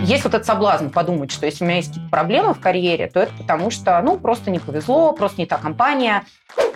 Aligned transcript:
Есть 0.00 0.24
вот 0.24 0.34
этот 0.34 0.46
соблазн 0.46 0.88
подумать, 0.88 1.32
что 1.32 1.46
если 1.46 1.64
у 1.64 1.66
меня 1.66 1.78
есть 1.78 1.88
какие-то 1.88 2.10
проблемы 2.10 2.54
в 2.54 2.60
карьере, 2.60 3.08
то 3.08 3.20
это 3.20 3.32
потому 3.36 3.70
что, 3.70 4.00
ну, 4.02 4.16
просто 4.16 4.50
не 4.50 4.58
повезло, 4.58 5.12
просто 5.12 5.40
не 5.40 5.46
та 5.46 5.58
компания. 5.58 6.24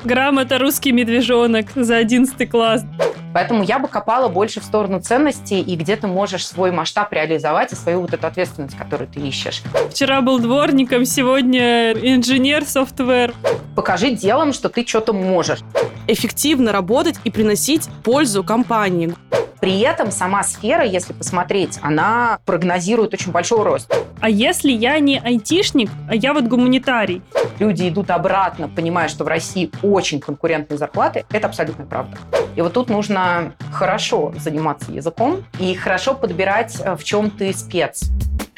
Грамота 0.05 0.59
«Русский 0.59 0.93
медвежонок» 0.93 1.67
за 1.75 1.97
11 1.97 2.51
класс. 2.51 2.85
Поэтому 3.33 3.63
я 3.63 3.79
бы 3.79 3.89
копала 3.89 4.29
больше 4.29 4.61
в 4.61 4.65
сторону 4.65 5.01
ценностей 5.01 5.61
и 5.61 5.77
где 5.77 5.97
ты 5.97 6.07
можешь 6.07 6.47
свой 6.47 6.71
масштаб 6.71 7.13
реализовать 7.13 7.73
и 7.73 7.77
свою 7.77 8.03
вот 8.03 8.13
эту 8.13 8.27
ответственность, 8.27 8.77
которую 8.77 9.09
ты 9.09 9.21
ищешь. 9.21 9.63
Вчера 9.91 10.21
был 10.21 10.39
дворником, 10.39 11.05
сегодня 11.05 11.93
инженер 11.93 12.65
софтвер. 12.65 13.35
Покажи 13.75 14.11
делом, 14.11 14.53
что 14.53 14.69
ты 14.69 14.87
что-то 14.87 15.13
можешь. 15.13 15.61
Эффективно 16.09 16.73
работать 16.73 17.17
и 17.25 17.31
приносить 17.31 17.89
пользу 18.03 18.45
компании. 18.45 19.15
При 19.63 19.79
этом 19.79 20.11
сама 20.11 20.43
сфера, 20.43 20.85
если 20.85 21.13
посмотреть, 21.13 21.79
она 21.83 22.41
прогнозирует 22.45 23.15
очень 23.15 23.31
большой 23.31 23.63
рост. 23.63 23.95
А 24.21 24.29
если 24.29 24.73
я 24.73 24.99
не 24.99 25.21
айтишник, 25.21 25.89
а 26.09 26.17
я 26.17 26.35
вот 26.35 26.47
гуманитарий? 26.47 27.23
Люди 27.61 27.89
идут 27.89 28.11
обратно, 28.11 28.69
понимая, 28.69 29.07
что 29.07 29.23
в 29.23 29.29
России 29.29 29.71
очень 29.83 30.19
конкурентные 30.19 30.79
зарплаты. 30.79 31.27
Это 31.31 31.47
абсолютно 31.47 31.87
правда. 31.87 32.19
И 32.57 32.61
вот 32.61 32.73
тут 32.73 32.91
нужно 32.91 33.55
хорошо 33.73 34.35
заниматься 34.37 34.91
языком 34.91 35.45
и 35.61 35.77
хорошо 35.77 36.15
подбирать, 36.15 36.83
э, 36.85 36.97
в 36.97 37.05
чем 37.05 37.31
ты 37.31 37.53
спец. 37.53 38.11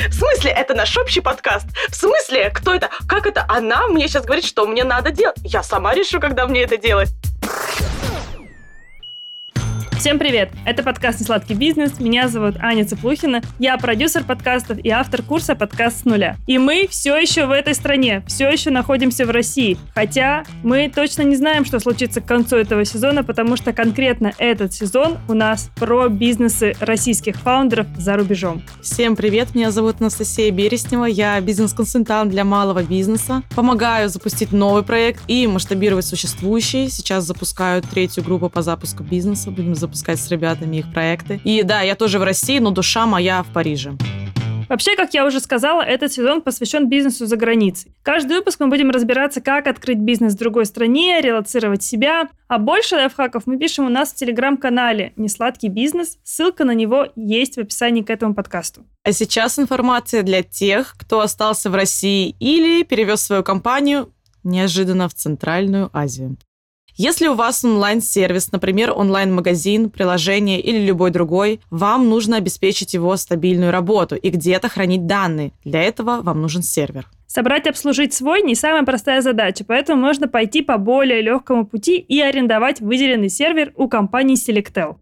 В 0.08 0.14
смысле, 0.14 0.52
это 0.52 0.72
наш 0.72 0.96
общий 0.96 1.20
подкаст? 1.20 1.66
В 1.90 1.94
смысле, 1.94 2.48
кто 2.48 2.72
это? 2.72 2.88
Как 3.06 3.26
это 3.26 3.44
она 3.46 3.88
мне 3.88 4.08
сейчас 4.08 4.24
говорит, 4.24 4.46
что 4.46 4.66
мне 4.66 4.84
надо 4.84 5.10
делать? 5.10 5.36
Я 5.44 5.62
сама 5.62 5.92
решу, 5.92 6.18
когда 6.18 6.46
мне 6.46 6.62
это 6.62 6.78
делать. 6.78 7.10
Всем 10.04 10.18
привет! 10.18 10.50
Это 10.66 10.82
подкаст 10.82 11.20
«Несладкий 11.20 11.54
бизнес». 11.54 11.98
Меня 11.98 12.28
зовут 12.28 12.56
Аня 12.58 12.84
Цыплухина. 12.84 13.40
Я 13.58 13.78
продюсер 13.78 14.22
подкастов 14.22 14.76
и 14.84 14.90
автор 14.90 15.22
курса 15.22 15.54
«Подкаст 15.54 16.02
с 16.02 16.04
нуля». 16.04 16.36
И 16.46 16.58
мы 16.58 16.86
все 16.90 17.16
еще 17.16 17.46
в 17.46 17.50
этой 17.50 17.74
стране, 17.74 18.22
все 18.26 18.50
еще 18.50 18.68
находимся 18.68 19.24
в 19.24 19.30
России. 19.30 19.78
Хотя 19.94 20.44
мы 20.62 20.92
точно 20.94 21.22
не 21.22 21.36
знаем, 21.36 21.64
что 21.64 21.80
случится 21.80 22.20
к 22.20 22.26
концу 22.26 22.56
этого 22.56 22.84
сезона, 22.84 23.24
потому 23.24 23.56
что 23.56 23.72
конкретно 23.72 24.34
этот 24.36 24.74
сезон 24.74 25.16
у 25.26 25.32
нас 25.32 25.70
про 25.76 26.10
бизнесы 26.10 26.74
российских 26.80 27.36
фаундеров 27.36 27.86
за 27.96 28.18
рубежом. 28.18 28.62
Всем 28.82 29.16
привет! 29.16 29.54
Меня 29.54 29.70
зовут 29.70 30.02
Анастасия 30.02 30.50
Береснева. 30.50 31.06
Я 31.06 31.40
бизнес-консультант 31.40 32.30
для 32.30 32.44
малого 32.44 32.82
бизнеса. 32.82 33.42
Помогаю 33.56 34.10
запустить 34.10 34.52
новый 34.52 34.82
проект 34.82 35.22
и 35.28 35.46
масштабировать 35.46 36.04
существующий. 36.04 36.90
Сейчас 36.90 37.24
запускаю 37.24 37.80
третью 37.80 38.22
группу 38.22 38.50
по 38.50 38.60
запуску 38.60 39.02
бизнеса. 39.02 39.50
Будем 39.50 39.74
запускать 39.74 39.93
запускать 39.94 40.18
с 40.18 40.28
ребятами 40.28 40.78
их 40.78 40.92
проекты. 40.92 41.40
И 41.44 41.62
да, 41.62 41.82
я 41.82 41.94
тоже 41.94 42.18
в 42.18 42.24
России, 42.24 42.58
но 42.58 42.70
душа 42.70 43.06
моя 43.06 43.44
в 43.44 43.52
Париже. 43.52 43.92
Вообще, 44.68 44.96
как 44.96 45.14
я 45.14 45.26
уже 45.26 45.40
сказала, 45.40 45.82
этот 45.82 46.12
сезон 46.12 46.40
посвящен 46.40 46.88
бизнесу 46.88 47.26
за 47.26 47.36
границей. 47.36 47.94
Каждый 48.02 48.38
выпуск 48.38 48.58
мы 48.60 48.68
будем 48.68 48.90
разбираться, 48.90 49.40
как 49.40 49.66
открыть 49.66 49.98
бизнес 49.98 50.32
в 50.32 50.38
другой 50.38 50.64
стране, 50.64 51.20
релацировать 51.20 51.82
себя. 51.82 52.28
А 52.48 52.58
больше 52.58 52.96
лайфхаков 52.96 53.46
мы 53.46 53.58
пишем 53.58 53.86
у 53.86 53.88
нас 53.88 54.12
в 54.12 54.16
телеграм-канале 54.16 55.12
«Несладкий 55.16 55.68
бизнес». 55.68 56.16
Ссылка 56.24 56.64
на 56.64 56.72
него 56.72 57.06
есть 57.14 57.56
в 57.56 57.60
описании 57.60 58.02
к 58.02 58.10
этому 58.10 58.34
подкасту. 58.34 58.84
А 59.04 59.12
сейчас 59.12 59.58
информация 59.58 60.22
для 60.22 60.42
тех, 60.42 60.96
кто 60.98 61.20
остался 61.20 61.70
в 61.70 61.74
России 61.74 62.34
или 62.40 62.82
перевез 62.84 63.20
свою 63.20 63.44
компанию 63.44 64.12
неожиданно 64.42 65.08
в 65.08 65.14
Центральную 65.14 65.90
Азию. 65.92 66.38
Если 66.96 67.26
у 67.26 67.34
вас 67.34 67.64
онлайн-сервис, 67.64 68.52
например, 68.52 68.92
онлайн-магазин, 68.94 69.90
приложение 69.90 70.60
или 70.60 70.78
любой 70.78 71.10
другой, 71.10 71.60
вам 71.68 72.08
нужно 72.08 72.36
обеспечить 72.36 72.94
его 72.94 73.16
стабильную 73.16 73.72
работу 73.72 74.14
и 74.14 74.30
где-то 74.30 74.68
хранить 74.68 75.06
данные. 75.06 75.50
Для 75.64 75.82
этого 75.82 76.22
вам 76.22 76.40
нужен 76.40 76.62
сервер. 76.62 77.08
Собрать 77.26 77.66
и 77.66 77.70
обслужить 77.70 78.14
свой 78.14 78.42
не 78.42 78.54
самая 78.54 78.84
простая 78.84 79.22
задача, 79.22 79.64
поэтому 79.66 80.00
можно 80.00 80.28
пойти 80.28 80.62
по 80.62 80.78
более 80.78 81.20
легкому 81.20 81.66
пути 81.66 81.96
и 81.96 82.20
арендовать 82.20 82.80
выделенный 82.80 83.28
сервер 83.28 83.72
у 83.74 83.88
компании 83.88 84.36
Selectel. 84.36 84.94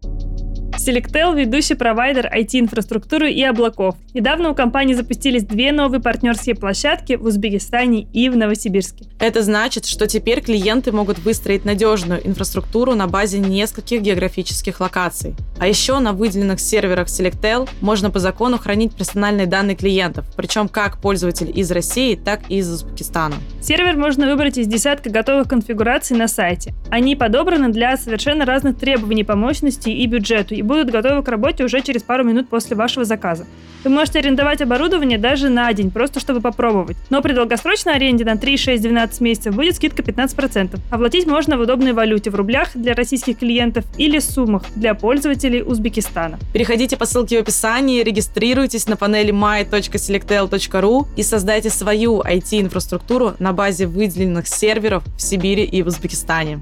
Selectel– 0.77 1.35
ведущий 1.39 1.75
провайдер 1.75 2.25
IT-инфраструктуры 2.33 3.31
и 3.31 3.43
облаков. 3.43 3.95
Недавно 4.13 4.49
у 4.49 4.55
компании 4.55 4.93
запустились 4.95 5.43
две 5.43 5.71
новые 5.71 6.01
партнерские 6.01 6.55
площадки 6.55 7.13
в 7.13 7.25
Узбекистане 7.25 8.07
и 8.11 8.27
в 8.29 8.35
Новосибирске. 8.35 9.05
Это 9.19 9.43
значит, 9.43 9.85
что 9.85 10.07
теперь 10.07 10.41
клиенты 10.41 10.91
могут 10.91 11.19
выстроить 11.19 11.63
надежную 11.63 12.27
инфраструктуру 12.27 12.95
на 12.95 13.07
базе 13.07 13.39
нескольких 13.39 14.01
географических 14.01 14.79
локаций. 14.79 15.35
А 15.59 15.67
еще 15.67 15.99
на 15.99 16.11
выделенных 16.11 16.59
серверах 16.59 17.07
Selectel 17.07 17.69
можно 17.79 18.09
по 18.09 18.19
закону 18.19 18.57
хранить 18.57 18.95
персональные 18.95 19.45
данные 19.45 19.75
клиентов, 19.75 20.25
причем 20.35 20.67
как 20.67 20.99
пользователь 20.99 21.51
из 21.53 21.71
России, 21.71 22.15
так 22.15 22.41
и 22.49 22.57
из 22.57 22.69
Узбекистана. 22.69 23.35
Сервер 23.61 23.95
можно 23.95 24.27
выбрать 24.27 24.57
из 24.57 24.67
десятка 24.67 25.09
готовых 25.09 25.47
конфигураций 25.47 26.17
на 26.17 26.27
сайте. 26.27 26.73
Они 26.89 27.15
подобраны 27.15 27.69
для 27.69 27.95
совершенно 27.95 28.45
разных 28.45 28.77
требований 28.77 29.23
по 29.23 29.35
мощности 29.35 29.89
и 29.89 30.05
бюджету 30.07 30.55
и 30.55 30.62
будут 30.63 30.89
готовы 30.91 31.23
к 31.23 31.27
работе 31.27 31.63
уже 31.63 31.81
через 31.81 32.03
пару 32.03 32.23
минут 32.23 32.49
после 32.49 32.75
вашего 32.75 33.05
заказа. 33.05 33.45
Вы 33.83 33.89
можете 33.89 34.19
арендовать 34.19 34.61
оборудование 34.61 35.17
даже 35.17 35.49
на 35.49 35.71
день, 35.73 35.91
просто 35.91 36.21
чтобы 36.21 36.39
попробовать. 36.39 36.95
Но 37.09 37.21
при 37.21 37.33
долгосрочной 37.33 37.95
аренде 37.95 38.23
на 38.23 38.37
3, 38.37 38.57
6, 38.57 38.81
12 38.81 39.21
месяцев 39.21 39.55
будет 39.55 39.75
скидка 39.75 40.01
15%. 40.01 40.79
Оплатить 40.89 41.27
можно 41.27 41.57
в 41.57 41.61
удобной 41.61 41.91
валюте 41.91 42.29
в 42.29 42.35
рублях 42.35 42.69
для 42.75 42.93
российских 42.93 43.39
клиентов 43.39 43.83
или 43.97 44.19
суммах 44.19 44.63
для 44.75 44.93
пользователей 44.93 45.61
Узбекистана. 45.61 46.39
Переходите 46.53 46.95
по 46.95 47.05
ссылке 47.05 47.37
в 47.39 47.41
описании, 47.41 48.03
регистрируйтесь 48.03 48.87
на 48.87 48.95
панели 48.95 49.33
my.selectel.ru 49.33 51.07
и 51.17 51.23
создайте 51.23 51.69
свою 51.69 52.21
IT-инфраструктуру 52.21 53.33
на 53.39 53.51
базе 53.51 53.85
выделенных 53.85 54.47
серверов 54.47 55.03
в 55.17 55.21
Сибири 55.21 55.63
и 55.63 55.83
в 55.83 55.87
Узбекистане. 55.87 56.59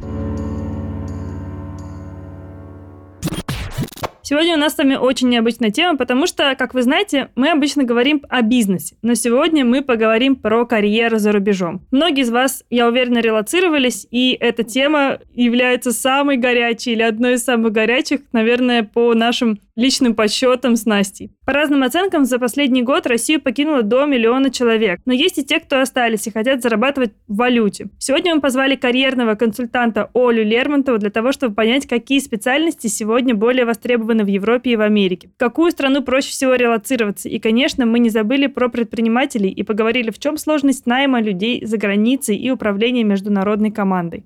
Сегодня 4.32 4.56
у 4.56 4.58
нас 4.58 4.76
с 4.76 4.78
вами 4.78 4.96
очень 4.96 5.28
необычная 5.28 5.72
тема, 5.72 5.98
потому 5.98 6.26
что, 6.26 6.56
как 6.58 6.74
вы 6.74 6.84
знаете, 6.84 7.28
мы 7.36 7.50
обычно 7.50 7.84
говорим 7.84 8.24
о 8.30 8.42
бизнесе, 8.42 8.96
но 9.02 9.14
сегодня 9.14 9.66
мы 9.66 9.82
поговорим 9.82 10.38
про 10.38 10.66
карьеру 10.66 11.18
за 11.18 11.34
рубежом. 11.34 11.86
Многие 11.92 12.22
из 12.22 12.30
вас, 12.30 12.64
я 12.70 12.88
уверена, 12.88 13.18
релацировались, 13.18 14.08
и 14.10 14.38
эта 14.40 14.64
тема 14.64 15.20
является 15.34 15.92
самой 15.92 16.38
горячей 16.38 16.94
или 16.94 17.02
одной 17.02 17.34
из 17.34 17.44
самых 17.44 17.74
горячих, 17.74 18.22
наверное, 18.32 18.84
по 18.84 19.14
нашим 19.14 19.60
личным 19.76 20.16
подсчетам 20.16 20.76
с 20.76 20.86
Настей. 20.86 21.32
По 21.46 21.54
разным 21.54 21.84
оценкам, 21.84 22.26
за 22.26 22.40
последний 22.40 22.84
год 22.84 23.08
Россию 23.08 23.42
покинуло 23.42 23.84
до 23.84 24.06
миллиона 24.06 24.52
человек. 24.52 25.00
Но 25.06 25.14
есть 25.14 25.38
и 25.38 25.44
те, 25.44 25.60
кто 25.60 25.80
остались 25.80 26.28
и 26.28 26.32
хотят 26.32 26.62
зарабатывать 26.62 27.12
в 27.28 27.36
валюте. 27.36 27.90
Сегодня 28.00 28.36
мы 28.36 28.42
позвали 28.42 28.76
карьерного 28.76 29.36
консультанта 29.36 30.10
Олю 30.14 30.44
Лермонтову 30.44 30.98
для 30.98 31.10
того, 31.10 31.32
чтобы 31.32 31.56
понять, 31.56 31.88
какие 31.88 32.20
специальности 32.20 32.88
сегодня 32.88 33.36
более 33.36 33.66
востребованы 33.66 34.24
в 34.24 34.28
Европе 34.28 34.72
и 34.72 34.76
в 34.76 34.82
Америке. 34.82 35.30
В 35.36 35.40
какую 35.40 35.72
страну 35.72 36.04
проще 36.04 36.30
всего 36.30 36.56
релацироваться. 36.56 37.30
И, 37.30 37.40
конечно, 37.40 37.86
мы 37.86 38.00
не 38.00 38.10
забыли 38.10 38.48
про 38.48 38.70
предпринимателей 38.70 39.50
и 39.50 39.64
поговорили, 39.64 40.12
в 40.12 40.20
чем 40.20 40.38
сложность 40.38 40.86
найма 40.86 41.22
людей 41.22 41.66
за 41.66 41.78
границей 41.78 42.36
и 42.38 42.52
управления 42.52 43.04
международной 43.04 43.72
командой. 43.72 44.26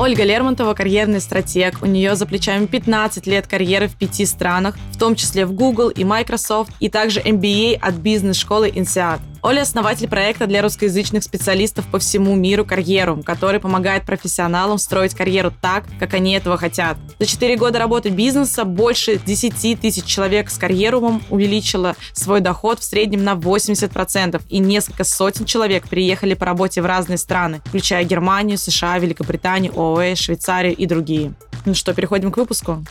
Ольга 0.00 0.24
Лермонтова– 0.24 0.72
карьерный 0.74 1.20
стратег. 1.20 1.82
У 1.82 1.86
нее 1.86 2.16
за 2.16 2.24
плечами 2.24 2.64
15 2.64 3.26
лет 3.26 3.46
карьеры 3.46 3.86
в 3.86 3.96
пяти 3.96 4.24
странах, 4.24 4.78
в 4.92 4.98
том 4.98 5.14
числе 5.14 5.44
в 5.44 5.52
Google 5.52 5.90
и 5.90 6.04
Microsoft, 6.04 6.72
и 6.80 6.88
также 6.88 7.20
MBA 7.20 7.74
от 7.74 7.96
бизнес-школы 7.96 8.70
INSEAD. 8.70 9.20
Оля– 9.42 9.60
основатель 9.62 10.06
проекта 10.06 10.46
для 10.46 10.60
русскоязычных 10.60 11.24
специалистов 11.24 11.86
по 11.86 11.98
всему 11.98 12.34
миру 12.34 12.66
«Карьерум», 12.66 13.22
который 13.22 13.58
помогает 13.58 14.04
профессионалам 14.04 14.76
строить 14.76 15.14
карьеру 15.14 15.50
так, 15.62 15.84
как 15.98 16.12
они 16.12 16.34
этого 16.34 16.58
хотят. 16.58 16.98
За 17.18 17.24
4 17.24 17.56
года 17.56 17.78
работы 17.78 18.10
бизнеса 18.10 18.64
больше 18.64 19.16
10 19.16 19.80
тысяч 19.80 20.04
человек 20.04 20.50
с 20.50 20.58
«Карьерумом» 20.58 21.22
увеличило 21.30 21.96
свой 22.12 22.40
доход 22.40 22.80
в 22.80 22.84
среднем 22.84 23.24
на 23.24 23.32
80%, 23.32 24.42
и 24.50 24.58
несколько 24.58 25.04
сотен 25.04 25.46
человек 25.46 25.88
приехали 25.88 26.34
по 26.34 26.44
работе 26.44 26.82
в 26.82 26.86
разные 26.86 27.16
страны, 27.16 27.62
включая 27.64 28.04
Германию, 28.04 28.58
США, 28.58 28.98
Великобританию, 28.98 29.72
ООЭ, 29.74 30.16
Швейцарию 30.16 30.76
и 30.76 30.84
другие. 30.84 31.32
Ну 31.64 31.74
что, 31.74 31.94
переходим 31.94 32.30
к 32.30 32.36
выпуску? 32.36 32.84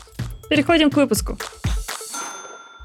Переходим 0.49 0.89
к 0.89 0.95
выпуску. 0.95 1.37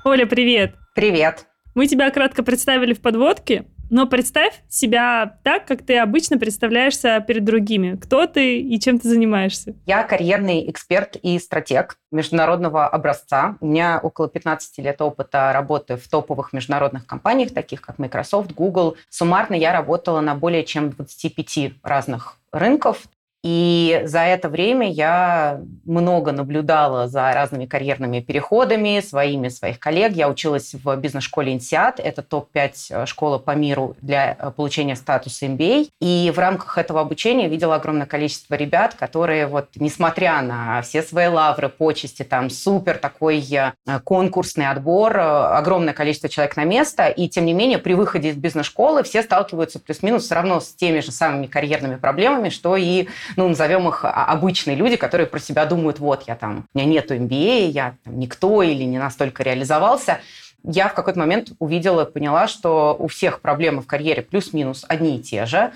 Оля, 0.04 0.26
привет! 0.26 0.74
Привет! 0.94 1.46
Мы 1.74 1.88
тебя 1.88 2.08
кратко 2.12 2.44
представили 2.44 2.94
в 2.94 3.00
подводке, 3.00 3.66
но 3.90 4.06
представь 4.06 4.62
себя 4.68 5.38
так, 5.42 5.66
как 5.66 5.82
ты 5.82 5.98
обычно 5.98 6.38
представляешься 6.38 7.18
перед 7.26 7.44
другими. 7.44 7.96
Кто 7.96 8.26
ты 8.26 8.60
и 8.60 8.78
чем 8.78 9.00
ты 9.00 9.08
занимаешься? 9.08 9.74
Я 9.84 10.04
карьерный 10.04 10.70
эксперт 10.70 11.16
и 11.16 11.36
стратег 11.40 11.96
международного 12.12 12.86
образца. 12.86 13.56
У 13.60 13.66
меня 13.66 13.98
около 14.00 14.28
15 14.28 14.78
лет 14.78 15.02
опыта 15.02 15.50
работы 15.52 15.96
в 15.96 16.08
топовых 16.08 16.52
международных 16.52 17.06
компаниях, 17.06 17.52
таких 17.52 17.82
как 17.82 17.98
Microsoft, 17.98 18.52
Google. 18.52 18.96
Суммарно 19.10 19.54
я 19.54 19.72
работала 19.72 20.20
на 20.20 20.36
более 20.36 20.64
чем 20.64 20.90
25 20.90 21.74
разных 21.82 22.36
рынков. 22.52 23.08
И 23.44 24.00
за 24.06 24.20
это 24.20 24.48
время 24.48 24.90
я 24.90 25.60
много 25.84 26.32
наблюдала 26.32 27.08
за 27.08 27.30
разными 27.32 27.66
карьерными 27.66 28.20
переходами, 28.20 29.00
своими, 29.00 29.48
своих 29.48 29.78
коллег. 29.78 30.14
Я 30.14 30.30
училась 30.30 30.72
в 30.72 30.96
бизнес-школе 30.96 31.54
INSEAD. 31.54 31.96
Это 31.98 32.22
топ-5 32.22 32.72
э, 32.88 33.06
школа 33.06 33.36
по 33.36 33.50
миру 33.50 33.96
для 34.00 34.34
э, 34.38 34.50
получения 34.50 34.96
статуса 34.96 35.44
MBA. 35.44 35.90
И 36.00 36.32
в 36.34 36.38
рамках 36.38 36.78
этого 36.78 37.02
обучения 37.02 37.46
видела 37.46 37.74
огромное 37.74 38.06
количество 38.06 38.54
ребят, 38.54 38.94
которые 38.94 39.46
вот, 39.46 39.68
несмотря 39.74 40.40
на 40.40 40.80
все 40.80 41.02
свои 41.02 41.26
лавры, 41.26 41.68
почести, 41.68 42.22
там 42.22 42.48
супер 42.48 42.96
такой 42.96 43.46
э, 43.52 43.72
конкурсный 44.04 44.70
отбор, 44.70 45.18
огромное 45.18 45.92
количество 45.92 46.30
человек 46.30 46.56
на 46.56 46.64
место, 46.64 47.08
и 47.08 47.28
тем 47.28 47.44
не 47.44 47.52
менее 47.52 47.76
при 47.76 47.92
выходе 47.92 48.30
из 48.30 48.36
бизнес-школы 48.36 49.02
все 49.02 49.22
сталкиваются 49.22 49.80
плюс-минус 49.80 50.24
все 50.24 50.34
равно 50.34 50.60
с 50.60 50.74
теми 50.74 51.00
же 51.00 51.12
самыми 51.12 51.46
карьерными 51.46 51.96
проблемами, 51.96 52.48
что 52.48 52.78
и 52.78 53.06
ну, 53.36 53.48
назовем 53.48 53.88
их 53.88 54.04
а, 54.04 54.26
обычные 54.26 54.76
люди, 54.76 54.96
которые 54.96 55.26
про 55.26 55.38
себя 55.38 55.66
думают, 55.66 55.98
вот, 55.98 56.24
я 56.26 56.36
там, 56.36 56.68
у 56.72 56.78
меня 56.78 56.88
нету 56.88 57.14
MBA, 57.14 57.66
я 57.68 57.96
там, 58.04 58.18
никто 58.18 58.62
или 58.62 58.84
не 58.84 58.98
настолько 58.98 59.42
реализовался. 59.42 60.20
Я 60.62 60.88
в 60.88 60.94
какой-то 60.94 61.18
момент 61.18 61.52
увидела, 61.58 62.04
поняла, 62.04 62.48
что 62.48 62.96
у 62.98 63.06
всех 63.08 63.40
проблемы 63.40 63.82
в 63.82 63.86
карьере 63.86 64.22
плюс-минус 64.22 64.84
одни 64.88 65.18
и 65.18 65.22
те 65.22 65.44
же. 65.46 65.72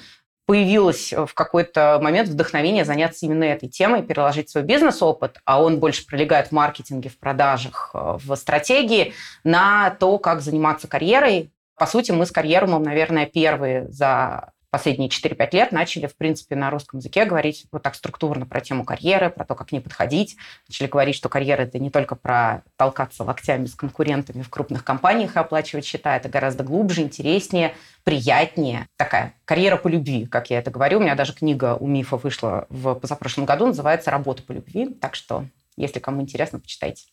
Появилось 0.46 1.12
в 1.12 1.34
какой-то 1.34 1.98
момент 2.02 2.30
вдохновение 2.30 2.86
заняться 2.86 3.26
именно 3.26 3.44
этой 3.44 3.68
темой, 3.68 4.02
переложить 4.02 4.48
свой 4.48 4.64
бизнес-опыт, 4.64 5.40
а 5.44 5.62
он 5.62 5.78
больше 5.78 6.06
пролегает 6.06 6.48
в 6.48 6.52
маркетинге, 6.52 7.10
в 7.10 7.18
продажах, 7.18 7.90
в 7.92 8.34
стратегии, 8.34 9.12
на 9.44 9.90
то, 9.90 10.18
как 10.18 10.40
заниматься 10.40 10.88
карьерой. 10.88 11.50
По 11.76 11.86
сути, 11.86 12.12
мы 12.12 12.24
с 12.24 12.32
карьерумом, 12.32 12.82
наверное, 12.82 13.26
первые 13.26 13.88
за 13.90 14.52
последние 14.70 15.08
4-5 15.08 15.48
лет 15.52 15.72
начали, 15.72 16.06
в 16.06 16.16
принципе, 16.16 16.56
на 16.56 16.70
русском 16.70 16.98
языке 16.98 17.24
говорить 17.24 17.66
вот 17.72 17.82
так 17.82 17.94
структурно 17.94 18.46
про 18.46 18.60
тему 18.60 18.84
карьеры, 18.84 19.30
про 19.30 19.44
то, 19.44 19.54
как 19.54 19.68
к 19.68 19.72
ней 19.72 19.80
подходить. 19.80 20.36
Начали 20.68 20.86
говорить, 20.86 21.14
что 21.14 21.28
карьера– 21.28 21.62
это 21.62 21.78
не 21.78 21.90
только 21.90 22.16
про 22.16 22.62
толкаться 22.76 23.24
локтями 23.24 23.66
с 23.66 23.74
конкурентами 23.74 24.42
в 24.42 24.50
крупных 24.50 24.84
компаниях 24.84 25.36
и 25.36 25.38
оплачивать 25.38 25.84
счета, 25.84 26.16
это 26.16 26.28
гораздо 26.28 26.64
глубже, 26.64 27.02
интереснее, 27.02 27.74
приятнее. 28.04 28.86
Такая 28.96 29.34
карьера 29.44 29.76
по 29.76 29.88
любви, 29.88 30.26
как 30.26 30.50
я 30.50 30.58
это 30.58 30.70
говорю. 30.70 30.98
У 30.98 31.02
меня 31.02 31.14
даже 31.14 31.32
книга 31.34 31.76
у 31.76 31.86
Мифа 31.86 32.16
вышла 32.16 32.66
в 32.68 32.94
позапрошлом 32.94 33.46
году, 33.46 33.66
называется 33.66 34.10
«Работа 34.10 34.42
по 34.42 34.52
любви». 34.52 34.88
Так 35.00 35.14
что, 35.14 35.44
если 35.76 35.98
кому 35.98 36.22
интересно, 36.22 36.60
почитайте. 36.60 37.04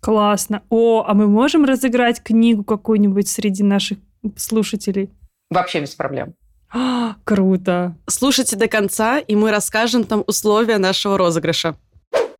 Классно. 0.00 0.62
О, 0.68 1.04
а 1.06 1.14
мы 1.14 1.28
можем 1.28 1.64
разыграть 1.64 2.22
книгу 2.22 2.64
какую-нибудь 2.64 3.28
среди 3.28 3.62
наших 3.62 3.98
слушателей? 4.36 5.10
Вообще 5.48 5.80
без 5.80 5.94
проблем. 5.94 6.34
Круто. 7.24 7.94
Слушайте 8.08 8.56
до 8.56 8.68
конца, 8.68 9.18
и 9.18 9.36
мы 9.36 9.50
расскажем 9.50 10.04
там 10.04 10.24
условия 10.26 10.78
нашего 10.78 11.18
розыгрыша. 11.18 11.76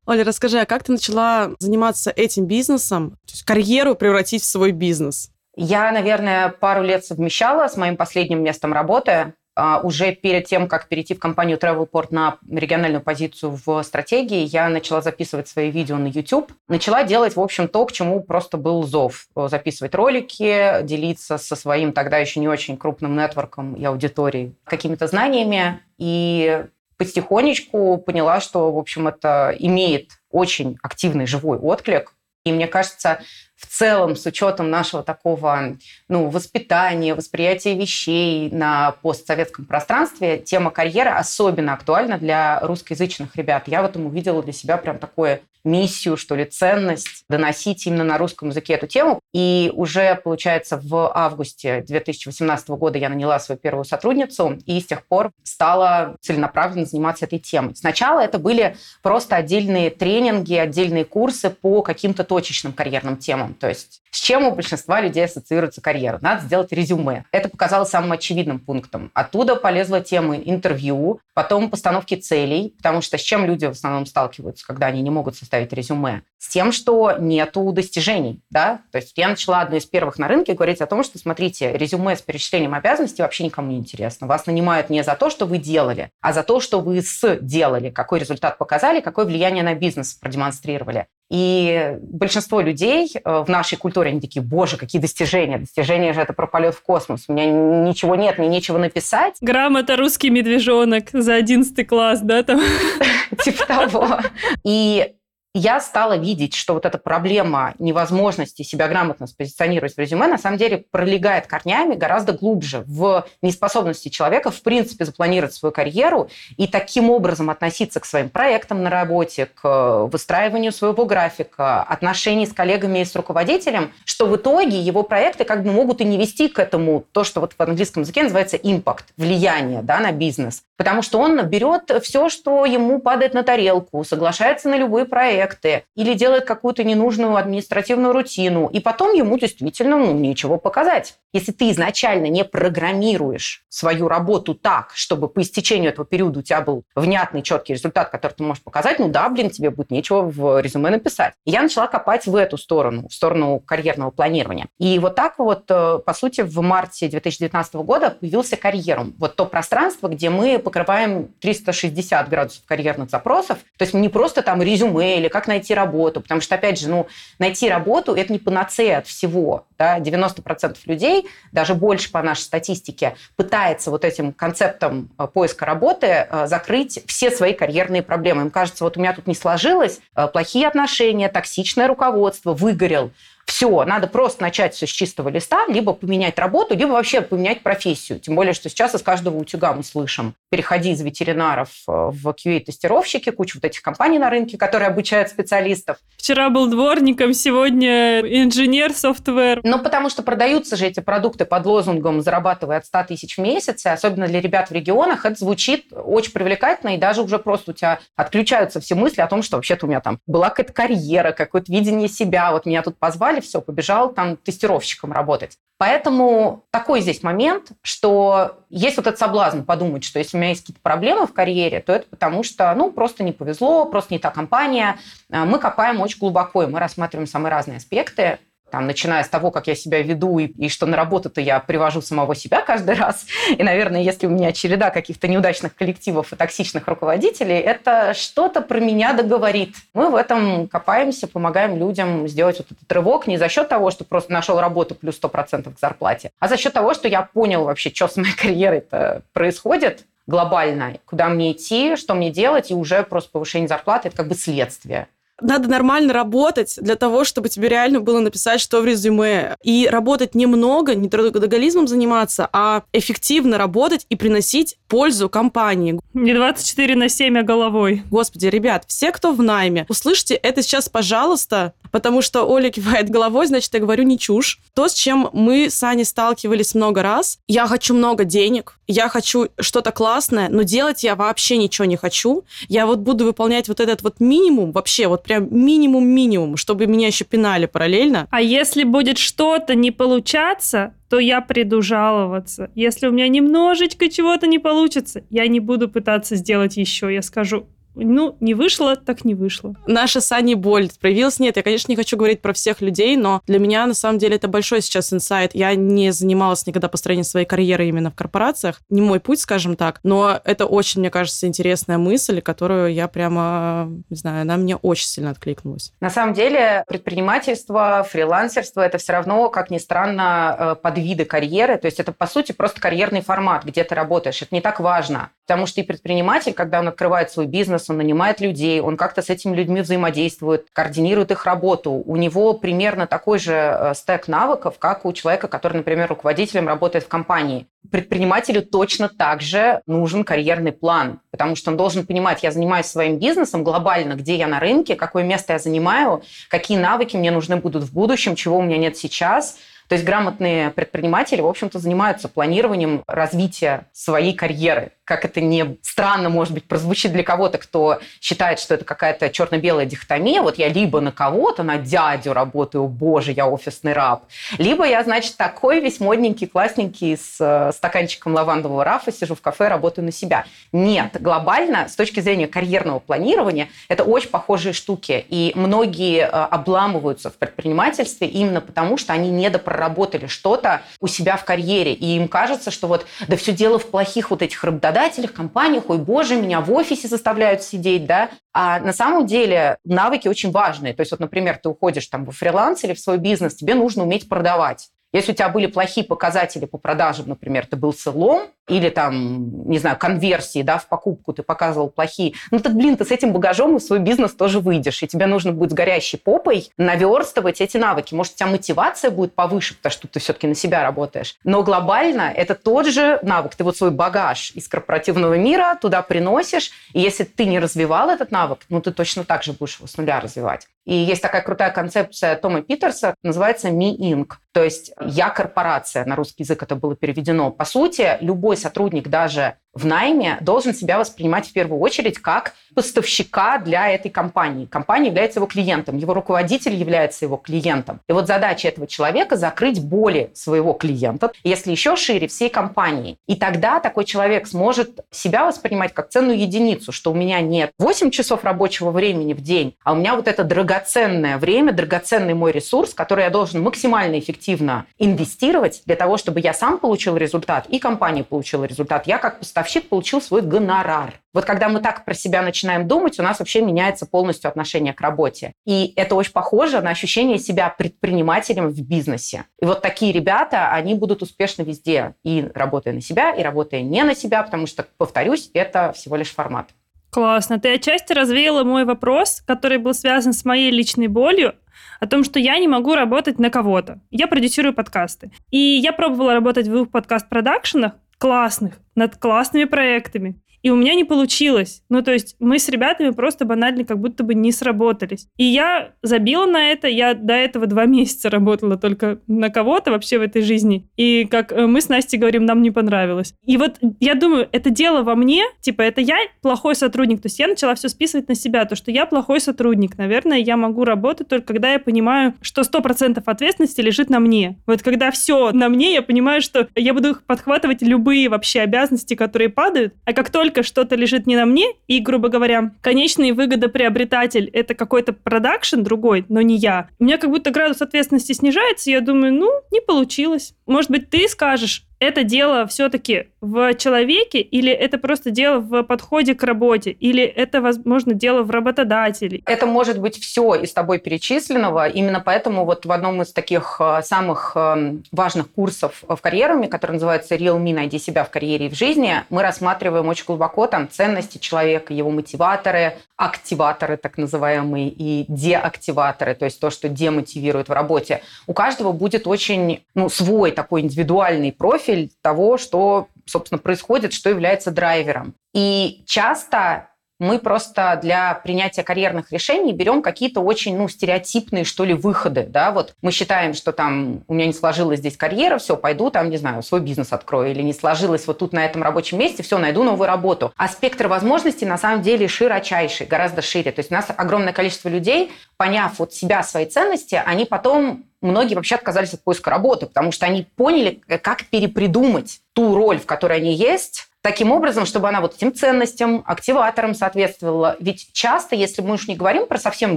Оля, 0.04 0.24
расскажи, 0.24 0.58
а 0.58 0.66
как 0.66 0.82
ты 0.82 0.92
начала 0.92 1.52
заниматься 1.60 2.10
этим 2.10 2.46
бизнесом, 2.46 3.12
то 3.26 3.32
есть 3.32 3.44
карьеру 3.44 3.94
превратить 3.94 4.42
в 4.42 4.46
свой 4.46 4.72
бизнес? 4.72 5.30
Я, 5.54 5.92
наверное, 5.92 6.48
пару 6.48 6.82
лет 6.82 7.04
совмещала 7.04 7.68
с 7.68 7.76
моим 7.76 7.96
последним 7.96 8.42
местом 8.42 8.72
работы. 8.72 9.34
А, 9.54 9.80
уже 9.82 10.14
перед 10.14 10.46
тем, 10.46 10.66
как 10.66 10.88
перейти 10.88 11.14
в 11.14 11.18
компанию 11.18 11.58
Travelport 11.58 12.08
на 12.10 12.38
региональную 12.50 13.02
позицию 13.02 13.58
в 13.64 13.82
стратегии, 13.82 14.44
я 14.44 14.68
начала 14.68 15.02
записывать 15.02 15.48
свои 15.48 15.70
видео 15.70 15.98
на 15.98 16.06
YouTube. 16.06 16.52
Начала 16.68 17.04
делать, 17.04 17.36
в 17.36 17.40
общем, 17.40 17.68
то, 17.68 17.84
к 17.84 17.92
чему 17.92 18.22
просто 18.22 18.56
был 18.56 18.82
зов. 18.84 19.26
Записывать 19.36 19.94
ролики, 19.94 20.82
делиться 20.82 21.36
со 21.36 21.54
своим 21.54 21.92
тогда 21.92 22.18
еще 22.18 22.40
не 22.40 22.48
очень 22.48 22.76
крупным 22.78 23.14
нетворком 23.14 23.74
и 23.74 23.84
аудиторией 23.84 24.54
какими-то 24.64 25.06
знаниями. 25.06 25.80
И 25.98 26.64
потихонечку 26.96 27.98
поняла, 27.98 28.40
что, 28.40 28.72
в 28.72 28.78
общем, 28.78 29.08
это 29.08 29.54
имеет 29.58 30.12
очень 30.30 30.78
активный 30.82 31.26
живой 31.26 31.58
отклик. 31.58 32.14
И 32.44 32.52
мне 32.52 32.66
кажется, 32.66 33.20
в 33.62 33.66
целом, 33.66 34.16
с 34.16 34.26
учетом 34.26 34.70
нашего 34.70 35.02
такого 35.02 35.76
ну, 36.08 36.28
воспитания, 36.28 37.14
восприятия 37.14 37.74
вещей 37.74 38.50
на 38.50 38.92
постсоветском 39.02 39.64
пространстве, 39.64 40.38
тема 40.38 40.70
карьеры 40.70 41.10
особенно 41.10 41.72
актуальна 41.72 42.18
для 42.18 42.60
русскоязычных 42.60 43.36
ребят. 43.36 43.68
Я 43.68 43.82
в 43.82 43.84
этом 43.84 44.06
увидела 44.06 44.42
для 44.42 44.52
себя 44.52 44.76
прям 44.76 44.98
такое 44.98 45.42
миссию, 45.64 46.16
что 46.16 46.34
ли, 46.34 46.44
ценность 46.44 47.24
доносить 47.28 47.86
именно 47.86 48.04
на 48.04 48.18
русском 48.18 48.48
языке 48.48 48.74
эту 48.74 48.86
тему. 48.86 49.20
И 49.32 49.70
уже, 49.74 50.16
получается, 50.16 50.76
в 50.82 51.12
августе 51.14 51.84
2018 51.86 52.68
года 52.70 52.98
я 52.98 53.08
наняла 53.08 53.38
свою 53.38 53.58
первую 53.58 53.84
сотрудницу 53.84 54.58
и 54.66 54.80
с 54.80 54.86
тех 54.86 55.06
пор 55.06 55.30
стала 55.44 56.16
целенаправленно 56.20 56.86
заниматься 56.86 57.26
этой 57.26 57.38
темой. 57.38 57.76
Сначала 57.76 58.20
это 58.20 58.38
были 58.38 58.76
просто 59.02 59.36
отдельные 59.36 59.90
тренинги, 59.90 60.54
отдельные 60.54 61.04
курсы 61.04 61.50
по 61.50 61.82
каким-то 61.82 62.24
точечным 62.24 62.72
карьерным 62.72 63.16
темам. 63.16 63.51
То 63.54 63.68
есть 63.68 64.02
с 64.10 64.20
чем 64.20 64.44
у 64.44 64.54
большинства 64.54 65.00
людей 65.00 65.24
ассоциируется 65.24 65.80
карьера? 65.80 66.18
Надо 66.20 66.42
сделать 66.42 66.72
резюме. 66.72 67.24
Это 67.32 67.48
показалось 67.48 67.90
самым 67.90 68.12
очевидным 68.12 68.58
пунктом. 68.58 69.10
Оттуда 69.14 69.56
полезла 69.56 70.00
тема 70.00 70.36
интервью, 70.36 71.20
потом 71.34 71.70
постановки 71.70 72.14
целей, 72.14 72.74
потому 72.76 73.00
что 73.00 73.16
с 73.18 73.20
чем 73.20 73.46
люди 73.46 73.66
в 73.66 73.70
основном 73.70 74.06
сталкиваются, 74.06 74.66
когда 74.66 74.86
они 74.88 75.02
не 75.02 75.10
могут 75.10 75.36
составить 75.36 75.72
резюме? 75.72 76.22
С 76.42 76.48
тем, 76.48 76.72
что 76.72 77.12
нету 77.20 77.70
достижений. 77.70 78.40
Да? 78.50 78.80
То 78.90 78.98
есть 78.98 79.12
я 79.14 79.28
начала 79.28 79.60
одной 79.60 79.78
из 79.78 79.86
первых 79.86 80.18
на 80.18 80.26
рынке 80.26 80.54
говорить 80.54 80.80
о 80.80 80.86
том, 80.86 81.04
что, 81.04 81.16
смотрите, 81.16 81.70
резюме 81.76 82.16
с 82.16 82.20
перечислением 82.20 82.74
обязанностей 82.74 83.22
вообще 83.22 83.44
никому 83.44 83.70
не 83.70 83.78
интересно. 83.78 84.26
Вас 84.26 84.46
нанимают 84.46 84.90
не 84.90 85.04
за 85.04 85.14
то, 85.14 85.30
что 85.30 85.46
вы 85.46 85.58
делали, 85.58 86.10
а 86.20 86.32
за 86.32 86.42
то, 86.42 86.58
что 86.58 86.80
вы 86.80 87.00
сделали, 87.00 87.90
какой 87.90 88.18
результат 88.18 88.58
показали, 88.58 89.00
какое 89.00 89.24
влияние 89.24 89.62
на 89.62 89.76
бизнес 89.76 90.14
продемонстрировали. 90.14 91.06
И 91.30 91.96
большинство 92.02 92.60
людей 92.60 93.12
э, 93.14 93.44
в 93.46 93.48
нашей 93.48 93.78
культуре, 93.78 94.10
они 94.10 94.20
такие, 94.20 94.42
боже, 94.42 94.76
какие 94.76 95.00
достижения. 95.00 95.58
Достижения 95.58 96.12
же 96.12 96.22
это 96.22 96.32
про 96.32 96.48
полет 96.48 96.74
в 96.74 96.82
космос. 96.82 97.26
У 97.28 97.34
меня 97.34 97.46
ничего 97.46 98.16
нет, 98.16 98.38
мне 98.38 98.48
нечего 98.48 98.78
написать. 98.78 99.36
Грамота 99.40 99.94
«Русский 99.96 100.28
медвежонок» 100.28 101.10
за 101.12 101.36
одиннадцатый 101.36 101.84
класс, 101.84 102.18
да, 102.20 102.42
там? 102.42 102.60
Типа 103.44 103.64
того. 103.64 104.18
И 104.64 105.14
я 105.54 105.80
стала 105.80 106.16
видеть, 106.16 106.54
что 106.54 106.72
вот 106.72 106.86
эта 106.86 106.96
проблема 106.96 107.74
невозможности 107.78 108.62
себя 108.62 108.88
грамотно 108.88 109.26
спозиционировать 109.26 109.94
в 109.94 109.98
резюме 109.98 110.26
на 110.26 110.38
самом 110.38 110.56
деле 110.56 110.84
пролегает 110.90 111.46
корнями 111.46 111.94
гораздо 111.94 112.32
глубже 112.32 112.84
в 112.86 113.26
неспособности 113.42 114.08
человека 114.08 114.50
в 114.50 114.62
принципе 114.62 115.04
запланировать 115.04 115.54
свою 115.54 115.72
карьеру 115.72 116.30
и 116.56 116.66
таким 116.66 117.10
образом 117.10 117.50
относиться 117.50 118.00
к 118.00 118.06
своим 118.06 118.30
проектам 118.30 118.82
на 118.82 118.88
работе, 118.88 119.46
к 119.46 120.06
выстраиванию 120.06 120.72
своего 120.72 121.04
графика, 121.04 121.82
отношений 121.82 122.46
с 122.46 122.52
коллегами 122.54 123.00
и 123.00 123.04
с 123.04 123.14
руководителем, 123.14 123.92
что 124.06 124.24
в 124.26 124.36
итоге 124.36 124.80
его 124.80 125.02
проекты 125.02 125.44
как 125.44 125.64
бы 125.64 125.70
могут 125.70 126.00
и 126.00 126.04
не 126.04 126.16
вести 126.16 126.48
к 126.48 126.58
этому, 126.58 127.04
то, 127.12 127.24
что 127.24 127.40
вот 127.40 127.52
в 127.58 127.62
английском 127.62 128.04
языке 128.04 128.22
называется 128.22 128.56
импакт, 128.56 129.04
влияние 129.18 129.82
да, 129.82 129.98
на 130.00 130.12
бизнес. 130.12 130.62
Потому 130.78 131.02
что 131.02 131.18
он 131.18 131.40
берет 131.46 131.92
все, 132.02 132.30
что 132.30 132.64
ему 132.64 132.98
падает 133.00 133.34
на 133.34 133.42
тарелку, 133.42 134.02
соглашается 134.02 134.70
на 134.70 134.76
любой 134.76 135.04
проект, 135.04 135.41
проекты 135.42 135.84
или 135.96 136.14
делает 136.14 136.44
какую-то 136.44 136.84
ненужную 136.84 137.36
административную 137.36 138.12
рутину, 138.12 138.68
и 138.68 138.80
потом 138.80 139.14
ему 139.14 139.38
действительно 139.38 139.96
ну, 139.96 140.12
нечего 140.12 140.56
показать. 140.56 141.14
Если 141.32 141.52
ты 141.52 141.70
изначально 141.70 142.26
не 142.26 142.44
программируешь 142.44 143.64
свою 143.68 144.08
работу 144.08 144.54
так, 144.54 144.90
чтобы 144.94 145.28
по 145.28 145.40
истечению 145.40 145.90
этого 145.90 146.06
периода 146.06 146.40
у 146.40 146.42
тебя 146.42 146.60
был 146.60 146.84
внятный, 146.94 147.42
четкий 147.42 147.74
результат, 147.74 148.10
который 148.10 148.32
ты 148.32 148.42
можешь 148.42 148.62
показать, 148.62 148.98
ну 148.98 149.08
да, 149.08 149.28
блин, 149.28 149.50
тебе 149.50 149.70
будет 149.70 149.90
нечего 149.90 150.22
в 150.22 150.60
резюме 150.60 150.90
написать. 150.90 151.34
И 151.44 151.50
я 151.50 151.62
начала 151.62 151.86
копать 151.86 152.26
в 152.26 152.36
эту 152.36 152.58
сторону, 152.58 153.08
в 153.08 153.14
сторону 153.14 153.60
карьерного 153.60 154.10
планирования. 154.10 154.68
И 154.78 154.98
вот 154.98 155.14
так 155.14 155.38
вот, 155.38 155.64
э, 155.70 155.98
по 156.04 156.12
сути, 156.12 156.42
в 156.42 156.60
марте 156.60 157.08
2019 157.08 157.74
года 157.76 158.10
появился 158.10 158.56
карьерум. 158.56 159.14
Вот 159.18 159.36
то 159.36 159.46
пространство, 159.46 160.08
где 160.08 160.28
мы 160.28 160.58
покрываем 160.58 161.28
360 161.40 162.28
градусов 162.28 162.64
карьерных 162.66 163.10
запросов. 163.10 163.58
То 163.78 163.84
есть 163.84 163.94
не 163.94 164.10
просто 164.10 164.42
там 164.42 164.60
резюме 164.60 165.18
или 165.18 165.28
как 165.32 165.48
найти 165.48 165.74
работу, 165.74 166.20
потому 166.20 166.40
что, 166.40 166.54
опять 166.54 166.78
же, 166.78 166.88
ну, 166.88 167.08
найти 167.38 167.68
работу– 167.68 168.14
это 168.16 168.32
не 168.32 168.38
панацея 168.38 168.98
от 168.98 169.06
всего. 169.06 169.66
Да? 169.78 169.98
90% 169.98 170.76
людей, 170.84 171.28
даже 171.50 171.74
больше 171.74 172.12
по 172.12 172.22
нашей 172.22 172.42
статистике, 172.42 173.16
пытается 173.36 173.90
вот 173.90 174.04
этим 174.04 174.32
концептом 174.32 175.10
э, 175.18 175.26
поиска 175.26 175.66
работы 175.66 176.06
э, 176.06 176.46
закрыть 176.46 177.00
все 177.06 177.30
свои 177.30 177.52
карьерные 177.52 178.02
проблемы. 178.02 178.42
Им 178.42 178.50
кажется, 178.50 178.84
вот 178.84 178.96
у 178.96 179.00
меня 179.00 179.12
тут 179.12 179.26
не 179.26 179.34
сложилось, 179.34 180.00
э, 180.14 180.28
плохие 180.28 180.68
отношения, 180.68 181.28
токсичное 181.28 181.88
руководство, 181.88 182.52
выгорел. 182.52 183.10
Все, 183.46 183.84
надо 183.84 184.06
просто 184.06 184.42
начать 184.42 184.74
все 184.74 184.86
с 184.86 184.90
чистого 184.90 185.28
листа, 185.28 185.66
либо 185.68 185.92
поменять 185.92 186.38
работу, 186.38 186.74
либо 186.76 186.90
вообще 186.90 187.20
поменять 187.20 187.62
профессию. 187.62 188.18
Тем 188.18 188.34
более, 188.34 188.54
что 188.54 188.68
сейчас 188.68 188.94
из 188.94 189.02
каждого 189.02 189.36
утюга 189.36 189.72
мы 189.72 189.84
слышим, 189.84 190.34
переходи 190.50 190.92
из 190.92 191.00
ветеринаров 191.00 191.68
э, 191.88 191.92
в 191.92 192.28
QA-тестировщики, 192.28 193.30
куча 193.30 193.56
вот 193.56 193.64
этих 193.64 193.82
компаний 193.82 194.18
на 194.18 194.30
рынке, 194.30 194.56
которые 194.56 194.88
обучают 194.88 195.28
специалистов. 195.28 195.98
Вчера 196.16 196.50
был 196.50 196.68
дворником, 196.68 197.34
сегодня 197.34 198.20
инженер 198.20 198.92
софтвер. 198.92 199.60
Ну, 199.64 199.78
потому 199.78 200.08
что 200.10 200.22
продаются 200.22 200.76
же 200.76 200.86
эти 200.86 201.00
продукты 201.00 201.44
под 201.44 201.66
лозунгом 201.66 202.20
«зарабатывай 202.20 202.76
от 202.76 202.86
100 202.86 203.04
тысяч 203.04 203.36
в 203.36 203.40
месяц», 203.40 203.84
и 203.86 203.88
особенно 203.88 204.26
для 204.26 204.40
ребят 204.40 204.70
в 204.70 204.72
регионах 204.72 205.24
это 205.24 205.36
звучит 205.36 205.86
очень 205.92 206.32
привлекательно, 206.32 206.94
и 206.94 206.98
даже 206.98 207.22
уже 207.22 207.38
просто 207.38 207.72
у 207.72 207.74
тебя 207.74 208.00
отключаются 208.16 208.80
все 208.80 208.94
мысли 208.94 209.20
о 209.20 209.26
том, 209.26 209.42
что 209.42 209.56
вообще-то 209.56 209.86
у 209.86 209.88
меня 209.88 210.00
там 210.00 210.18
была 210.26 210.50
какая-то 210.50 210.72
карьера, 210.72 211.32
какое-то 211.32 211.72
видение 211.72 212.08
себя, 212.08 212.52
вот 212.52 212.66
меня 212.66 212.82
тут 212.82 212.98
позвали, 212.98 213.31
все, 213.40 213.60
побежал 213.60 214.12
там 214.12 214.36
тестировщиком 214.36 215.12
работать. 215.12 215.58
Поэтому 215.78 216.64
такой 216.70 217.00
здесь 217.00 217.22
момент, 217.22 217.72
что 217.82 218.58
есть 218.70 218.96
вот 218.96 219.06
этот 219.06 219.18
соблазн 219.18 219.62
подумать, 219.62 220.04
что 220.04 220.18
если 220.18 220.36
у 220.36 220.40
меня 220.40 220.50
есть 220.50 220.62
какие-то 220.62 220.80
проблемы 220.80 221.26
в 221.26 221.32
карьере, 221.32 221.80
то 221.80 221.92
это 221.92 222.06
потому 222.08 222.44
что, 222.44 222.72
ну, 222.74 222.92
просто 222.92 223.24
не 223.24 223.32
повезло, 223.32 223.86
просто 223.86 224.14
не 224.14 224.20
та 224.20 224.30
компания. 224.30 224.98
А, 225.30 225.44
мы 225.44 225.58
копаем 225.58 226.00
очень 226.00 226.20
глубоко, 226.20 226.62
и 226.62 226.66
мы 226.66 226.78
рассматриваем 226.78 227.26
самые 227.26 227.50
разные 227.50 227.78
аспекты 227.78 228.38
там, 228.72 228.86
начиная 228.86 229.22
с 229.22 229.28
того, 229.28 229.50
как 229.50 229.66
я 229.66 229.74
себя 229.74 230.02
веду, 230.02 230.38
и, 230.38 230.46
и 230.46 230.70
что 230.70 230.86
на 230.86 230.96
работу-то 230.96 231.42
я 231.42 231.60
привожу 231.60 232.00
самого 232.00 232.34
себя 232.34 232.62
каждый 232.62 232.94
раз. 232.94 233.26
И, 233.50 233.62
наверное, 233.62 234.00
если 234.00 234.26
у 234.26 234.30
меня 234.30 234.50
череда 234.52 234.88
каких-то 234.88 235.28
неудачных 235.28 235.74
коллективов 235.74 236.32
и 236.32 236.36
токсичных 236.36 236.88
руководителей, 236.88 237.56
это 237.56 238.14
что-то 238.14 238.62
про 238.62 238.80
меня 238.80 239.12
договорит. 239.12 239.76
Мы 239.92 240.10
в 240.10 240.14
этом 240.14 240.68
копаемся, 240.68 241.28
помогаем 241.28 241.76
людям 241.76 242.26
сделать 242.26 242.58
вот 242.58 242.72
этот 242.72 242.90
рывок 242.90 243.26
не 243.26 243.36
за 243.36 243.50
счет 243.50 243.68
того, 243.68 243.90
что 243.90 244.04
просто 244.04 244.32
нашел 244.32 244.58
работу 244.58 244.94
плюс 244.94 245.20
100% 245.20 245.74
к 245.74 245.78
зарплате, 245.78 246.30
а 246.38 246.48
за 246.48 246.56
счет 246.56 246.72
того, 246.72 246.94
что 246.94 247.08
я 247.08 247.20
понял 247.20 247.64
вообще, 247.64 247.90
что 247.94 248.08
с 248.08 248.16
моей 248.16 248.32
карьерой-то 248.36 249.20
происходит, 249.34 250.06
глобально, 250.26 250.94
куда 251.04 251.28
мне 251.28 251.52
идти, 251.52 251.96
что 251.96 252.14
мне 252.14 252.30
делать, 252.30 252.70
и 252.70 252.74
уже 252.74 253.02
просто 253.02 253.30
повышение 253.32 253.68
зарплаты– 253.68 254.08
это 254.08 254.16
как 254.16 254.28
бы 254.28 254.34
следствие 254.34 255.08
надо 255.42 255.68
нормально 255.68 256.12
работать 256.12 256.74
для 256.80 256.96
того, 256.96 257.24
чтобы 257.24 257.48
тебе 257.48 257.68
реально 257.68 258.00
было 258.00 258.20
написать, 258.20 258.60
что 258.60 258.80
в 258.80 258.86
резюме. 258.86 259.56
И 259.62 259.88
работать 259.90 260.34
немного, 260.34 260.94
не 260.94 261.08
трудоголизмом 261.08 261.88
заниматься, 261.88 262.48
а 262.52 262.82
эффективно 262.92 263.58
работать 263.58 264.06
и 264.08 264.16
приносить 264.16 264.76
пользу 264.88 265.28
компании. 265.28 266.00
Не 266.14 266.34
24 266.34 266.96
на 266.96 267.08
7, 267.08 267.38
а 267.38 267.42
головой. 267.42 268.02
Господи, 268.10 268.46
ребят, 268.46 268.84
все, 268.86 269.12
кто 269.12 269.32
в 269.32 269.42
найме, 269.42 269.86
услышьте 269.88 270.34
это 270.34 270.62
сейчас, 270.62 270.88
пожалуйста, 270.88 271.74
потому 271.90 272.22
что 272.22 272.44
Оля 272.44 272.70
кивает 272.70 273.10
головой, 273.10 273.46
значит, 273.46 273.72
я 273.74 273.80
говорю 273.80 274.04
не 274.04 274.18
чушь. 274.18 274.60
То, 274.74 274.88
с 274.88 274.94
чем 274.94 275.30
мы 275.32 275.70
с 275.70 275.82
Аней 275.82 276.04
сталкивались 276.04 276.74
много 276.74 277.02
раз. 277.02 277.38
Я 277.48 277.66
хочу 277.66 277.94
много 277.94 278.24
денег, 278.24 278.78
я 278.86 279.08
хочу 279.08 279.48
что-то 279.58 279.92
классное, 279.92 280.48
но 280.48 280.62
делать 280.62 281.04
я 281.04 281.16
вообще 281.16 281.56
ничего 281.56 281.84
не 281.84 281.96
хочу. 281.96 282.44
Я 282.68 282.86
вот 282.86 282.98
буду 282.98 283.24
выполнять 283.24 283.68
вот 283.68 283.80
этот 283.80 284.02
вот 284.02 284.20
минимум, 284.20 284.72
вообще 284.72 285.06
вот 285.06 285.22
прям 285.32 285.48
минимум-минимум, 285.50 286.58
чтобы 286.58 286.86
меня 286.86 287.06
еще 287.06 287.24
пинали 287.24 287.64
параллельно. 287.64 288.28
А 288.30 288.42
если 288.42 288.84
будет 288.84 289.16
что-то 289.16 289.74
не 289.74 289.90
получаться, 289.90 290.94
то 291.08 291.18
я 291.18 291.40
приду 291.40 291.80
жаловаться. 291.80 292.70
Если 292.74 293.06
у 293.06 293.12
меня 293.12 293.28
немножечко 293.28 294.10
чего-то 294.10 294.46
не 294.46 294.58
получится, 294.58 295.24
я 295.30 295.46
не 295.48 295.60
буду 295.60 295.88
пытаться 295.88 296.36
сделать 296.36 296.76
еще. 296.76 297.12
Я 297.12 297.22
скажу, 297.22 297.66
ну, 297.94 298.36
не 298.40 298.54
вышло, 298.54 298.96
так 298.96 299.24
не 299.24 299.34
вышло. 299.34 299.74
Наша 299.86 300.20
Сани 300.20 300.54
боль 300.54 300.88
проявилась. 301.00 301.38
Нет, 301.38 301.56
я, 301.56 301.62
конечно, 301.62 301.90
не 301.90 301.96
хочу 301.96 302.16
говорить 302.16 302.40
про 302.40 302.52
всех 302.52 302.80
людей, 302.80 303.16
но 303.16 303.42
для 303.46 303.58
меня, 303.58 303.86
на 303.86 303.94
самом 303.94 304.18
деле, 304.18 304.36
это 304.36 304.48
большой 304.48 304.82
сейчас 304.82 305.12
инсайт. 305.12 305.54
Я 305.54 305.74
не 305.74 306.12
занималась 306.12 306.66
никогда 306.66 306.88
построением 306.88 307.24
своей 307.24 307.46
карьеры 307.46 307.88
именно 307.88 308.10
в 308.10 308.14
корпорациях. 308.14 308.80
Не 308.88 309.00
мой 309.00 309.20
путь, 309.20 309.40
скажем 309.40 309.76
так. 309.76 310.00
Но 310.02 310.40
это 310.44 310.66
очень, 310.66 311.00
мне 311.00 311.10
кажется, 311.10 311.46
интересная 311.46 311.98
мысль, 311.98 312.40
которую 312.40 312.92
я 312.92 313.08
прямо, 313.08 313.88
не 314.10 314.16
знаю, 314.16 314.42
она 314.42 314.56
мне 314.56 314.76
очень 314.76 315.06
сильно 315.06 315.30
откликнулась. 315.30 315.92
На 316.00 316.10
самом 316.10 316.34
деле, 316.34 316.84
предпринимательство, 316.88 318.06
фрилансерство– 318.08 318.80
это 318.82 318.98
все 318.98 319.12
равно, 319.12 319.48
как 319.50 319.70
ни 319.70 319.78
странно, 319.78 320.56
э, 320.58 320.74
подвиды 320.76 321.24
карьеры. 321.24 321.78
То 321.78 321.86
есть 321.86 322.00
это, 322.00 322.12
по 322.12 322.26
сути, 322.26 322.52
просто 322.52 322.80
карьерный 322.80 323.20
формат, 323.20 323.64
где 323.64 323.84
ты 323.84 323.94
работаешь. 323.94 324.40
Это 324.42 324.54
не 324.54 324.60
так 324.60 324.80
важно. 324.80 325.30
Потому 325.46 325.66
что 325.66 325.80
и 325.80 325.84
предприниматель, 325.84 326.52
когда 326.52 326.80
он 326.80 326.88
открывает 326.88 327.30
свой 327.30 327.46
бизнес, 327.46 327.81
он 327.90 327.98
нанимает 327.98 328.40
людей, 328.40 328.80
он 328.80 328.96
как-то 328.96 329.22
с 329.22 329.30
этими 329.30 329.54
людьми 329.54 329.80
взаимодействует, 329.80 330.66
координирует 330.72 331.30
их 331.30 331.44
работу. 331.44 331.90
У 331.90 332.16
него 332.16 332.54
примерно 332.54 333.06
такой 333.06 333.38
же 333.38 333.52
э, 333.52 333.94
стек 333.94 334.28
навыков, 334.28 334.76
как 334.78 335.04
у 335.04 335.12
человека, 335.12 335.48
который, 335.48 335.78
например, 335.78 336.08
руководителем 336.08 336.68
работает 336.68 337.04
в 337.04 337.08
компании. 337.08 337.66
Предпринимателю 337.90 338.62
точно 338.62 339.08
так 339.08 339.40
же 339.42 339.82
нужен 339.86 340.24
карьерный 340.24 340.72
план, 340.72 341.20
потому 341.30 341.56
что 341.56 341.70
он 341.70 341.76
должен 341.76 342.06
понимать, 342.06 342.42
я 342.42 342.52
занимаюсь 342.52 342.86
своим 342.86 343.18
бизнесом 343.18 343.64
глобально, 343.64 344.14
где 344.14 344.36
я 344.36 344.46
на 344.46 344.60
рынке, 344.60 344.94
какое 344.94 345.24
место 345.24 345.54
я 345.54 345.58
занимаю, 345.58 346.22
какие 346.48 346.78
навыки 346.78 347.16
мне 347.16 347.30
нужны 347.30 347.56
будут 347.56 347.82
в 347.82 347.92
будущем, 347.92 348.36
чего 348.36 348.58
у 348.58 348.62
меня 348.62 348.78
нет 348.78 348.96
сейчас– 348.96 349.58
то 349.92 349.94
есть 349.94 350.06
грамотные 350.06 350.70
предприниматели, 350.70 351.42
в 351.42 351.46
общем-то, 351.46 351.78
занимаются 351.78 352.30
планированием 352.30 353.04
развития 353.06 353.88
своей 353.92 354.32
карьеры. 354.32 354.92
Как 355.04 355.26
это 355.26 355.42
не 355.42 355.76
странно, 355.82 356.30
может 356.30 356.54
быть, 356.54 356.64
прозвучит 356.64 357.12
для 357.12 357.22
кого-то, 357.22 357.58
кто 357.58 357.98
считает, 358.18 358.58
что 358.58 358.72
это 358.72 358.86
какая-то 358.86 359.28
черно-белая 359.28 359.84
дихотомия. 359.84 360.40
Вот 360.40 360.56
я 360.56 360.68
либо 360.68 361.00
на 361.00 361.12
кого-то, 361.12 361.62
на 361.62 361.76
дядю 361.76 362.32
работаю, 362.32 362.86
боже, 362.86 363.32
я 363.32 363.46
офисный 363.46 363.92
раб. 363.92 364.24
Либо 364.56 364.86
я, 364.86 365.04
значит, 365.04 365.36
такой 365.36 365.80
весь 365.80 366.00
модненький, 366.00 366.46
классненький, 366.46 367.18
с 367.18 367.36
э, 367.40 367.72
стаканчиком 367.74 368.32
лавандового 368.32 368.84
рафа, 368.84 369.12
сижу 369.12 369.34
в 369.34 369.42
кафе, 369.42 369.68
работаю 369.68 370.06
на 370.06 370.12
себя. 370.12 370.46
Нет, 370.72 371.20
глобально, 371.20 371.88
с 371.88 371.96
точки 371.96 372.20
зрения 372.20 372.46
карьерного 372.46 373.00
планирования, 373.00 373.68
это 373.88 374.04
очень 374.04 374.30
похожие 374.30 374.72
штуки. 374.72 375.26
И 375.28 375.52
многие 375.54 376.20
э, 376.20 376.28
обламываются 376.28 377.28
в 377.28 377.34
предпринимательстве 377.34 378.26
именно 378.26 378.62
потому, 378.62 378.96
что 378.96 379.12
они 379.12 379.28
недопроработали 379.28 379.81
проработали 379.82 380.26
что-то 380.26 380.82
у 381.00 381.08
себя 381.08 381.36
в 381.36 381.44
карьере, 381.44 381.92
и 381.92 382.16
им 382.16 382.28
кажется, 382.28 382.70
что 382.70 382.86
вот 382.86 383.06
да 383.26 383.36
все 383.36 383.52
дело 383.52 383.78
в 383.78 383.86
плохих 383.86 384.30
вот 384.30 384.42
этих 384.42 384.62
работодателях, 384.62 385.32
компаниях, 385.32 385.84
ой, 385.88 385.98
боже, 385.98 386.36
меня 386.36 386.60
в 386.60 386.72
офисе 386.72 387.08
заставляют 387.08 387.62
сидеть, 387.62 388.06
да, 388.06 388.30
а 388.52 388.78
на 388.78 388.92
самом 388.92 389.26
деле 389.26 389.78
навыки 389.84 390.28
очень 390.28 390.52
важные. 390.52 390.94
То 390.94 391.00
есть 391.00 391.10
вот, 391.10 391.20
например, 391.20 391.58
ты 391.60 391.68
уходишь 391.68 392.06
там 392.06 392.24
в 392.24 392.30
фриланс 392.30 392.84
или 392.84 392.94
в 392.94 393.00
свой 393.00 393.18
бизнес, 393.18 393.56
тебе 393.56 393.74
нужно 393.74 394.04
уметь 394.04 394.28
продавать. 394.28 394.88
Если 395.12 395.32
у 395.32 395.34
тебя 395.34 395.48
были 395.48 395.66
плохие 395.66 396.06
показатели 396.06 396.64
по 396.64 396.78
продажам, 396.78 397.28
например, 397.28 397.66
ты 397.66 397.76
был 397.76 397.92
селом, 397.92 398.42
или 398.72 398.88
там, 398.88 399.68
не 399.68 399.78
знаю, 399.78 399.96
конверсии, 399.98 400.62
да, 400.62 400.78
в 400.78 400.88
покупку 400.88 401.32
ты 401.32 401.42
показывал 401.42 401.90
плохие, 401.90 402.34
ну 402.50 402.58
так, 402.58 402.74
блин, 402.74 402.96
ты 402.96 403.04
с 403.04 403.10
этим 403.10 403.32
багажом 403.32 403.76
в 403.76 403.82
свой 403.82 403.98
бизнес 403.98 404.32
тоже 404.32 404.60
выйдешь, 404.60 405.02
и 405.02 405.06
тебе 405.06 405.26
нужно 405.26 405.52
будет 405.52 405.72
с 405.72 405.74
горящей 405.74 406.18
попой 406.18 406.68
наверстывать 406.76 407.60
эти 407.60 407.76
навыки. 407.76 408.14
Может, 408.14 408.34
у 408.34 408.36
тебя 408.36 408.46
мотивация 408.48 409.10
будет 409.10 409.34
повыше, 409.34 409.76
потому 409.76 409.92
что 409.92 410.08
ты 410.08 410.20
все-таки 410.20 410.46
на 410.46 410.54
себя 410.54 410.82
работаешь. 410.82 411.36
Но 411.44 411.62
глобально 411.62 412.32
это 412.34 412.54
тот 412.54 412.86
же 412.86 413.18
навык. 413.22 413.54
Ты 413.54 413.64
вот 413.64 413.76
свой 413.76 413.90
багаж 413.90 414.52
из 414.54 414.68
корпоративного 414.68 415.34
мира 415.34 415.78
туда 415.80 416.02
приносишь, 416.02 416.70
и 416.92 417.00
если 417.00 417.24
ты 417.24 417.44
не 417.44 417.58
развивал 417.58 418.10
этот 418.10 418.30
навык, 418.30 418.60
ну 418.68 418.80
ты 418.80 418.92
точно 418.92 419.24
так 419.24 419.42
же 419.42 419.52
будешь 419.52 419.76
его 419.76 419.86
с 419.86 419.96
нуля 419.96 420.20
развивать. 420.20 420.66
И 420.84 420.94
есть 420.94 421.22
такая 421.22 421.42
крутая 421.42 421.70
концепция 421.70 422.34
Тома 422.34 422.62
Питерса, 422.62 423.14
называется 423.22 423.68
Me 423.68 423.96
Inc. 423.96 424.32
То 424.50 424.64
есть 424.64 424.92
я 425.00 425.30
корпорация, 425.30 426.04
на 426.04 426.16
русский 426.16 426.42
язык 426.42 426.62
это 426.62 426.74
было 426.74 426.96
переведено. 426.96 427.50
По 427.50 427.64
сути, 427.64 428.18
любой 428.20 428.56
сотрудник 428.62 429.08
даже 429.08 429.56
в 429.74 429.86
найме 429.86 430.38
должен 430.40 430.74
себя 430.74 430.98
воспринимать 430.98 431.48
в 431.48 431.52
первую 431.52 431.80
очередь 431.80 432.18
как 432.18 432.54
поставщика 432.74 433.58
для 433.58 433.90
этой 433.90 434.10
компании. 434.10 434.66
Компания 434.66 435.08
является 435.08 435.38
его 435.38 435.46
клиентом, 435.46 435.96
его 435.96 436.14
руководитель 436.14 436.74
является 436.74 437.24
его 437.24 437.36
клиентом. 437.36 438.00
И 438.08 438.12
вот 438.12 438.26
задача 438.26 438.68
этого 438.68 438.86
человека 438.86 439.36
закрыть 439.36 439.82
боли 439.82 440.30
своего 440.34 440.72
клиента, 440.74 441.32
если 441.44 441.70
еще 441.70 441.96
шире, 441.96 442.28
всей 442.28 442.50
компании. 442.50 443.18
И 443.26 443.36
тогда 443.36 443.80
такой 443.80 444.04
человек 444.04 444.46
сможет 444.46 445.00
себя 445.10 445.46
воспринимать 445.46 445.94
как 445.94 446.10
ценную 446.10 446.38
единицу, 446.38 446.92
что 446.92 447.12
у 447.12 447.14
меня 447.14 447.40
нет 447.40 447.72
8 447.78 448.10
часов 448.10 448.44
рабочего 448.44 448.90
времени 448.90 449.32
в 449.32 449.40
день, 449.40 449.76
а 449.84 449.92
у 449.92 449.96
меня 449.96 450.16
вот 450.16 450.28
это 450.28 450.44
драгоценное 450.44 451.38
время, 451.38 451.72
драгоценный 451.72 452.34
мой 452.34 452.52
ресурс, 452.52 452.94
который 452.94 453.24
я 453.24 453.30
должен 453.30 453.62
максимально 453.62 454.18
эффективно 454.18 454.86
инвестировать 454.98 455.82
для 455.86 455.96
того, 455.96 456.16
чтобы 456.16 456.40
я 456.40 456.52
сам 456.52 456.78
получил 456.78 457.16
результат 457.16 457.66
и 457.68 457.78
компания 457.78 458.24
получила 458.24 458.41
результат. 458.42 459.06
Я 459.06 459.18
как 459.18 459.38
поставщик 459.38 459.88
получил 459.88 460.20
свой 460.20 460.42
гонорар. 460.42 461.14
Вот 461.32 461.44
когда 461.44 461.68
мы 461.68 461.80
так 461.80 462.04
про 462.04 462.14
себя 462.14 462.42
начинаем 462.42 462.86
думать, 462.86 463.18
у 463.18 463.22
нас 463.22 463.38
вообще 463.38 463.62
меняется 463.62 464.06
полностью 464.06 464.48
отношение 464.48 464.92
к 464.92 465.00
работе. 465.00 465.52
И 465.64 465.92
это 465.96 466.14
очень 466.14 466.32
похоже 466.32 466.80
на 466.80 466.90
ощущение 466.90 467.38
себя 467.38 467.68
предпринимателем 467.70 468.68
в 468.68 468.80
бизнесе. 468.82 469.44
И 469.60 469.64
вот 469.64 469.82
такие 469.82 470.12
ребята, 470.12 470.70
они 470.70 470.94
будут 470.94 471.22
успешны 471.22 471.62
везде, 471.62 472.14
и 472.24 472.50
работая 472.54 472.92
на 472.92 473.00
себя, 473.00 473.30
и 473.30 473.42
работая 473.42 473.82
не 473.82 474.02
на 474.04 474.14
себя, 474.14 474.42
потому 474.42 474.66
что, 474.66 474.86
повторюсь, 474.98 475.50
это 475.54 475.92
всего 475.92 476.16
лишь 476.16 476.34
формат. 476.34 476.70
Классно. 477.10 477.60
Ты 477.60 477.74
отчасти 477.74 478.14
развеяла 478.14 478.64
мой 478.64 478.86
вопрос, 478.86 479.42
который 479.46 479.76
был 479.76 479.92
связан 479.92 480.32
с 480.32 480.46
моей 480.46 480.70
личной 480.70 481.08
болью, 481.08 481.54
о 482.00 482.06
том, 482.06 482.24
что 482.24 482.38
я 482.38 482.58
не 482.58 482.68
могу 482.68 482.94
работать 482.94 483.38
на 483.38 483.50
кого-то. 483.50 484.00
Я 484.10 484.26
продюсирую 484.26 484.74
подкасты. 484.74 485.30
И 485.50 485.58
я 485.58 485.92
пробовала 485.92 486.34
работать 486.34 486.66
в 486.66 486.72
двух 486.72 486.90
подкаст-продакшенах, 486.90 487.92
классных, 488.22 488.78
над 488.94 489.16
классными 489.16 489.64
проектами 489.64 490.40
и 490.62 490.70
у 490.70 490.76
меня 490.76 490.94
не 490.94 491.04
получилось. 491.04 491.82
Ну, 491.88 492.02
то 492.02 492.12
есть 492.12 492.36
мы 492.38 492.58
с 492.58 492.68
ребятами 492.68 493.10
просто 493.10 493.44
банально 493.44 493.84
как 493.84 493.98
будто 493.98 494.24
бы 494.24 494.34
не 494.34 494.52
сработались. 494.52 495.26
И 495.36 495.44
я 495.44 495.92
забила 496.02 496.46
на 496.46 496.70
это, 496.70 496.88
я 496.88 497.14
до 497.14 497.34
этого 497.34 497.66
два 497.66 497.84
месяца 497.86 498.30
работала 498.30 498.76
только 498.76 499.18
на 499.26 499.50
кого-то 499.50 499.90
вообще 499.90 500.18
в 500.18 500.22
этой 500.22 500.42
жизни. 500.42 500.88
И 500.96 501.24
как 501.24 501.52
э, 501.52 501.66
мы 501.66 501.80
с 501.80 501.88
Настей 501.88 502.18
говорим, 502.18 502.44
нам 502.44 502.62
не 502.62 502.70
понравилось. 502.70 503.34
И 503.44 503.56
вот 503.56 503.78
я 504.00 504.14
думаю, 504.14 504.48
это 504.52 504.70
дело 504.70 505.02
во 505.02 505.14
мне, 505.14 505.42
типа, 505.60 505.82
это 505.82 506.00
я 506.00 506.16
плохой 506.40 506.74
сотрудник. 506.74 507.20
То 507.20 507.26
есть 507.26 507.38
я 507.38 507.48
начала 507.48 507.74
все 507.74 507.88
списывать 507.88 508.28
на 508.28 508.34
себя, 508.34 508.64
то, 508.64 508.76
что 508.76 508.90
я 508.90 509.06
плохой 509.06 509.40
сотрудник. 509.40 509.98
Наверное, 509.98 510.38
я 510.38 510.56
могу 510.56 510.84
работать 510.84 511.28
только 511.28 511.52
когда 511.52 511.72
я 511.72 511.78
понимаю, 511.78 512.34
что 512.40 512.62
100% 512.62 513.22
ответственности 513.24 513.80
лежит 513.80 514.10
на 514.10 514.20
мне. 514.20 514.58
Вот 514.66 514.82
когда 514.82 515.10
все 515.10 515.52
на 515.52 515.68
мне, 515.68 515.94
я 515.94 516.02
понимаю, 516.02 516.40
что 516.40 516.68
я 516.74 516.94
буду 516.94 517.16
подхватывать 517.26 517.82
любые 517.82 518.28
вообще 518.28 518.60
обязанности, 518.60 519.14
которые 519.14 519.48
падают. 519.48 519.94
А 520.04 520.12
как 520.12 520.30
только 520.30 520.51
только 520.52 520.62
что-то 520.62 520.96
лежит 520.96 521.26
не 521.26 521.34
на 521.34 521.46
мне, 521.46 521.66
и, 521.88 521.98
грубо 521.98 522.28
говоря, 522.28 522.72
конечный 522.82 523.32
выгодоприобретатель— 523.32 524.50
это 524.52 524.74
какой-то 524.74 525.14
продакшн 525.14 525.80
другой, 525.80 526.26
но 526.28 526.42
не 526.42 526.56
я. 526.56 526.88
У 526.98 527.04
меня 527.04 527.16
как 527.16 527.30
будто 527.30 527.50
градус 527.50 527.80
ответственности 527.80 528.32
снижается, 528.32 528.90
и 528.90 528.92
я 528.92 529.00
думаю, 529.00 529.32
ну, 529.32 529.50
не 529.70 529.80
получилось. 529.80 530.54
Может 530.66 530.90
быть, 530.90 531.08
ты 531.08 531.26
скажешь, 531.28 531.86
это 532.02 532.24
дело 532.24 532.66
все-таки 532.66 533.28
в 533.40 533.74
человеке 533.74 534.40
или 534.40 534.72
это 534.72 534.98
просто 534.98 535.30
дело 535.30 535.60
в 535.60 535.82
подходе 535.84 536.34
к 536.34 536.42
работе, 536.42 536.90
или 536.90 537.22
это, 537.22 537.60
возможно, 537.60 538.14
дело 538.14 538.42
в 538.42 538.50
работодателе? 538.50 539.42
Это 539.46 539.66
может 539.66 540.00
быть 540.00 540.18
все 540.18 540.54
из 540.54 540.72
тобой 540.72 540.98
перечисленного. 540.98 541.88
Именно 541.88 542.20
поэтому 542.20 542.64
вот 542.64 542.86
в 542.86 542.92
одном 542.92 543.22
из 543.22 543.32
таких 543.32 543.76
э, 543.80 544.02
самых 544.02 544.52
эм, 544.56 545.04
важных 545.12 545.50
курсов 545.52 546.02
в 546.08 546.16
карьеруме, 546.16 546.68
который 546.68 546.92
называется 546.92 547.36
Real 547.36 547.58
Me, 547.58 547.72
найди 547.72 547.98
себя 547.98 548.24
в 548.24 548.30
карьере 548.30 548.66
и 548.66 548.68
в 548.68 548.74
жизни, 548.74 549.22
мы 549.30 549.42
рассматриваем 549.42 550.08
очень 550.08 550.24
глубоко 550.26 550.66
там 550.66 550.88
ценности 550.90 551.38
человека, 551.38 551.94
его 551.94 552.10
мотиваторы, 552.10 552.96
активаторы 553.16 553.96
так 553.96 554.18
называемые 554.18 554.88
и 554.88 555.24
деактиваторы, 555.28 556.34
то 556.34 556.44
есть 556.46 556.58
то, 556.58 556.70
что 556.70 556.88
демотивирует 556.88 557.68
в 557.68 557.72
работе. 557.72 558.22
У 558.46 558.52
каждого 558.52 558.92
будет 558.92 559.26
очень 559.26 559.84
ну, 559.94 560.08
свой 560.08 560.50
такой 560.50 560.80
индивидуальный 560.80 561.52
профиль, 561.52 561.91
профиль 561.92 562.10
того, 562.22 562.58
что, 562.58 563.08
собственно, 563.26 563.58
происходит, 563.58 564.12
что 564.12 564.30
является 564.30 564.70
драйвером. 564.70 565.34
И 565.54 566.02
часто 566.06 566.88
мы 567.22 567.38
просто 567.38 567.98
для 568.02 568.34
принятия 568.34 568.82
карьерных 568.82 569.30
решений 569.30 569.72
берем 569.72 570.02
какие-то 570.02 570.40
очень, 570.40 570.76
ну, 570.76 570.88
стереотипные, 570.88 571.62
что 571.62 571.84
ли, 571.84 571.94
выходы, 571.94 572.42
да, 572.42 572.72
вот 572.72 572.94
мы 573.00 573.12
считаем, 573.12 573.54
что 573.54 573.72
там 573.72 574.24
у 574.26 574.34
меня 574.34 574.46
не 574.46 574.52
сложилась 574.52 574.98
здесь 574.98 575.16
карьера, 575.16 575.58
все, 575.58 575.76
пойду 575.76 576.10
там, 576.10 576.30
не 576.30 576.36
знаю, 576.36 576.64
свой 576.64 576.80
бизнес 576.80 577.12
открою, 577.12 577.52
или 577.52 577.62
не 577.62 577.72
сложилось 577.72 578.26
вот 578.26 578.38
тут 578.38 578.52
на 578.52 578.64
этом 578.64 578.82
рабочем 578.82 579.20
месте, 579.20 579.44
все, 579.44 579.58
найду 579.58 579.84
новую 579.84 580.08
работу. 580.08 580.52
А 580.56 580.66
спектр 580.66 581.06
возможностей 581.06 581.64
на 581.64 581.78
самом 581.78 582.02
деле 582.02 582.26
широчайший, 582.26 583.06
гораздо 583.06 583.40
шире. 583.40 583.70
То 583.70 583.78
есть 583.78 583.92
у 583.92 583.94
нас 583.94 584.06
огромное 584.08 584.52
количество 584.52 584.88
людей, 584.88 585.30
поняв 585.56 586.00
вот 586.00 586.12
себя, 586.12 586.42
свои 586.42 586.66
ценности, 586.66 587.22
они 587.24 587.44
потом 587.44 588.04
многие 588.20 588.56
вообще 588.56 588.74
отказались 588.74 589.14
от 589.14 589.22
поиска 589.22 589.48
работы, 589.48 589.86
потому 589.86 590.10
что 590.10 590.26
они 590.26 590.48
поняли, 590.56 591.00
как 591.22 591.44
перепридумать 591.46 592.40
ту 592.52 592.74
роль, 592.74 592.98
в 592.98 593.06
которой 593.06 593.38
они 593.38 593.54
есть, 593.54 594.08
таким 594.22 594.52
образом, 594.52 594.86
чтобы 594.86 595.08
она 595.08 595.20
вот 595.20 595.34
этим 595.34 595.52
ценностям, 595.52 596.22
активаторам 596.26 596.94
соответствовала. 596.94 597.76
Ведь 597.80 598.08
часто, 598.12 598.54
если 598.54 598.80
мы 598.80 598.94
уж 598.94 599.08
не 599.08 599.16
говорим 599.16 599.46
про 599.46 599.58
совсем 599.58 599.96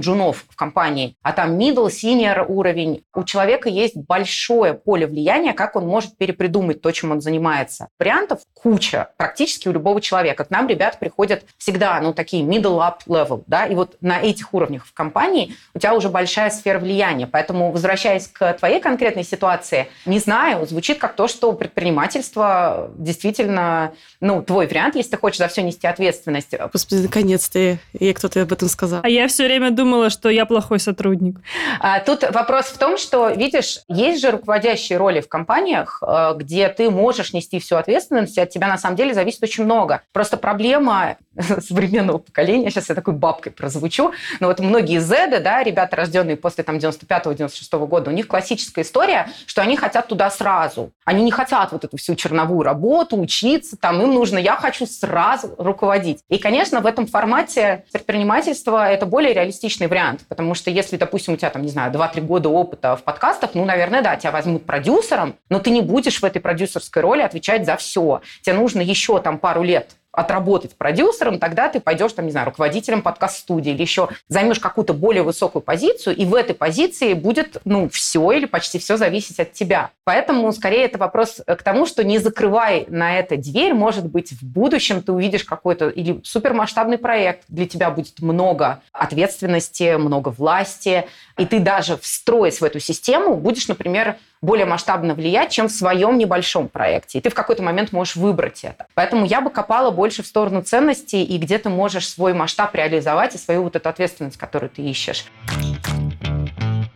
джунов 0.00 0.44
в 0.48 0.56
компании, 0.56 1.16
а 1.22 1.32
там 1.32 1.56
middle, 1.56 1.86
senior 1.86 2.44
уровень, 2.46 3.04
у 3.14 3.22
человека 3.22 3.68
есть 3.68 3.96
большое 3.96 4.74
поле 4.74 5.06
влияния, 5.06 5.52
как 5.52 5.76
он 5.76 5.86
может 5.86 6.16
перепридумать 6.16 6.82
то, 6.82 6.90
чем 6.90 7.12
он 7.12 7.20
занимается. 7.20 7.88
Вариантов 7.98 8.40
куча, 8.52 9.10
практически 9.16 9.68
у 9.68 9.72
любого 9.72 10.00
человека. 10.00 10.44
К 10.44 10.50
нам 10.50 10.68
ребята 10.68 10.98
приходят 10.98 11.44
всегда, 11.56 12.00
ну, 12.00 12.12
такие 12.12 12.44
middle 12.44 12.78
up 12.78 12.98
level, 13.06 13.44
да, 13.46 13.66
и 13.66 13.74
вот 13.74 13.96
на 14.00 14.20
этих 14.20 14.52
уровнях 14.52 14.86
в 14.86 14.92
компании 14.92 15.54
у 15.74 15.78
тебя 15.78 15.94
уже 15.94 16.08
большая 16.08 16.50
сфера 16.50 16.80
влияния. 16.80 17.26
Поэтому, 17.26 17.70
возвращаясь 17.70 18.26
к 18.26 18.54
твоей 18.54 18.80
конкретной 18.80 19.24
ситуации, 19.24 19.86
не 20.04 20.18
знаю, 20.18 20.66
звучит 20.66 20.98
как 20.98 21.14
то, 21.14 21.28
что 21.28 21.52
предпринимательство 21.52 22.90
действительно 22.96 23.92
ну, 24.20 24.42
твой 24.42 24.66
вариант, 24.66 24.96
если 24.96 25.12
ты 25.12 25.16
хочешь 25.18 25.38
за 25.38 25.48
все 25.48 25.62
нести 25.62 25.86
ответственность. 25.86 26.54
Господи, 26.72 27.02
наконец-то 27.02 27.58
ей 27.58 28.14
кто-то 28.14 28.42
об 28.42 28.52
этом 28.52 28.68
сказал. 28.68 29.00
А 29.02 29.08
я 29.08 29.28
все 29.28 29.44
время 29.44 29.70
думала, 29.70 30.10
что 30.10 30.28
я 30.28 30.46
плохой 30.46 30.80
сотрудник. 30.80 31.38
А, 31.80 32.00
тут 32.00 32.22
вопрос 32.30 32.66
в 32.66 32.78
том, 32.78 32.98
что, 32.98 33.30
видишь, 33.30 33.80
есть 33.88 34.20
же 34.20 34.30
руководящие 34.30 34.98
роли 34.98 35.20
в 35.20 35.28
компаниях, 35.28 36.02
э, 36.06 36.34
где 36.36 36.68
ты 36.68 36.90
можешь 36.90 37.32
нести 37.32 37.58
всю 37.58 37.76
ответственность, 37.76 38.36
и 38.36 38.40
от 38.40 38.50
тебя 38.50 38.68
на 38.68 38.78
самом 38.78 38.96
деле 38.96 39.14
зависит 39.14 39.42
очень 39.42 39.64
много. 39.64 40.02
Просто 40.12 40.36
проблема 40.36 41.16
современного 41.60 42.18
поколения, 42.18 42.70
сейчас 42.70 42.88
я 42.88 42.94
такой 42.94 43.14
бабкой 43.14 43.52
прозвучу, 43.52 44.12
но 44.40 44.48
вот 44.48 44.60
многие 44.60 44.98
Z, 44.98 45.40
да, 45.40 45.62
ребята, 45.62 45.96
рожденные 45.96 46.36
после 46.36 46.64
там 46.64 46.76
95-96 46.76 47.86
года, 47.86 48.10
у 48.10 48.14
них 48.14 48.26
классическая 48.26 48.82
история, 48.82 49.30
что 49.46 49.62
они 49.62 49.76
хотят 49.76 50.08
туда 50.08 50.30
сразу. 50.30 50.92
Они 51.06 51.22
не 51.22 51.30
хотят 51.30 51.70
вот 51.70 51.84
эту 51.84 51.96
всю 51.96 52.16
черновую 52.16 52.62
работу, 52.62 53.16
учиться, 53.16 53.76
там, 53.76 54.02
им 54.02 54.12
нужно, 54.12 54.38
я 54.38 54.56
хочу 54.56 54.86
сразу 54.86 55.54
руководить. 55.56 56.18
И, 56.28 56.38
конечно, 56.38 56.80
в 56.80 56.86
этом 56.86 57.06
формате 57.06 57.84
предпринимательства 57.92 58.90
это 58.90 59.06
более 59.06 59.32
реалистичный 59.32 59.86
вариант, 59.86 60.22
потому 60.28 60.54
что 60.54 60.68
если, 60.70 60.96
допустим, 60.96 61.34
у 61.34 61.36
тебя 61.36 61.50
там, 61.50 61.62
не 61.62 61.68
знаю, 61.68 61.92
2-3 61.92 62.20
года 62.22 62.48
опыта 62.48 62.96
в 62.96 63.04
подкастах, 63.04 63.50
ну, 63.54 63.64
наверное, 63.64 64.02
да, 64.02 64.16
тебя 64.16 64.32
возьмут 64.32 64.66
продюсером, 64.66 65.36
но 65.48 65.60
ты 65.60 65.70
не 65.70 65.80
будешь 65.80 66.20
в 66.20 66.24
этой 66.24 66.40
продюсерской 66.40 67.02
роли 67.02 67.22
отвечать 67.22 67.64
за 67.64 67.76
все. 67.76 68.20
Тебе 68.42 68.56
нужно 68.56 68.80
еще 68.80 69.20
там 69.20 69.38
пару 69.38 69.62
лет 69.62 69.92
отработать 70.16 70.74
продюсером, 70.74 71.38
тогда 71.38 71.68
ты 71.68 71.78
пойдешь, 71.78 72.14
там, 72.14 72.24
не 72.24 72.32
знаю, 72.32 72.46
руководителем 72.46 73.02
подкаст-студии 73.02 73.72
или 73.72 73.82
еще 73.82 74.08
займешь 74.28 74.58
какую-то 74.58 74.94
более 74.94 75.22
высокую 75.22 75.62
позицию, 75.62 76.16
и 76.16 76.24
в 76.24 76.34
этой 76.34 76.54
позиции 76.54 77.12
будет, 77.12 77.58
ну, 77.66 77.90
все 77.90 78.32
или 78.32 78.46
почти 78.46 78.78
все 78.78 78.96
зависеть 78.96 79.38
от 79.38 79.52
тебя. 79.52 79.90
Поэтому, 80.04 80.50
скорее, 80.52 80.86
это 80.86 80.96
вопрос 80.96 81.42
к 81.46 81.62
тому, 81.62 81.84
что 81.84 82.02
не 82.02 82.16
закрывай 82.18 82.86
на 82.88 83.18
это 83.18 83.36
дверь, 83.36 83.74
может 83.74 84.06
быть, 84.06 84.32
в 84.32 84.42
будущем 84.42 85.02
ты 85.02 85.12
увидишь 85.12 85.44
какой-то 85.44 85.90
или 85.90 86.20
супермасштабный 86.24 86.96
проект, 86.96 87.44
для 87.48 87.68
тебя 87.68 87.90
будет 87.90 88.20
много 88.20 88.80
ответственности, 88.92 89.96
много 89.96 90.30
власти, 90.30 91.06
и 91.36 91.44
ты 91.44 91.60
даже 91.60 91.98
встроясь 91.98 92.62
в 92.62 92.64
эту 92.64 92.80
систему, 92.80 93.36
будешь, 93.36 93.68
например, 93.68 94.16
более 94.42 94.66
масштабно 94.66 95.14
влиять, 95.14 95.50
чем 95.50 95.68
в 95.68 95.72
своем 95.72 96.18
небольшом 96.18 96.68
проекте. 96.68 97.18
И 97.18 97.20
ты 97.20 97.30
в 97.30 97.34
какой-то 97.34 97.62
момент 97.62 97.92
можешь 97.92 98.16
выбрать 98.16 98.64
это. 98.64 98.86
Поэтому 98.94 99.26
я 99.26 99.40
бы 99.40 99.50
копала 99.50 99.90
больше 99.90 100.22
в 100.22 100.26
сторону 100.26 100.62
ценностей 100.62 101.24
и 101.24 101.38
где 101.38 101.58
ты 101.58 101.68
можешь 101.68 102.08
свой 102.08 102.34
масштаб 102.34 102.74
реализовать 102.74 103.34
и 103.34 103.38
свою 103.38 103.62
вот 103.62 103.76
эту 103.76 103.88
ответственность, 103.88 104.36
которую 104.36 104.70
ты 104.70 104.82
ищешь. 104.82 105.26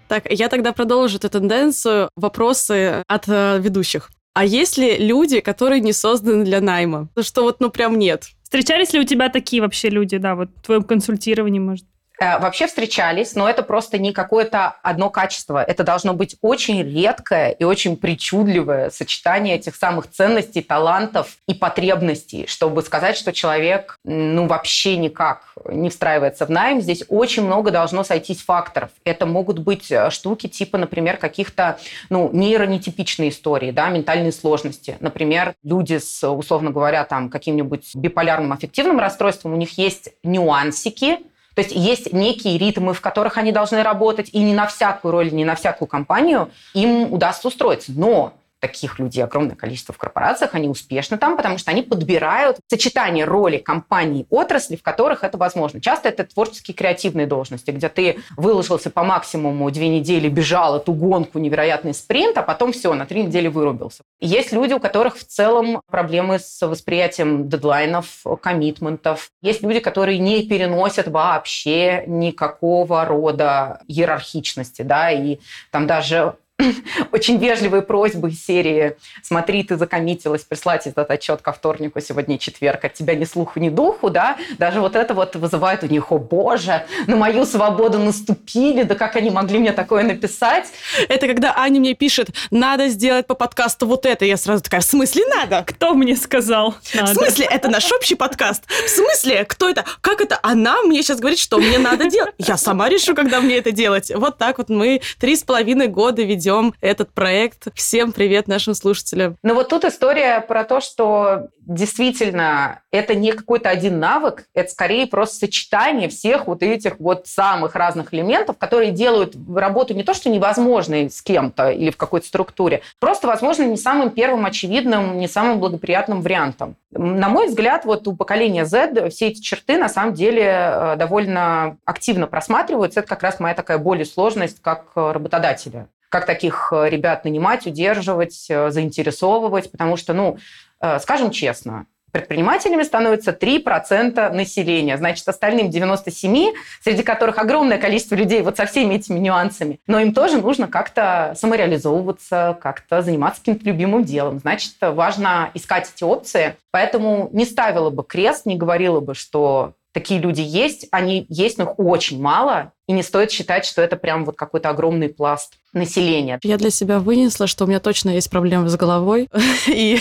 Так, 0.09 0.31
я 0.31 0.49
тогда 0.49 0.73
продолжу 0.73 1.19
эту 1.19 1.31
тенденцию. 1.31 2.11
Вопросы 2.17 3.05
от 3.07 3.29
э, 3.29 3.59
ведущих. 3.61 4.11
А 4.35 4.45
есть 4.45 4.79
ли 4.79 4.99
люди, 4.99 5.41
которые 5.41 5.81
не 5.81 5.93
созданы 5.93 6.45
для 6.45 6.61
найма? 6.61 7.09
Что 7.21 7.43
вот, 7.43 7.61
ну, 7.61 7.71
прям 7.71 7.99
нет? 7.99 8.25
Встречались 8.43 8.93
ли 8.93 9.01
у 9.01 9.05
тебя 9.05 9.29
такие 9.29 9.63
вообще 9.63 9.89
люди, 9.89 10.19
да, 10.19 10.35
вот 10.35 10.51
в 10.57 10.63
твоем 10.63 10.83
консультировании, 10.83 11.61
может? 11.61 11.85
Э, 12.21 12.39
вообще 12.39 12.67
встречались, 12.67 13.35
но 13.35 13.49
это 13.49 13.63
просто 13.63 13.97
не 13.97 14.13
какое-то 14.13 14.77
одно 14.83 15.09
качество. 15.09 15.65
Это 15.65 15.85
должно 15.85 16.13
быть 16.13 16.37
очень 16.43 16.83
редкое 16.83 17.51
и 17.51 17.65
очень 17.65 17.97
причудливое 17.97 18.91
сочетание 18.91 19.57
этих 19.57 19.75
самых 19.75 20.11
ценностей, 20.11 20.61
талантов 20.61 21.39
и 21.49 21.55
потребностей, 21.55 22.47
чтобы 22.47 22.83
сказать, 22.83 23.17
что 23.17 23.33
человек 23.33 23.97
ну 24.05 24.47
вообще 24.47 24.99
никак 24.99 25.55
не 25.65 25.89
встраивается 25.89 26.45
в 26.45 26.51
найм. 26.51 26.83
Здесь 26.83 27.05
очень 27.09 27.43
много 27.45 27.71
должно 27.71 28.05
сойтись 28.05 28.43
факторов. 28.43 28.91
Это 29.05 29.25
могут 29.25 29.59
быть 29.59 29.91
э, 29.91 30.11
штуки 30.11 30.47
типа, 30.47 30.77
например, 30.77 31.17
каких-то 31.17 31.79
ну, 32.11 32.29
нейронетипичные 32.35 33.31
истории, 33.31 33.71
да, 33.71 33.89
ментальные 33.89 34.33
сложности. 34.33 34.99
Например, 35.01 35.55
люди 35.63 35.97
с, 35.97 36.29
условно 36.31 36.71
говоря, 36.71 37.05
там 37.05 37.31
каким-нибудь 37.31 37.97
биполярным 37.97 38.53
аффективным 38.53 38.99
расстройством, 38.99 39.55
у 39.55 39.57
них 39.57 39.79
есть 39.79 40.11
нюансики, 40.23 41.21
то 41.55 41.63
есть 41.63 41.75
есть 41.75 42.13
некие 42.13 42.59
ритмы, 42.59 42.95
в 42.95 43.01
которых 43.01 43.37
они 43.39 43.53
должны 43.53 43.83
работать, 43.83 44.31
и 44.33 44.39
не 44.39 44.55
на 44.55 44.67
всякую 44.67 45.13
роль, 45.13 45.33
не 45.33 45.45
на 45.45 45.55
всякую 45.55 45.89
компанию 45.89 46.51
им 46.75 47.13
удастся 47.13 47.49
устроиться. 47.49 47.93
Но 47.95 48.35
таких 48.61 48.99
людей 48.99 49.25
огромное 49.25 49.57
количество 49.57 49.95
в 49.95 49.99
корпорациях, 49.99 50.55
они 50.55 50.69
успешны 50.69 51.17
там, 51.17 51.37
потому 51.37 51.59
что 51.59 51.71
они 51.71 51.83
подбирают 51.83 52.59
сочетание 52.69 53.25
роли 53.25 53.59
компаний, 53.59 54.27
отрасли, 54.31 54.77
в 54.77 54.83
которых 54.83 55.25
это 55.25 55.39
возможно. 55.39 55.81
Часто 55.81 56.09
это 56.11 56.25
творческие 56.25 56.75
креативные 56.75 57.27
должности, 57.27 57.71
где 57.71 57.89
ты 57.89 58.21
выложился 58.37 58.91
по 58.91 59.03
максимуму 59.03 59.71
две 59.71 59.89
недели, 59.89 60.29
бежал 60.29 60.77
эту 60.77 60.93
гонку, 60.93 61.39
невероятный 61.39 61.95
спринт, 61.95 62.37
а 62.37 62.43
потом 62.43 62.73
все, 62.73 62.93
на 62.95 63.07
три 63.07 63.25
недели 63.25 63.49
вырубился. 63.49 64.03
Есть 64.21 64.53
люди, 64.53 64.75
у 64.75 64.81
которых 64.81 65.17
в 65.17 65.25
целом 65.25 65.81
проблемы 65.91 66.39
с 66.39 66.67
восприятием 66.67 67.49
дедлайнов, 67.49 68.25
коммитментов. 68.43 69.31
Есть 69.41 69.63
люди, 69.63 69.81
которые 69.81 70.19
не 70.19 70.47
переносят 70.47 71.09
вообще 71.09 72.05
никакого 72.07 73.05
рода 73.05 73.81
иерархичности, 73.89 74.83
да, 74.83 75.11
и 75.11 75.39
там 75.71 75.87
даже 75.87 76.35
очень 77.13 77.39
вежливые 77.39 77.83
просьбы 77.83 78.31
из 78.31 78.45
серии 78.45 78.97
«Смотри, 79.23 79.63
ты 79.63 79.77
закоммитилась, 79.77 80.43
прислать 80.43 80.87
этот 80.87 81.11
отчет 81.11 81.43
ко 81.43 81.53
вторнику, 81.53 82.01
сегодня 82.01 82.39
четверг, 82.39 82.85
от 82.85 82.95
тебя 82.95 83.15
ни 83.15 83.25
слуху, 83.25 83.59
ни 83.61 83.69
духу», 83.69 84.11
да, 84.11 84.37
даже 84.59 84.81
вот 84.81 84.97
это 84.97 85.15
вот 85.15 85.37
вызывает 85.37 85.83
у 85.83 85.87
них 85.87 86.13
«О, 86.13 86.19
боже, 86.19 86.85
на 87.07 87.17
мою 87.17 87.45
свободу 87.47 87.99
наступили, 87.99 88.83
да 88.83 88.95
как 88.95 89.17
они 89.17 89.31
могли 89.31 89.59
мне 89.59 89.73
такое 89.73 90.03
написать?» 90.03 90.67
Это 91.09 91.27
когда 91.27 91.55
Аня 91.57 91.81
мне 91.81 91.95
пишет 91.95 92.31
«Надо 92.51 92.89
сделать 92.89 93.27
по 93.27 93.35
подкасту 93.35 93.87
вот 93.87 94.07
это», 94.07 94.25
я 94.25 94.37
сразу 94.37 94.63
такая 94.63 94.81
«В 94.81 94.85
смысле 94.85 95.25
надо?» 95.27 95.65
Кто 95.67 95.95
мне 95.95 96.17
сказал? 96.17 96.75
Надо. 96.95 97.13
В 97.13 97.15
смысле? 97.15 97.47
Это 97.51 97.69
наш 97.69 97.91
общий 97.93 98.15
подкаст? 98.15 98.65
В 98.67 98.89
смысле? 98.89 99.45
Кто 99.45 99.69
это? 99.69 99.85
Как 100.01 100.21
это? 100.21 100.39
Она 100.43 100.83
мне 100.83 101.03
сейчас 101.03 101.21
говорит, 101.21 101.39
что 101.39 101.59
мне 101.59 101.79
надо 101.79 102.11
делать. 102.11 102.35
Я 102.39 102.57
сама 102.57 102.89
решу, 102.89 103.15
когда 103.15 103.41
мне 103.41 103.57
это 103.57 103.73
делать. 103.73 104.11
Вот 104.15 104.39
так 104.39 104.59
вот 104.59 104.69
мы 104.69 105.01
три 105.19 105.37
с 105.37 105.43
половиной 105.43 105.87
года 105.87 106.23
ведем 106.23 106.50
ведем 106.51 106.75
этот 106.81 107.13
проект. 107.13 107.69
Всем 107.75 108.13
привет 108.13 108.49
нашим 108.49 108.75
слушателям. 108.75 109.37
Ну 109.43 109.55
вот 109.55 109.69
тут 109.69 109.85
история 109.85 110.41
про 110.41 110.65
то, 110.65 110.81
что 110.81 111.49
действительно 111.61 112.83
это 112.91 113.15
не 113.15 113.33
какой-то 113.33 113.69
один 113.69 114.01
навык, 114.01 114.47
это 114.55 114.71
скорее 114.71 115.07
просто 115.07 115.37
сочетание 115.37 116.09
всех 116.09 116.47
вот 116.47 116.63
этих 116.63 116.99
вот 116.99 117.27
самых 117.27 117.77
разных 117.77 118.13
элементов, 118.13 118.59
которые 118.59 118.91
делают 118.91 119.37
работу 119.55 119.95
не 119.95 120.03
то, 120.03 120.15
что 120.15 120.31
невозможной 120.31 121.11
с 121.11 121.23
кем-то 121.23 121.71
или 121.71 121.91
в 121.91 121.97
какой-то 121.97 122.27
структуре, 122.27 122.83
просто, 122.99 123.29
возможно, 123.29 123.63
не 123.63 123.77
самым 123.77 124.11
первым 124.11 124.47
очевидным, 124.47 125.19
не 125.19 125.29
самым 125.29 125.61
благоприятным 125.61 126.23
вариантом. 126.23 126.77
На 126.91 127.29
мой 127.29 127.47
взгляд, 127.47 127.85
вот 127.85 128.09
у 128.09 128.17
поколения 128.17 128.65
Z 128.65 129.11
все 129.11 129.29
эти 129.29 129.41
черты 129.41 129.79
на 129.79 129.89
самом 129.89 130.15
деле 130.15 130.43
э, 130.45 130.97
довольно 130.97 131.77
активно 131.85 132.27
просматриваются. 132.27 133.01
Это 133.01 133.09
как 133.09 133.23
раз 133.23 133.39
моя 133.39 133.55
такая 133.55 133.79
более 133.79 134.07
сложность 134.07 134.61
как 134.61 134.87
работодателя 134.97 135.89
как 136.11 136.27
таких 136.27 136.73
э, 136.73 136.91
ребят 136.91 137.25
нанимать, 137.25 137.67
удерживать, 137.67 138.47
э, 138.51 138.71
заинтересовывать, 138.71 139.71
потому 139.71 139.97
что, 139.97 140.13
ну, 140.13 140.37
э, 140.83 140.99
скажем 140.99 141.31
честно, 141.31 141.87
предпринимателями 142.11 142.83
становится 142.83 143.33
3% 143.33 144.33
населения. 144.33 144.97
Значит, 144.97 145.29
остальным 145.29 145.71
97, 145.71 146.53
среди 146.83 147.05
которых 147.05 147.39
огромное 147.39 147.79
количество 147.79 148.17
людей 148.17 148.43
вот 148.43 148.57
со 148.57 148.67
всеми 148.67 148.95
этими 148.95 149.21
нюансами. 149.21 149.79
Но 149.87 150.01
им 150.01 150.13
тоже 150.13 150.39
нужно 150.39 150.67
как-то 150.67 151.35
самореализовываться, 151.37 152.59
как-то 152.61 153.03
заниматься 153.03 153.41
каким-то 153.41 153.65
любимым 153.65 154.03
делом. 154.03 154.41
Значит, 154.41 154.75
важно 154.81 155.53
искать 155.55 155.89
эти 155.95 156.03
опции. 156.03 156.57
Поэтому 156.73 157.29
не 157.33 157.45
ставила 157.45 157.91
бы 157.91 158.03
крест, 158.03 158.45
не 158.45 158.57
говорила 158.57 158.99
бы, 158.99 159.15
что 159.15 159.75
такие 159.93 160.21
люди 160.21 160.41
есть, 160.41 160.87
они 160.91 161.27
есть, 161.29 161.59
но 161.59 161.65
их 161.65 161.79
очень 161.79 162.21
мало, 162.21 162.73
и 162.87 162.93
не 162.93 163.03
стоит 163.03 163.31
считать, 163.31 163.65
что 163.65 163.83
это 163.83 163.97
прям 163.97 164.25
вот 164.25 164.37
какой-то 164.37 164.71
огромный 164.71 165.09
пласт 165.09 165.55
населения. 165.73 166.39
Я 166.43 166.57
для 166.59 166.71
себя 166.71 166.99
вынесла, 166.99 167.47
что 167.47 167.65
у 167.65 167.67
меня 167.67 167.81
точно 167.81 168.11
есть 168.11 168.31
проблемы 168.31 168.69
с 168.69 168.77
головой, 168.77 169.29
и 169.67 170.01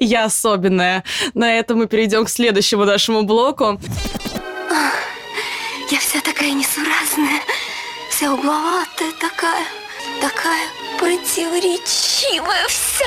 я 0.00 0.24
особенная. 0.24 1.04
На 1.34 1.58
этом 1.58 1.78
мы 1.78 1.86
перейдем 1.86 2.24
к 2.24 2.28
следующему 2.28 2.84
нашему 2.84 3.22
блоку. 3.22 3.80
Я 5.90 5.98
вся 5.98 6.20
такая 6.20 6.52
несуразная, 6.52 7.40
вся 8.10 8.32
угловатая 8.32 9.12
такая, 9.20 9.64
такая 10.20 10.66
противоречивая 10.98 12.66
вся. 12.68 13.04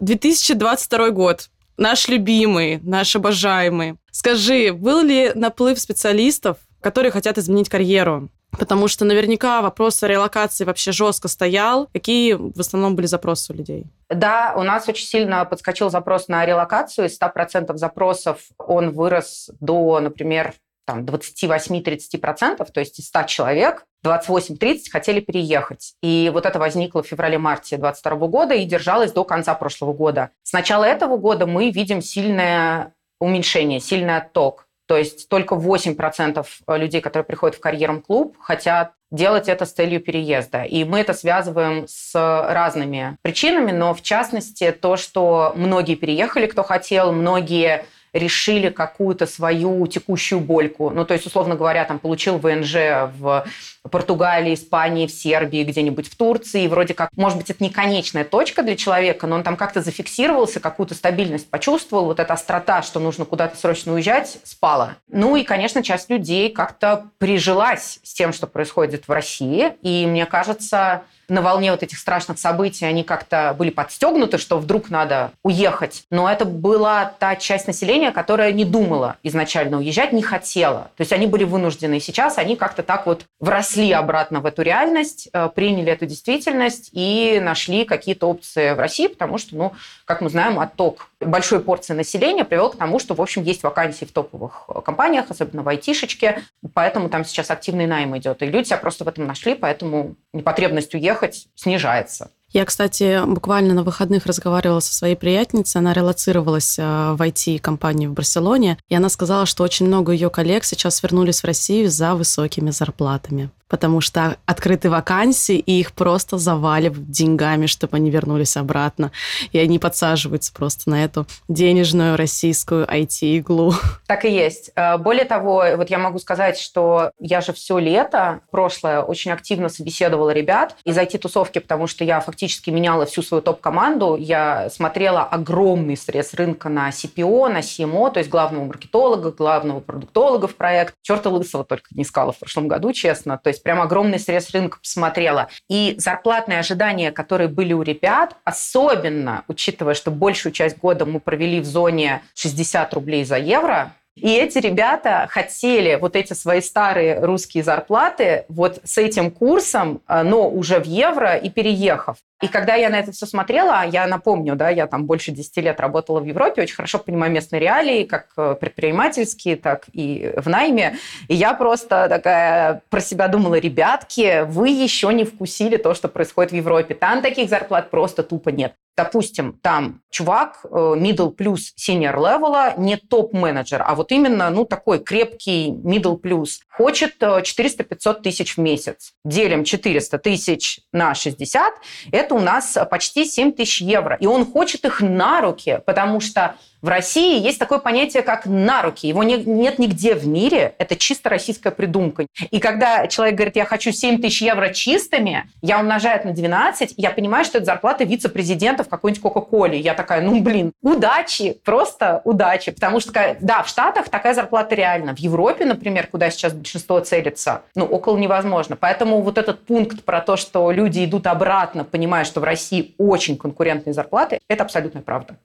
2022 0.00 1.10
год 1.10 1.50
наш 1.80 2.08
любимый, 2.08 2.78
наш 2.82 3.16
обожаемый. 3.16 3.96
Скажи, 4.12 4.72
был 4.72 5.02
ли 5.02 5.32
наплыв 5.34 5.80
специалистов, 5.80 6.58
которые 6.80 7.10
хотят 7.10 7.38
изменить 7.38 7.68
карьеру? 7.68 8.28
Потому 8.58 8.88
что 8.88 9.04
наверняка 9.04 9.62
вопрос 9.62 10.02
о 10.02 10.08
релокации 10.08 10.64
вообще 10.64 10.92
жестко 10.92 11.28
стоял. 11.28 11.88
Какие 11.92 12.34
в 12.34 12.58
основном 12.58 12.96
были 12.96 13.06
запросы 13.06 13.52
у 13.52 13.56
людей? 13.56 13.86
Да, 14.08 14.54
у 14.56 14.62
нас 14.62 14.88
очень 14.88 15.06
сильно 15.06 15.44
подскочил 15.44 15.88
запрос 15.88 16.28
на 16.28 16.44
релокацию. 16.44 17.06
Из 17.06 17.18
100% 17.18 17.76
запросов 17.76 18.40
он 18.58 18.90
вырос 18.90 19.50
до, 19.60 20.00
например, 20.00 20.54
там, 20.86 21.04
28-30%, 21.04 22.70
то 22.72 22.80
есть 22.80 22.98
из 22.98 23.06
100 23.06 23.22
человек 23.24 23.84
28-30 24.04 24.90
хотели 24.90 25.20
переехать. 25.20 25.94
И 26.02 26.30
вот 26.32 26.46
это 26.46 26.58
возникло 26.58 27.02
в 27.02 27.06
феврале-марте 27.06 27.76
2022 27.76 28.28
года 28.28 28.54
и 28.54 28.64
держалось 28.64 29.12
до 29.12 29.24
конца 29.24 29.54
прошлого 29.54 29.92
года. 29.92 30.30
С 30.42 30.52
начала 30.52 30.84
этого 30.84 31.16
года 31.16 31.46
мы 31.46 31.70
видим 31.70 32.02
сильное 32.02 32.94
уменьшение, 33.20 33.80
сильный 33.80 34.16
отток. 34.16 34.66
То 34.86 34.96
есть 34.96 35.28
только 35.28 35.54
8% 35.54 36.44
людей, 36.66 37.00
которые 37.00 37.24
приходят 37.24 37.56
в 37.56 37.60
карьерный 37.60 38.00
клуб, 38.00 38.36
хотят 38.40 38.94
делать 39.12 39.48
это 39.48 39.64
с 39.64 39.72
целью 39.72 40.00
переезда. 40.00 40.64
И 40.64 40.82
мы 40.82 40.98
это 41.00 41.14
связываем 41.14 41.86
с 41.86 42.12
разными 42.14 43.16
причинами, 43.22 43.70
но 43.70 43.94
в 43.94 44.02
частности 44.02 44.72
то, 44.72 44.96
что 44.96 45.52
многие 45.54 45.94
переехали, 45.94 46.46
кто 46.46 46.64
хотел, 46.64 47.12
многие 47.12 47.84
решили 48.12 48.68
какую-то 48.70 49.26
свою 49.26 49.86
текущую 49.86 50.40
больку. 50.40 50.90
Ну, 50.90 51.04
то 51.04 51.14
есть, 51.14 51.26
условно 51.26 51.54
говоря, 51.54 51.84
там 51.84 51.98
получил 51.98 52.38
ВНЖ 52.38 52.74
в 53.18 53.46
Португалии, 53.90 54.54
Испании, 54.54 55.06
в 55.06 55.10
Сербии, 55.10 55.64
где-нибудь 55.64 56.08
в 56.08 56.16
Турции. 56.16 56.64
И 56.64 56.68
вроде 56.68 56.94
как, 56.94 57.10
может 57.16 57.38
быть, 57.38 57.50
это 57.50 57.62
не 57.62 57.70
конечная 57.70 58.24
точка 58.24 58.62
для 58.62 58.76
человека, 58.76 59.26
но 59.26 59.36
он 59.36 59.42
там 59.42 59.56
как-то 59.56 59.80
зафиксировался, 59.80 60.60
какую-то 60.60 60.94
стабильность 60.94 61.48
почувствовал, 61.50 62.06
вот 62.06 62.20
эта 62.20 62.34
острота, 62.34 62.82
что 62.82 63.00
нужно 63.00 63.24
куда-то 63.24 63.56
срочно 63.56 63.94
уезжать, 63.94 64.38
спала. 64.44 64.96
Ну 65.08 65.36
и, 65.36 65.44
конечно, 65.44 65.82
часть 65.82 66.10
людей 66.10 66.50
как-то 66.50 67.10
прижилась 67.18 68.00
с 68.02 68.12
тем, 68.12 68.32
что 68.32 68.46
происходит 68.46 69.08
в 69.08 69.12
России. 69.12 69.72
И 69.82 70.06
мне 70.06 70.26
кажется, 70.26 71.02
на 71.30 71.42
волне 71.42 71.70
вот 71.70 71.82
этих 71.82 71.98
страшных 71.98 72.38
событий 72.38 72.84
они 72.84 73.04
как-то 73.04 73.54
были 73.56 73.70
подстегнуты, 73.70 74.36
что 74.36 74.58
вдруг 74.58 74.90
надо 74.90 75.30
уехать. 75.42 76.04
Но 76.10 76.30
это 76.30 76.44
была 76.44 77.12
та 77.18 77.36
часть 77.36 77.66
населения, 77.66 78.10
которая 78.10 78.52
не 78.52 78.64
думала 78.64 79.16
изначально 79.22 79.78
уезжать, 79.78 80.12
не 80.12 80.22
хотела. 80.22 80.90
То 80.96 81.02
есть 81.02 81.12
они 81.12 81.26
были 81.26 81.44
вынуждены. 81.44 81.96
И 81.98 82.00
сейчас 82.00 82.36
они 82.36 82.56
как-то 82.56 82.82
так 82.82 83.06
вот 83.06 83.24
вросли 83.38 83.92
обратно 83.92 84.40
в 84.40 84.46
эту 84.46 84.62
реальность, 84.62 85.28
э, 85.32 85.48
приняли 85.54 85.92
эту 85.92 86.06
действительность 86.06 86.90
и 86.92 87.40
нашли 87.40 87.84
какие-то 87.84 88.26
опции 88.26 88.72
в 88.72 88.78
России, 88.78 89.06
потому 89.06 89.38
что, 89.38 89.56
ну, 89.56 89.72
как 90.04 90.20
мы 90.20 90.30
знаем, 90.30 90.58
отток 90.58 91.10
большой 91.20 91.60
порции 91.60 91.92
населения 91.92 92.44
привел 92.44 92.70
к 92.70 92.76
тому, 92.76 92.98
что, 92.98 93.14
в 93.14 93.22
общем, 93.22 93.42
есть 93.42 93.62
вакансии 93.62 94.04
в 94.04 94.12
топовых 94.12 94.68
компаниях, 94.84 95.26
особенно 95.28 95.62
в 95.62 95.68
айтишечке, 95.68 96.42
поэтому 96.74 97.08
там 97.08 97.24
сейчас 97.24 97.50
активный 97.50 97.86
найм 97.86 98.16
идет. 98.18 98.42
И 98.42 98.46
люди 98.46 98.68
себя 98.68 98.78
просто 98.78 99.04
в 99.04 99.08
этом 99.08 99.26
нашли, 99.26 99.54
поэтому 99.54 100.16
непотребность 100.32 100.94
уехать 100.94 101.19
снижается. 101.54 102.30
Я, 102.52 102.64
кстати, 102.64 103.24
буквально 103.26 103.74
на 103.74 103.84
выходных 103.84 104.26
разговаривала 104.26 104.80
со 104.80 104.92
своей 104.92 105.14
приятницей. 105.14 105.78
Она 105.78 105.92
релацировалась 105.92 106.78
э, 106.80 106.82
в 106.82 107.22
IT-компанию 107.22 108.10
в 108.10 108.14
Барселоне, 108.14 108.76
и 108.88 108.94
она 108.96 109.08
сказала, 109.08 109.46
что 109.46 109.62
очень 109.62 109.86
много 109.86 110.10
ее 110.10 110.30
коллег 110.30 110.64
сейчас 110.64 111.00
вернулись 111.02 111.42
в 111.42 111.46
Россию 111.46 111.90
за 111.90 112.16
высокими 112.16 112.70
зарплатами 112.70 113.50
потому 113.70 114.00
что 114.00 114.36
открыты 114.44 114.90
вакансии, 114.90 115.56
и 115.56 115.80
их 115.80 115.92
просто 115.92 116.36
заваливают 116.36 117.10
деньгами, 117.10 117.66
чтобы 117.66 117.96
они 117.96 118.10
вернулись 118.10 118.56
обратно. 118.56 119.12
И 119.52 119.58
они 119.58 119.78
подсаживаются 119.78 120.52
просто 120.52 120.90
на 120.90 121.04
эту 121.04 121.26
денежную 121.48 122.16
российскую 122.16 122.84
IT-иглу. 122.86 123.72
Так 124.06 124.24
и 124.24 124.30
есть. 124.30 124.72
Э, 124.74 124.98
более 124.98 125.24
того, 125.24 125.64
вот 125.76 125.88
я 125.88 125.98
могу 125.98 126.18
сказать, 126.18 126.58
что 126.58 127.12
я 127.20 127.40
же 127.40 127.52
все 127.52 127.78
лето 127.78 128.40
прошлое 128.50 129.02
очень 129.02 129.30
активно 129.30 129.68
собеседовала 129.68 130.30
ребят 130.30 130.74
из 130.84 130.98
IT-тусовки, 130.98 131.60
потому 131.60 131.86
что 131.86 132.02
я 132.02 132.20
фактически 132.20 132.70
меняла 132.70 133.06
всю 133.06 133.22
свою 133.22 133.40
топ-команду. 133.40 134.16
Я 134.18 134.68
смотрела 134.70 135.22
огромный 135.22 135.96
срез 135.96 136.34
рынка 136.34 136.68
на 136.68 136.88
CPO, 136.88 137.48
на 137.48 137.60
CMO, 137.60 138.10
то 138.10 138.18
есть 138.18 138.30
главного 138.30 138.64
маркетолога, 138.64 139.30
главного 139.30 139.78
продуктолога 139.78 140.48
в 140.48 140.56
проект. 140.56 140.94
Черта 141.02 141.30
лысого 141.30 141.64
только 141.64 141.86
не 141.92 142.02
искала 142.02 142.32
в 142.32 142.38
прошлом 142.38 142.66
году, 142.66 142.92
честно. 142.92 143.38
То 143.38 143.48
есть 143.48 143.59
есть 143.60 143.62
прям 143.62 143.80
огромный 143.80 144.18
срез 144.18 144.50
рынка 144.50 144.78
посмотрела. 144.78 145.48
И 145.68 145.94
зарплатные 145.98 146.58
ожидания, 146.58 147.12
которые 147.12 147.48
были 147.48 147.72
у 147.72 147.82
ребят, 147.82 148.36
особенно 148.44 149.44
учитывая, 149.48 149.94
что 149.94 150.10
большую 150.10 150.52
часть 150.52 150.78
года 150.78 151.04
мы 151.04 151.20
провели 151.20 151.60
в 151.60 151.66
зоне 151.66 152.22
60 152.34 152.94
рублей 152.94 153.24
за 153.24 153.36
евро, 153.36 153.92
И 154.22 154.34
эти 154.34 154.58
ребята 154.58 155.26
хотели 155.30 155.94
вот 155.94 156.14
эти 156.14 156.34
свои 156.34 156.60
старые 156.60 157.20
русские 157.20 157.64
зарплаты 157.64 158.44
вот 158.48 158.80
с 158.84 158.98
этим 158.98 159.30
курсом, 159.30 160.02
э, 160.06 160.22
но 160.22 160.48
уже 160.48 160.78
в 160.78 160.86
евро 160.86 161.36
и 161.36 161.48
переехав. 161.48 162.16
И 162.42 162.48
когда 162.48 162.74
я 162.74 162.88
на 162.88 162.98
это 162.98 163.12
все 163.12 163.26
смотрела, 163.26 163.86
я 163.86 164.06
напомню, 164.06 164.56
да, 164.56 164.70
я 164.70 164.86
там 164.86 165.04
больше 165.04 165.30
10 165.30 165.56
лет 165.58 165.80
работала 165.80 166.20
в 166.20 166.24
Европе, 166.24 166.62
очень 166.62 166.74
хорошо 166.74 166.98
понимаю 166.98 167.32
местные 167.32 167.60
реалии, 167.60 168.04
как 168.04 168.28
э, 168.36 168.56
предпринимательские, 168.60 169.56
так 169.56 169.86
и 169.92 170.32
в 170.36 170.48
найме. 170.48 170.96
И 171.28 171.34
я 171.34 171.54
просто 171.54 172.06
такая 172.08 172.82
про 172.90 173.00
себя 173.00 173.28
думала, 173.28 173.56
ребятки, 173.58 174.44
вы 174.44 174.68
еще 174.68 175.12
не 175.12 175.24
вкусили 175.24 175.76
то, 175.76 175.94
что 175.94 176.08
происходит 176.08 176.52
в 176.52 176.56
Европе. 176.56 176.94
Там 176.94 177.22
таких 177.22 177.48
зарплат 177.48 177.90
просто 177.90 178.22
тупо 178.22 178.50
нет. 178.50 178.74
Допустим, 179.02 179.54
там 179.62 180.02
чувак 180.10 180.60
э, 180.62 180.68
middle 180.68 181.30
плюс 181.30 181.72
senior 181.74 182.16
level, 182.16 182.74
не 182.76 182.98
топ-менеджер, 182.98 183.82
а 183.86 183.94
вот 183.94 184.12
именно, 184.12 184.50
ну, 184.50 184.66
такой 184.66 184.98
крепкий 184.98 185.70
middle 185.70 186.18
плюс, 186.18 186.60
хочет 186.68 187.14
400-500 187.22 188.20
тысяч 188.20 188.58
в 188.58 188.60
месяц. 188.60 189.14
Делим 189.24 189.64
400 189.64 190.18
тысяч 190.18 190.80
на 190.92 191.14
60, 191.14 191.72
это 192.12 192.34
у 192.34 192.40
нас 192.40 192.76
почти 192.90 193.24
7 193.24 193.52
тысяч 193.52 193.80
евро. 193.80 194.18
И 194.20 194.26
он 194.26 194.44
хочет 194.44 194.84
их 194.84 195.00
на 195.00 195.40
руки, 195.40 195.80
потому 195.86 196.20
что 196.20 196.56
в 196.82 196.88
России 196.88 197.40
есть 197.40 197.58
такое 197.58 197.78
понятие, 197.78 198.22
как 198.22 198.46
на 198.46 198.82
руки. 198.82 199.06
Его 199.06 199.22
не, 199.22 199.36
нет 199.36 199.78
нигде 199.78 200.14
в 200.14 200.26
мире. 200.26 200.74
Это 200.78 200.96
чисто 200.96 201.28
российская 201.28 201.70
придумка. 201.70 202.26
И 202.50 202.58
когда 202.58 203.06
человек 203.06 203.34
говорит, 203.36 203.56
я 203.56 203.64
хочу 203.64 203.92
7 203.92 204.20
тысяч 204.20 204.42
евро 204.42 204.70
чистыми, 204.70 205.44
я 205.62 205.78
умножаю 205.78 206.18
это 206.18 206.28
на 206.28 206.34
12, 206.34 206.94
я 206.96 207.10
понимаю, 207.10 207.44
что 207.44 207.58
это 207.58 207.66
зарплата 207.66 208.04
вице-президента 208.04 208.84
в 208.84 208.88
какой-нибудь 208.88 209.22
Кока-Коле. 209.22 209.78
Я 209.78 209.94
такая, 209.94 210.22
ну, 210.22 210.40
блин, 210.40 210.72
удачи, 210.82 211.58
просто 211.64 212.22
удачи. 212.24 212.70
Потому 212.72 213.00
что, 213.00 213.36
да, 213.40 213.62
в 213.62 213.68
Штатах 213.68 214.08
такая 214.08 214.34
зарплата 214.34 214.74
реальна. 214.74 215.14
В 215.14 215.18
Европе, 215.18 215.64
например, 215.64 216.06
куда 216.06 216.30
сейчас 216.30 216.52
большинство 216.52 217.00
целится, 217.00 217.62
ну, 217.74 217.84
около 217.84 218.16
невозможно. 218.16 218.76
Поэтому 218.76 219.20
вот 219.20 219.38
этот 219.38 219.64
пункт 219.66 220.02
про 220.04 220.20
то, 220.20 220.36
что 220.36 220.70
люди 220.70 221.04
идут 221.04 221.26
обратно, 221.26 221.84
понимая, 221.84 222.24
что 222.24 222.40
в 222.40 222.44
России 222.44 222.94
очень 222.98 223.36
конкурентные 223.36 223.92
зарплаты, 223.92 224.38
это 224.48 224.64
абсолютная 224.64 225.02
правда. 225.02 225.36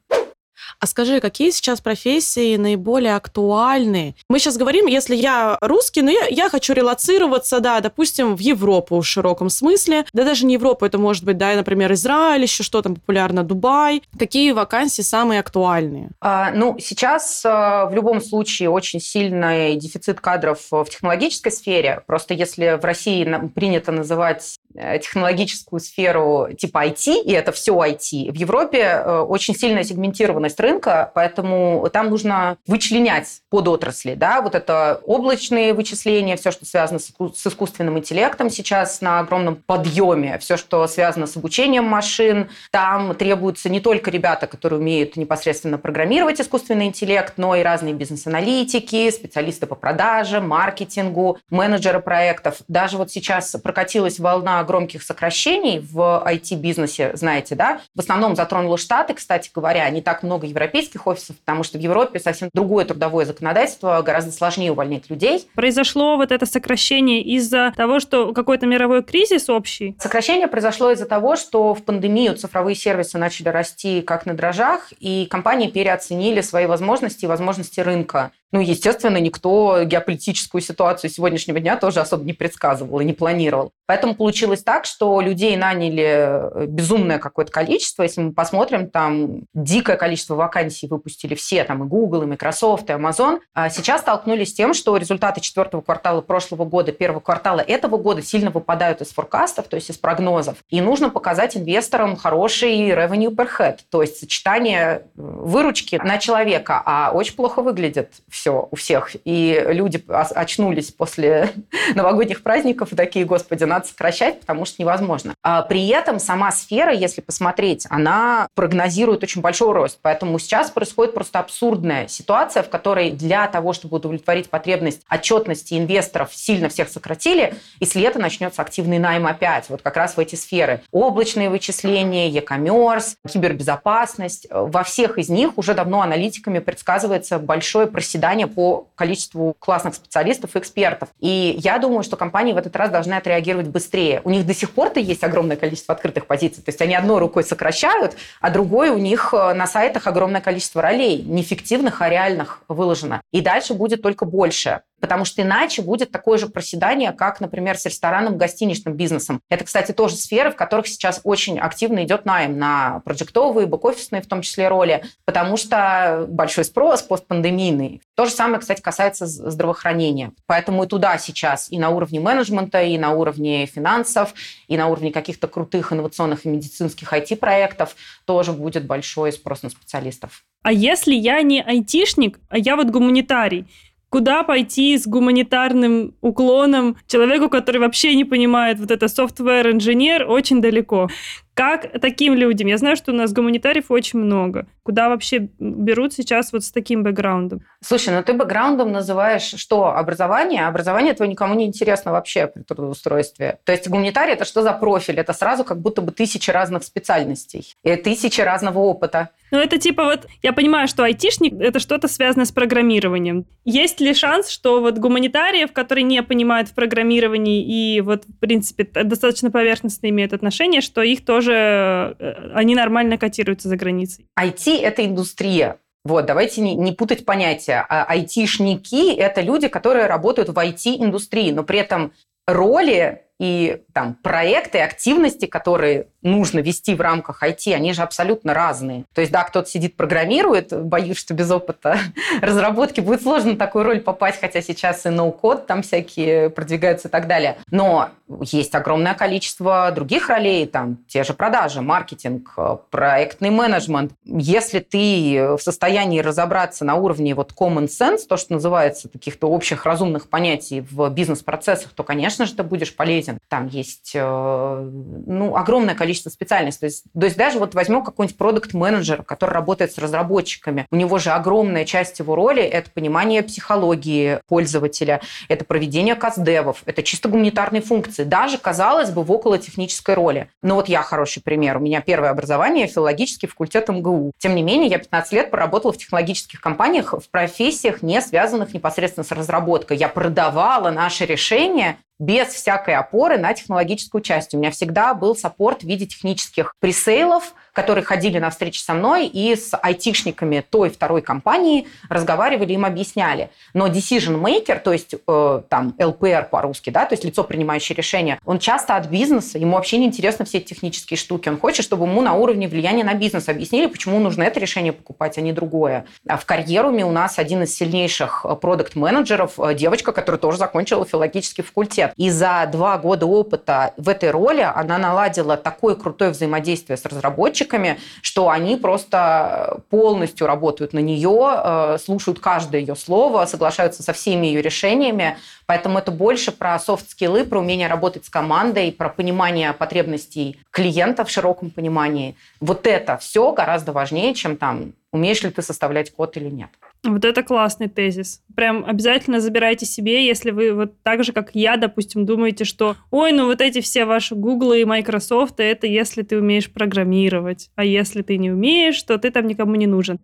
А 0.80 0.88
скажи, 0.88 1.20
какие 1.20 1.52
сейчас 1.52 1.82
профессии 1.82 2.58
наиболее 2.58 3.16
актуальны? 3.16 4.16
Мы 4.30 4.40
сейчас 4.40 4.58
говорим, 4.58 4.88
если 4.88 5.16
я 5.16 5.58
русский, 5.62 6.02
но 6.02 6.12
я, 6.12 6.28
я 6.30 6.50
хочу 6.50 6.74
релацироваться, 6.74 7.60
да, 7.60 7.80
допустим, 7.80 8.36
в 8.36 8.40
Европу 8.40 9.00
в 9.00 9.06
широком 9.06 9.50
смысле. 9.50 10.06
Да 10.14 10.24
даже 10.24 10.46
не 10.46 10.54
Европу, 10.56 10.86
это 10.86 10.98
может 10.98 11.24
быть, 11.24 11.38
да, 11.38 11.54
например, 11.56 11.94
Израиль, 11.94 12.44
еще 12.44 12.64
что 12.64 12.82
там 12.82 12.96
популярно, 12.96 13.44
Дубай. 13.44 14.02
Какие 14.18 14.52
вакансии 14.52 15.02
самые 15.02 15.40
актуальные? 15.40 16.10
А, 16.22 16.52
ну, 16.52 16.78
сейчас 16.80 17.44
а, 17.46 17.86
в 17.86 17.94
любом 17.94 18.22
случае 18.22 18.70
очень 18.70 19.00
сильный 19.00 19.76
дефицит 19.76 20.20
кадров 20.20 20.60
в 20.72 20.86
технологической 20.86 21.52
сфере. 21.52 22.02
Просто 22.06 22.34
если 22.34 22.78
в 22.80 22.86
России 22.86 23.26
принято 23.54 23.92
называть 23.92 24.58
э, 24.76 25.00
технологическую 25.00 25.80
сферу 25.80 26.50
типа 26.58 26.88
IT, 26.88 27.24
и 27.24 27.32
это 27.32 27.52
все 27.52 27.74
IT, 27.74 28.32
в 28.32 28.36
Европе 28.36 28.80
э, 28.80 29.20
очень 29.20 29.56
сильная 29.56 29.84
сегментированность 29.84 30.60
рынка, 30.66 31.12
поэтому 31.14 31.88
там 31.94 32.10
нужно 32.10 32.58
вычленять 32.68 33.42
под 33.50 33.68
отрасли. 33.68 34.16
Да? 34.16 34.42
Вот 34.42 34.56
это 34.56 35.02
облачные 35.06 35.74
вычисления, 35.74 36.36
все, 36.36 36.52
что 36.52 36.66
связано 36.66 37.00
с 37.00 37.48
искусственным 37.48 37.98
интеллектом 37.98 38.50
сейчас 38.50 39.02
на 39.02 39.20
огромном 39.20 39.56
подъеме, 39.56 40.38
все, 40.40 40.58
что 40.58 40.88
связано 40.88 41.28
с 41.28 41.38
обучением 41.38 41.86
машин. 41.86 42.50
Там 42.72 43.16
требуются 43.16 43.70
не 43.70 43.80
только 43.80 44.12
ребята, 44.12 44.48
которые 44.48 44.80
умеют 44.80 45.16
непосредственно 45.16 45.78
программировать 45.78 46.42
искусственный 46.42 46.88
интеллект, 46.88 47.34
но 47.38 47.56
и 47.56 47.64
разные 47.64 47.94
бизнес-аналитики, 47.94 49.10
специалисты 49.12 49.68
по 49.68 49.76
продажам, 49.76 50.48
маркетингу, 50.48 51.38
менеджеры 51.50 52.00
проектов. 52.00 52.58
Даже 52.68 52.98
вот 52.98 53.12
сейчас 53.12 53.56
прокатилась 53.64 54.20
волна 54.20 54.64
громких 54.64 55.04
сокращений 55.04 55.80
в 55.80 56.24
IT-бизнесе, 56.26 57.12
знаете, 57.16 57.56
да? 57.56 57.82
В 57.94 58.00
основном 58.00 58.36
затронула 58.36 58.78
Штаты, 58.78 59.14
кстати 59.14 59.52
говоря, 59.54 59.90
не 59.90 60.02
так 60.02 60.24
много 60.24 60.48
европейских 60.56 61.06
офисов, 61.08 61.38
потому 61.40 61.64
что 61.64 61.78
в 61.78 61.82
Европе 61.82 62.20
совсем 62.20 62.50
другое 62.54 62.86
трудовое 62.86 63.26
законодательство, 63.26 64.02
гораздо 64.02 64.32
сложнее 64.32 64.72
увольнять 64.72 65.10
людей. 65.10 65.48
Произошло 65.54 66.16
вот 66.16 66.32
это 66.32 66.46
сокращение 66.46 67.22
из-за 67.22 67.74
того, 67.76 68.00
что 68.00 68.34
какой-то 68.34 68.66
мировой 68.66 69.04
кризис 69.04 69.50
общий? 69.50 69.96
Сокращение 70.00 70.48
произошло 70.48 70.92
из-за 70.92 71.06
того, 71.06 71.36
что 71.36 71.74
в 71.74 71.84
пандемию 71.84 72.36
цифровые 72.36 72.76
сервисы 72.76 73.18
начали 73.18 73.50
расти 73.50 74.02
как 74.02 74.26
на 74.26 74.34
дрожжах, 74.34 74.94
и 75.00 75.28
компании 75.30 75.68
переоценили 75.68 76.42
свои 76.42 76.66
возможности 76.66 77.26
и 77.26 77.28
возможности 77.28 77.80
рынка. 77.82 78.32
Ну, 78.56 78.62
естественно, 78.62 79.18
никто 79.18 79.84
геополитическую 79.84 80.62
ситуацию 80.62 81.12
сегодняшнего 81.12 81.60
дня 81.60 81.76
тоже 81.76 82.00
особо 82.00 82.24
не 82.24 82.32
предсказывал 82.32 83.02
и 83.02 83.04
не 83.04 83.12
планировал. 83.12 83.74
Поэтому 83.86 84.16
получилось 84.16 84.64
так, 84.64 84.86
что 84.86 85.20
людей 85.20 85.58
наняли 85.58 86.06
э, 86.06 86.66
безумное 86.66 87.20
какое-то 87.20 87.52
количество. 87.52 88.04
Если 88.04 88.22
мы 88.22 88.32
посмотрим, 88.32 88.90
там 88.90 89.42
дикое 89.54 89.98
количество 89.98 90.36
вакансий 90.36 90.88
выпустили 90.88 91.36
все, 91.36 91.66
там 91.66 91.84
и 91.84 91.88
Google, 91.88 92.24
и 92.24 92.28
Microsoft, 92.28 92.90
и 92.90 92.94
Amazon. 92.94 93.42
А 93.54 93.70
сейчас 93.70 94.00
столкнулись 94.00 94.52
с 94.52 94.54
тем, 94.54 94.74
что 94.74 94.96
результаты 94.96 95.42
четвертого 95.42 95.82
квартала 95.82 96.22
прошлого 96.22 96.64
года, 96.64 96.94
первого 96.94 97.20
квартала 97.20 97.60
этого 97.60 97.98
года 97.98 98.22
сильно 98.22 98.52
выпадают 98.52 99.02
из 99.02 99.10
форкастов, 99.10 99.68
то 99.68 99.76
есть 99.76 99.90
из 99.90 99.98
прогнозов. 99.98 100.60
И 100.70 100.80
нужно 100.80 101.10
показать 101.10 101.58
инвесторам 101.58 102.16
хороший 102.16 102.90
revenue 102.92 103.36
per 103.36 103.50
head, 103.60 103.80
то 103.92 104.02
есть 104.02 104.18
сочетание 104.18 104.86
э, 104.86 105.00
выручки 105.16 106.00
на 106.02 106.20
человека, 106.20 106.82
а 106.86 107.12
очень 107.14 107.36
плохо 107.36 107.62
выглядит 107.62 108.14
все 108.30 108.45
все 108.46 108.68
у 108.70 108.76
всех. 108.76 109.16
И 109.26 109.66
люди 109.70 110.04
очнулись 110.08 110.92
после 110.92 111.52
новогодних 111.96 112.44
праздников 112.44 112.94
и 112.94 112.96
такие, 112.96 113.26
господи, 113.26 113.64
надо 113.64 113.88
сокращать, 113.88 114.42
потому 114.42 114.66
что 114.66 114.84
невозможно. 114.84 115.34
А 115.42 115.64
при 115.64 115.88
этом 115.88 116.20
сама 116.20 116.52
сфера, 116.52 116.94
если 116.94 117.22
посмотреть, 117.22 117.88
она 117.90 118.48
прогнозирует 118.54 119.24
очень 119.24 119.42
большой 119.42 119.74
рост. 119.74 119.98
Поэтому 120.04 120.38
сейчас 120.38 120.70
происходит 120.70 121.16
просто 121.16 121.40
абсурдная 121.40 122.08
ситуация, 122.08 122.62
в 122.62 122.70
которой 122.70 123.10
для 123.10 123.48
того, 123.48 123.74
чтобы 123.74 123.98
удовлетворить 123.98 124.52
потребность 124.52 125.02
отчетности 125.10 125.74
инвесторов, 125.74 126.30
сильно 126.32 126.70
всех 126.70 126.90
сократили, 126.90 127.56
и 127.80 127.86
с 127.86 127.96
лета 127.96 128.20
начнется 128.20 128.62
активный 128.62 129.00
найм 129.00 129.26
опять, 129.26 129.70
вот 129.70 129.82
как 129.82 129.98
раз 129.98 130.18
в 130.18 130.20
эти 130.20 130.36
сферы. 130.36 130.82
Облачные 130.92 131.50
вычисления, 131.50 132.30
e-commerce, 132.30 133.16
кибербезопасность. 133.28 134.46
Во 134.52 134.84
всех 134.84 135.18
из 135.18 135.30
них 135.30 135.58
уже 135.58 135.74
давно 135.74 136.02
аналитиками 136.02 136.60
предсказывается 136.60 137.40
большое 137.40 137.88
проседание 137.88 138.25
ожидания 138.26 138.48
по 138.48 138.88
количеству 138.96 139.56
классных 139.60 139.96
специалистов 139.96 140.56
и 140.56 140.60
экспертов. 140.60 141.10
И 141.20 141.56
я 141.60 141.78
думаю, 141.78 142.04
что 142.04 142.18
компании 142.18 142.54
в 142.54 142.58
этот 142.58 142.76
раз 142.76 142.90
должны 142.90 143.14
отреагировать 143.14 143.68
быстрее. 143.68 144.22
У 144.24 144.30
них 144.30 144.46
до 144.46 144.54
сих 144.54 144.72
пор-то 144.72 145.00
есть 145.00 145.24
огромное 145.24 145.58
количество 145.58 145.94
открытых 145.94 146.26
позиций. 146.26 146.64
То 146.64 146.70
есть 146.70 146.82
они 146.82 146.96
одной 146.96 147.20
рукой 147.20 147.44
сокращают, 147.44 148.16
а 148.42 148.50
другой 148.50 148.90
у 148.90 148.98
них 148.98 149.34
э, 149.34 149.54
на 149.54 149.68
сайтах 149.68 150.08
огромное 150.08 150.42
количество 150.42 150.82
ролей, 150.82 151.22
не 151.22 151.44
фиктивных, 151.44 152.02
а 152.02 152.10
реальных 152.10 152.62
выложено. 152.68 153.22
И 153.32 153.42
дальше 153.42 153.74
будет 153.74 154.02
только 154.02 154.26
больше 154.26 154.82
потому 155.06 155.24
что 155.24 155.44
иначе 155.44 155.84
будет 155.84 156.10
такое 156.10 156.40
же 156.40 156.48
проседание, 156.48 157.12
как, 157.12 157.40
например, 157.40 157.78
с 157.78 157.86
ресторанным 157.86 158.40
гостиничным 158.40 158.96
бизнесом. 158.96 159.40
Это, 159.52 159.64
кстати, 159.64 159.92
тоже 159.92 160.16
сферы, 160.16 160.50
в 160.50 160.56
которых 160.56 160.88
сейчас 160.88 161.22
очень 161.24 161.60
активно 161.60 162.04
идет 162.04 162.26
найм 162.26 162.58
на 162.58 163.02
проектовые, 163.06 163.68
бэк-офисные 163.68 164.24
в 164.24 164.26
том 164.26 164.42
числе 164.42 164.68
роли, 164.68 165.04
потому 165.24 165.58
что 165.58 166.26
большой 166.28 166.66
спрос 166.66 167.04
постпандемийный. 167.04 168.02
То 168.16 168.26
же 168.26 168.32
самое, 168.32 168.60
кстати, 168.60 168.82
касается 168.82 169.28
здравоохранения. 169.28 170.32
Поэтому 170.48 170.86
и 170.86 170.88
туда 170.88 171.20
сейчас 171.20 171.72
и 171.72 171.78
на 171.78 171.92
уровне 171.92 172.20
менеджмента, 172.20 172.82
и 172.82 172.98
на 172.98 173.12
уровне 173.12 173.68
финансов, 173.68 174.34
и 174.68 174.76
на 174.76 174.88
уровне 174.88 175.12
каких-то 175.12 175.48
крутых 175.48 175.94
инновационных 175.94 176.48
и 176.48 176.50
медицинских 176.50 177.14
IT-проектов 177.14 177.96
тоже 178.26 178.54
будет 178.54 178.88
большой 178.88 179.32
спрос 179.32 179.62
на 179.62 179.70
специалистов. 179.70 180.44
А 180.64 180.72
если 180.72 181.14
я 181.14 181.44
не 181.44 181.62
айтишник, 181.62 182.40
а 182.50 182.58
я 182.58 182.76
вот 182.76 182.88
гуманитарий, 182.88 183.68
куда 184.16 184.44
пойти 184.44 184.98
с 184.98 185.06
гуманитарным 185.08 186.14
уклоном 186.22 186.96
человеку, 187.06 187.50
который 187.50 187.82
вообще 187.82 188.16
не 188.16 188.24
понимает 188.24 188.80
вот 188.80 188.90
это 188.90 189.08
software-инженер, 189.08 190.26
очень 190.30 190.62
далеко. 190.62 191.10
Как 191.54 192.00
таким 192.00 192.34
людям? 192.34 192.70
Я 192.70 192.78
знаю, 192.78 192.96
что 192.96 193.12
у 193.12 193.16
нас 193.16 193.34
гуманитариев 193.34 193.92
очень 193.92 194.20
много. 194.20 194.68
Куда 194.86 195.10
вообще 195.10 195.50
берут 195.58 196.14
сейчас 196.14 196.54
вот 196.54 196.64
с 196.64 196.72
таким 196.72 197.02
бэкграундом? 197.02 197.64
Слушай, 197.82 198.14
ну 198.14 198.22
ты 198.22 198.34
бэкграундом 198.34 198.92
называешь 198.92 199.56
что? 199.58 199.88
Образование? 199.88 200.68
Образование 200.68 201.14
этого 201.14 201.28
никому 201.28 201.56
не 201.56 201.66
интересно 201.66 202.12
вообще 202.12 202.46
при 202.46 202.62
трудоустройстве. 202.62 203.58
То 203.64 203.72
есть 203.72 203.90
гуманитарий– 203.90 204.34
это 204.36 204.46
что 204.46 204.62
за 204.62 204.74
профиль? 204.74 205.20
Это 205.20 205.34
сразу 205.34 205.64
как 205.64 205.80
будто 205.80 206.04
бы 206.04 206.12
тысячи 206.12 206.52
разных 206.52 206.84
специальностей 206.84 207.74
и 207.84 207.96
тысячи 207.96 208.42
разного 208.42 208.78
опыта. 208.78 209.30
Ну, 209.50 209.58
это 209.58 209.80
типа 209.80 210.04
вот, 210.04 210.28
я 210.44 210.54
понимаю, 210.54 210.88
что 210.88 211.04
айтишник– 211.04 211.54
это 211.60 211.80
что-то 211.80 212.08
связанное 212.08 212.46
с 212.46 212.52
программированием. 212.52 213.46
Есть 213.64 214.00
ли 214.00 214.14
шанс, 214.14 214.50
что 214.50 214.82
вот 214.82 215.00
гуманитариев, 215.00 215.72
которые 215.72 216.04
не 216.04 216.22
понимают 216.22 216.70
в 216.70 216.74
программировании 216.76 217.64
и 217.64 218.02
вот, 218.02 218.26
в 218.26 218.40
принципе, 218.40 218.84
достаточно 218.84 219.50
поверхностно 219.50 220.10
имеют 220.10 220.34
отношение, 220.34 220.82
что 220.82 221.02
их 221.02 221.26
тоже, 221.26 222.16
э, 222.20 222.52
они 222.54 222.76
нормально 222.76 223.18
котируются 223.18 223.70
за 223.70 223.78
границей? 223.78 224.28
IT– 224.40 224.75
это 224.78 225.06
индустрия. 225.06 225.80
Вот, 226.04 226.26
давайте 226.26 226.62
не, 226.62 226.76
не 226.76 226.92
путать 226.92 227.26
понятия. 227.26 227.86
А 227.90 228.04
айтишники– 228.04 229.14
это 229.18 229.42
люди, 229.42 229.68
которые 229.68 230.06
работают 230.06 230.50
в 230.50 230.58
IT-индустрии, 230.58 231.52
но 231.52 231.64
при 231.64 231.80
этом 231.80 232.14
роли 232.48 233.24
и 233.40 233.82
там 233.94 234.16
проекты, 234.16 234.80
активности, 234.80 235.46
которые 235.46 236.08
нужно 236.26 236.60
вести 236.60 236.96
в 236.96 237.02
рамках 237.02 237.44
IT, 237.44 237.74
они 237.74 237.94
же 237.94 238.02
абсолютно 238.02 238.54
разные. 238.54 239.06
То 239.14 239.22
есть, 239.22 239.32
да, 239.32 239.44
кто-то 239.44 239.70
сидит, 239.70 239.96
программирует, 239.96 240.74
боюсь, 240.86 241.18
что 241.18 241.34
без 241.34 241.50
опыта 241.52 241.98
разработки 242.42 243.00
будет 243.00 243.22
сложно 243.22 243.56
такую 243.56 243.86
роль 243.86 244.02
попасть, 244.02 244.42
хотя 244.42 244.62
сейчас 244.62 245.06
и 245.06 245.10
ноу-код 245.10 245.68
там 245.68 245.82
всякие 245.82 246.50
продвигаются 246.50 247.08
и 247.08 247.12
так 247.12 247.28
далее. 247.28 247.58
Но 247.70 248.10
есть 248.42 248.74
огромное 248.74 249.14
количество 249.14 249.92
других 249.92 250.30
ролей, 250.30 250.66
там 250.66 250.98
те 251.08 251.24
же 251.24 251.34
продажи, 251.34 251.82
маркетинг, 251.82 252.56
проектный 252.90 253.52
менеджмент. 253.52 254.14
Если 254.26 254.80
ты 254.80 255.56
в 255.58 255.62
состоянии 255.62 256.20
разобраться 256.20 256.86
на 256.86 256.96
уровне 256.96 257.36
вот 257.36 257.54
common 257.58 257.88
sense, 257.88 258.26
то, 258.28 258.38
что 258.38 258.54
называется 258.54 259.10
каких-то 259.10 259.48
общих 259.48 259.86
разумных 259.86 260.28
понятий 260.30 260.82
в 260.82 261.10
бизнес-процессах, 261.10 261.92
то, 261.94 262.04
конечно 262.04 262.46
же, 262.46 262.56
ты 262.56 262.64
будешь 262.64 262.96
полезен. 262.96 263.38
Там 263.48 263.68
есть 263.68 264.12
э, 264.16 264.90
ну, 265.28 265.56
огромное 265.56 265.94
количество 265.96 266.15
количество 266.16 266.30
специальностей. 266.30 266.80
То 266.80 266.86
есть, 266.86 267.04
то 267.14 267.26
есть 267.26 267.38
даже 267.38 267.60
вот 267.60 267.76
возьмем 267.76 268.04
какой-нибудь 268.04 268.38
продукт-менеджер, 268.38 269.24
который 269.24 269.52
работает 269.52 269.92
с 269.92 269.98
разработчиками. 269.98 270.86
У 270.92 270.96
него 270.96 271.18
же 271.20 271.32
огромная 271.32 271.86
часть 271.86 272.20
его 272.20 272.36
роли– 272.36 272.64
это 272.64 272.90
понимание 272.90 273.44
психологии 273.44 274.40
пользователя, 274.48 275.22
это 275.50 275.66
проведение 275.66 276.16
каздевов, 276.16 276.84
это 276.86 277.04
чисто 277.04 277.30
гуманитарные 277.30 277.82
функции. 277.82 278.24
Даже, 278.24 278.58
казалось 278.58 279.12
бы, 279.12 279.24
в 279.24 279.32
около 279.32 279.58
технической 279.58 280.16
роли. 280.16 280.50
Но 280.64 280.76
вот 280.76 280.88
я 280.90 281.02
хороший 281.02 281.42
пример. 281.44 281.78
У 281.78 281.80
меня 281.82 282.02
первое 282.02 282.30
образование– 282.30 282.88
филологический 282.96 283.48
факультет 283.48 283.90
МГУ. 283.90 284.32
Тем 284.38 284.56
не 284.56 284.64
менее, 284.64 284.90
я 284.90 285.00
15 285.00 285.34
лет 285.34 285.52
проработала 285.52 285.92
в 285.92 285.98
технологических 285.98 286.62
компаниях 286.62 287.14
в 287.14 287.30
профессиях, 287.30 288.02
не 288.02 288.22
связанных 288.22 288.74
непосредственно 288.74 289.24
с 289.24 289.32
разработкой. 289.32 289.98
Я 289.98 290.08
продавала 290.08 290.92
наши 290.92 291.26
решения 291.26 291.98
без 292.20 292.48
всякой 292.50 292.96
опоры 292.96 293.38
на 293.38 293.54
технологическую 293.54 294.22
часть. 294.22 294.54
У 294.54 294.58
меня 294.58 294.72
всегда 294.72 295.14
был 295.14 295.36
саппорт 295.36 295.82
в 295.82 295.88
виде 295.88 296.06
технических 296.06 296.74
пресейлов, 296.80 297.54
которые 297.76 298.06
ходили 298.06 298.40
на 298.40 298.50
встречи 298.50 298.80
со 298.80 298.94
мной 298.94 299.28
и 299.28 299.54
с 299.56 299.78
айтишниками 299.78 300.64
той 300.68 300.90
второй 300.90 301.22
компании 301.22 301.88
разговаривали, 302.08 302.72
им 302.72 302.86
объясняли. 302.86 303.50
Но 303.74 303.88
decision 303.88 304.42
maker, 304.42 304.80
то 304.80 304.94
есть 304.94 305.14
э, 305.14 305.62
там 305.68 305.94
LPR 306.00 306.50
по-русски, 306.50 306.90
да, 306.90 307.06
то 307.06 307.14
есть 307.14 307.26
лицо, 307.26 307.44
принимающее 307.44 307.96
решение, 307.96 308.40
он 308.46 308.60
часто 308.60 308.96
от 308.96 309.08
бизнеса, 309.08 309.60
ему 309.60 309.76
вообще 309.76 309.98
не 309.98 310.06
интересны 310.06 310.46
все 310.46 310.60
эти 310.60 310.68
технические 310.68 311.18
штуки. 311.18 311.50
Он 311.50 311.60
хочет, 311.60 311.84
чтобы 311.84 312.06
ему 312.06 312.22
на 312.22 312.34
уровне 312.34 312.70
влияния 312.70 313.04
на 313.04 313.14
бизнес 313.14 313.50
объяснили, 313.50 313.88
почему 313.88 314.20
нужно 314.20 314.44
это 314.44 314.60
решение 314.62 314.94
покупать, 314.94 315.38
а 315.38 315.42
не 315.42 315.52
другое. 315.52 316.06
А 316.28 316.38
в 316.38 316.46
карьеруме 316.46 317.06
у 317.06 317.12
нас 317.12 317.38
один 317.40 317.64
из 317.64 317.76
сильнейших 317.76 318.46
э, 318.46 318.56
продукт-менеджеров, 318.56 319.60
э, 319.60 319.74
девочка, 319.74 320.14
которая 320.14 320.40
тоже 320.40 320.58
закончила 320.58 321.06
филологический 321.06 321.64
факультет. 321.64 322.14
И 322.16 322.30
за 322.30 322.70
два 322.72 322.98
года 322.98 323.26
опыта 323.26 323.94
в 323.98 324.08
этой 324.08 324.32
роли 324.32 324.62
она 324.62 324.98
наладила 324.98 325.58
такое 325.58 325.96
крутое 325.96 326.32
взаимодействие 326.32 326.96
с 326.96 327.06
разработчиками, 327.06 327.65
разработчиками, 327.66 328.00
что 328.22 328.50
они 328.50 328.78
просто 328.78 329.82
полностью 329.90 330.48
работают 330.48 330.94
на 330.94 331.00
нее, 331.00 331.62
э, 331.64 331.98
слушают 332.04 332.40
каждое 332.40 332.82
ее 332.82 332.96
слово, 332.96 333.46
соглашаются 333.46 334.04
со 334.04 334.14
всеми 334.14 334.48
ее 334.48 334.62
решениями. 334.62 335.38
Поэтому 335.66 335.98
это 335.98 336.12
больше 336.12 336.52
про 336.52 336.78
софт-скиллы, 336.80 337.44
про 337.46 337.60
умение 337.60 337.88
работать 337.88 338.26
с 338.26 338.30
командой, 338.30 338.92
про 338.92 339.10
понимание 339.10 339.74
потребностей 339.74 340.60
клиента 340.72 341.24
в 341.24 341.30
широком 341.30 341.72
понимании. 341.72 342.36
Вот 342.60 342.88
это 342.88 343.18
все 343.18 343.52
гораздо 343.52 343.92
важнее, 343.92 344.34
чем 344.34 344.58
там, 344.58 344.94
умеешь 345.12 345.44
ли 345.44 345.50
ты 345.50 345.62
составлять 345.62 346.12
код 346.12 346.38
или 346.38 346.50
нет. 346.50 346.70
Вот 347.08 347.24
это 347.24 347.44
классный 347.44 347.88
тезис. 347.88 348.42
Прям 348.56 348.84
обязательно 348.84 349.40
забирайте 349.40 349.86
себе, 349.86 350.26
если 350.26 350.50
вы 350.50 350.74
вот 350.74 351.04
так 351.04 351.24
же, 351.24 351.34
как 351.34 351.52
я, 351.54 351.78
допустим, 351.78 352.26
думаете, 352.26 352.66
что 352.66 352.96
ой, 353.12 353.32
ну 353.32 353.46
вот 353.46 353.62
эти 353.62 353.80
все 353.82 354.06
ваши 354.06 354.34
Google 354.34 354.74
и 354.74 354.86
Microsoft, 354.86 355.60
это 355.60 355.86
если 355.86 356.24
ты 356.24 356.40
умеешь 356.40 356.72
программировать. 356.72 357.70
А 357.76 357.86
если 357.86 358.24
ты 358.24 358.38
не 358.38 358.50
умеешь, 358.52 359.02
то 359.04 359.20
ты 359.20 359.30
там 359.30 359.46
никому 359.46 359.76
не 359.76 359.86
нужен. 359.86 360.20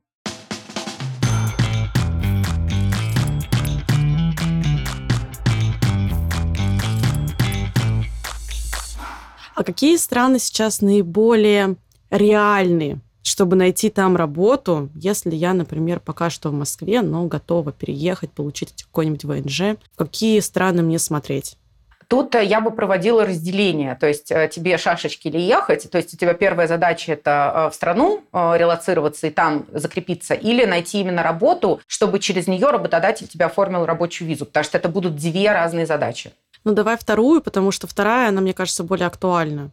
А 9.55 9.63
какие 9.63 9.97
страны 9.97 10.39
сейчас 10.39 10.81
наиболее 10.81 11.75
реальные 12.09 12.99
чтобы 13.31 13.55
найти 13.55 13.89
там 13.89 14.17
работу, 14.17 14.89
если 14.93 15.33
я, 15.33 15.53
например, 15.53 16.01
пока 16.01 16.29
что 16.29 16.49
в 16.49 16.53
Москве, 16.53 17.01
но 17.01 17.25
готова 17.27 17.71
переехать, 17.71 18.31
получить 18.31 18.83
какой-нибудь 18.83 19.23
ВНЖ, 19.23 19.77
в 19.93 19.95
какие 19.95 20.41
страны 20.41 20.81
мне 20.83 20.99
смотреть? 20.99 21.55
Тут 22.09 22.35
э, 22.35 22.43
я 22.43 22.59
бы 22.59 22.71
проводила 22.71 23.25
разделение, 23.25 23.95
то 23.95 24.05
есть 24.05 24.33
э, 24.33 24.49
тебе 24.53 24.77
шашечки 24.77 25.29
или 25.29 25.39
ехать, 25.39 25.89
то 25.89 25.97
есть 25.97 26.13
у 26.13 26.17
тебя 26.17 26.33
первая 26.33 26.67
задача 26.67 27.13
это 27.13 27.53
э, 27.55 27.69
в 27.69 27.73
страну 27.73 28.21
релацироваться 28.33 29.27
и 29.27 29.29
там 29.29 29.65
закрепиться, 29.71 30.33
или 30.33 30.65
найти 30.65 30.99
именно 30.99 31.23
работу, 31.23 31.79
чтобы 31.87 32.19
через 32.19 32.47
нее 32.47 32.69
работодатель 32.69 33.29
тебе 33.29 33.45
оформил 33.45 33.85
рабочую 33.85 34.27
визу, 34.27 34.45
потому 34.45 34.65
что 34.65 34.77
это 34.77 34.89
будут 34.89 35.15
две 35.15 35.49
разные 35.53 35.85
задачи. 35.85 36.33
Ну 36.65 36.73
давай 36.73 36.97
вторую, 36.97 37.39
потому 37.39 37.71
что 37.71 37.87
вторая, 37.87 38.27
она, 38.27 38.41
мне 38.41 38.53
кажется, 38.53 38.83
более 38.83 39.07
актуальна. 39.07 39.71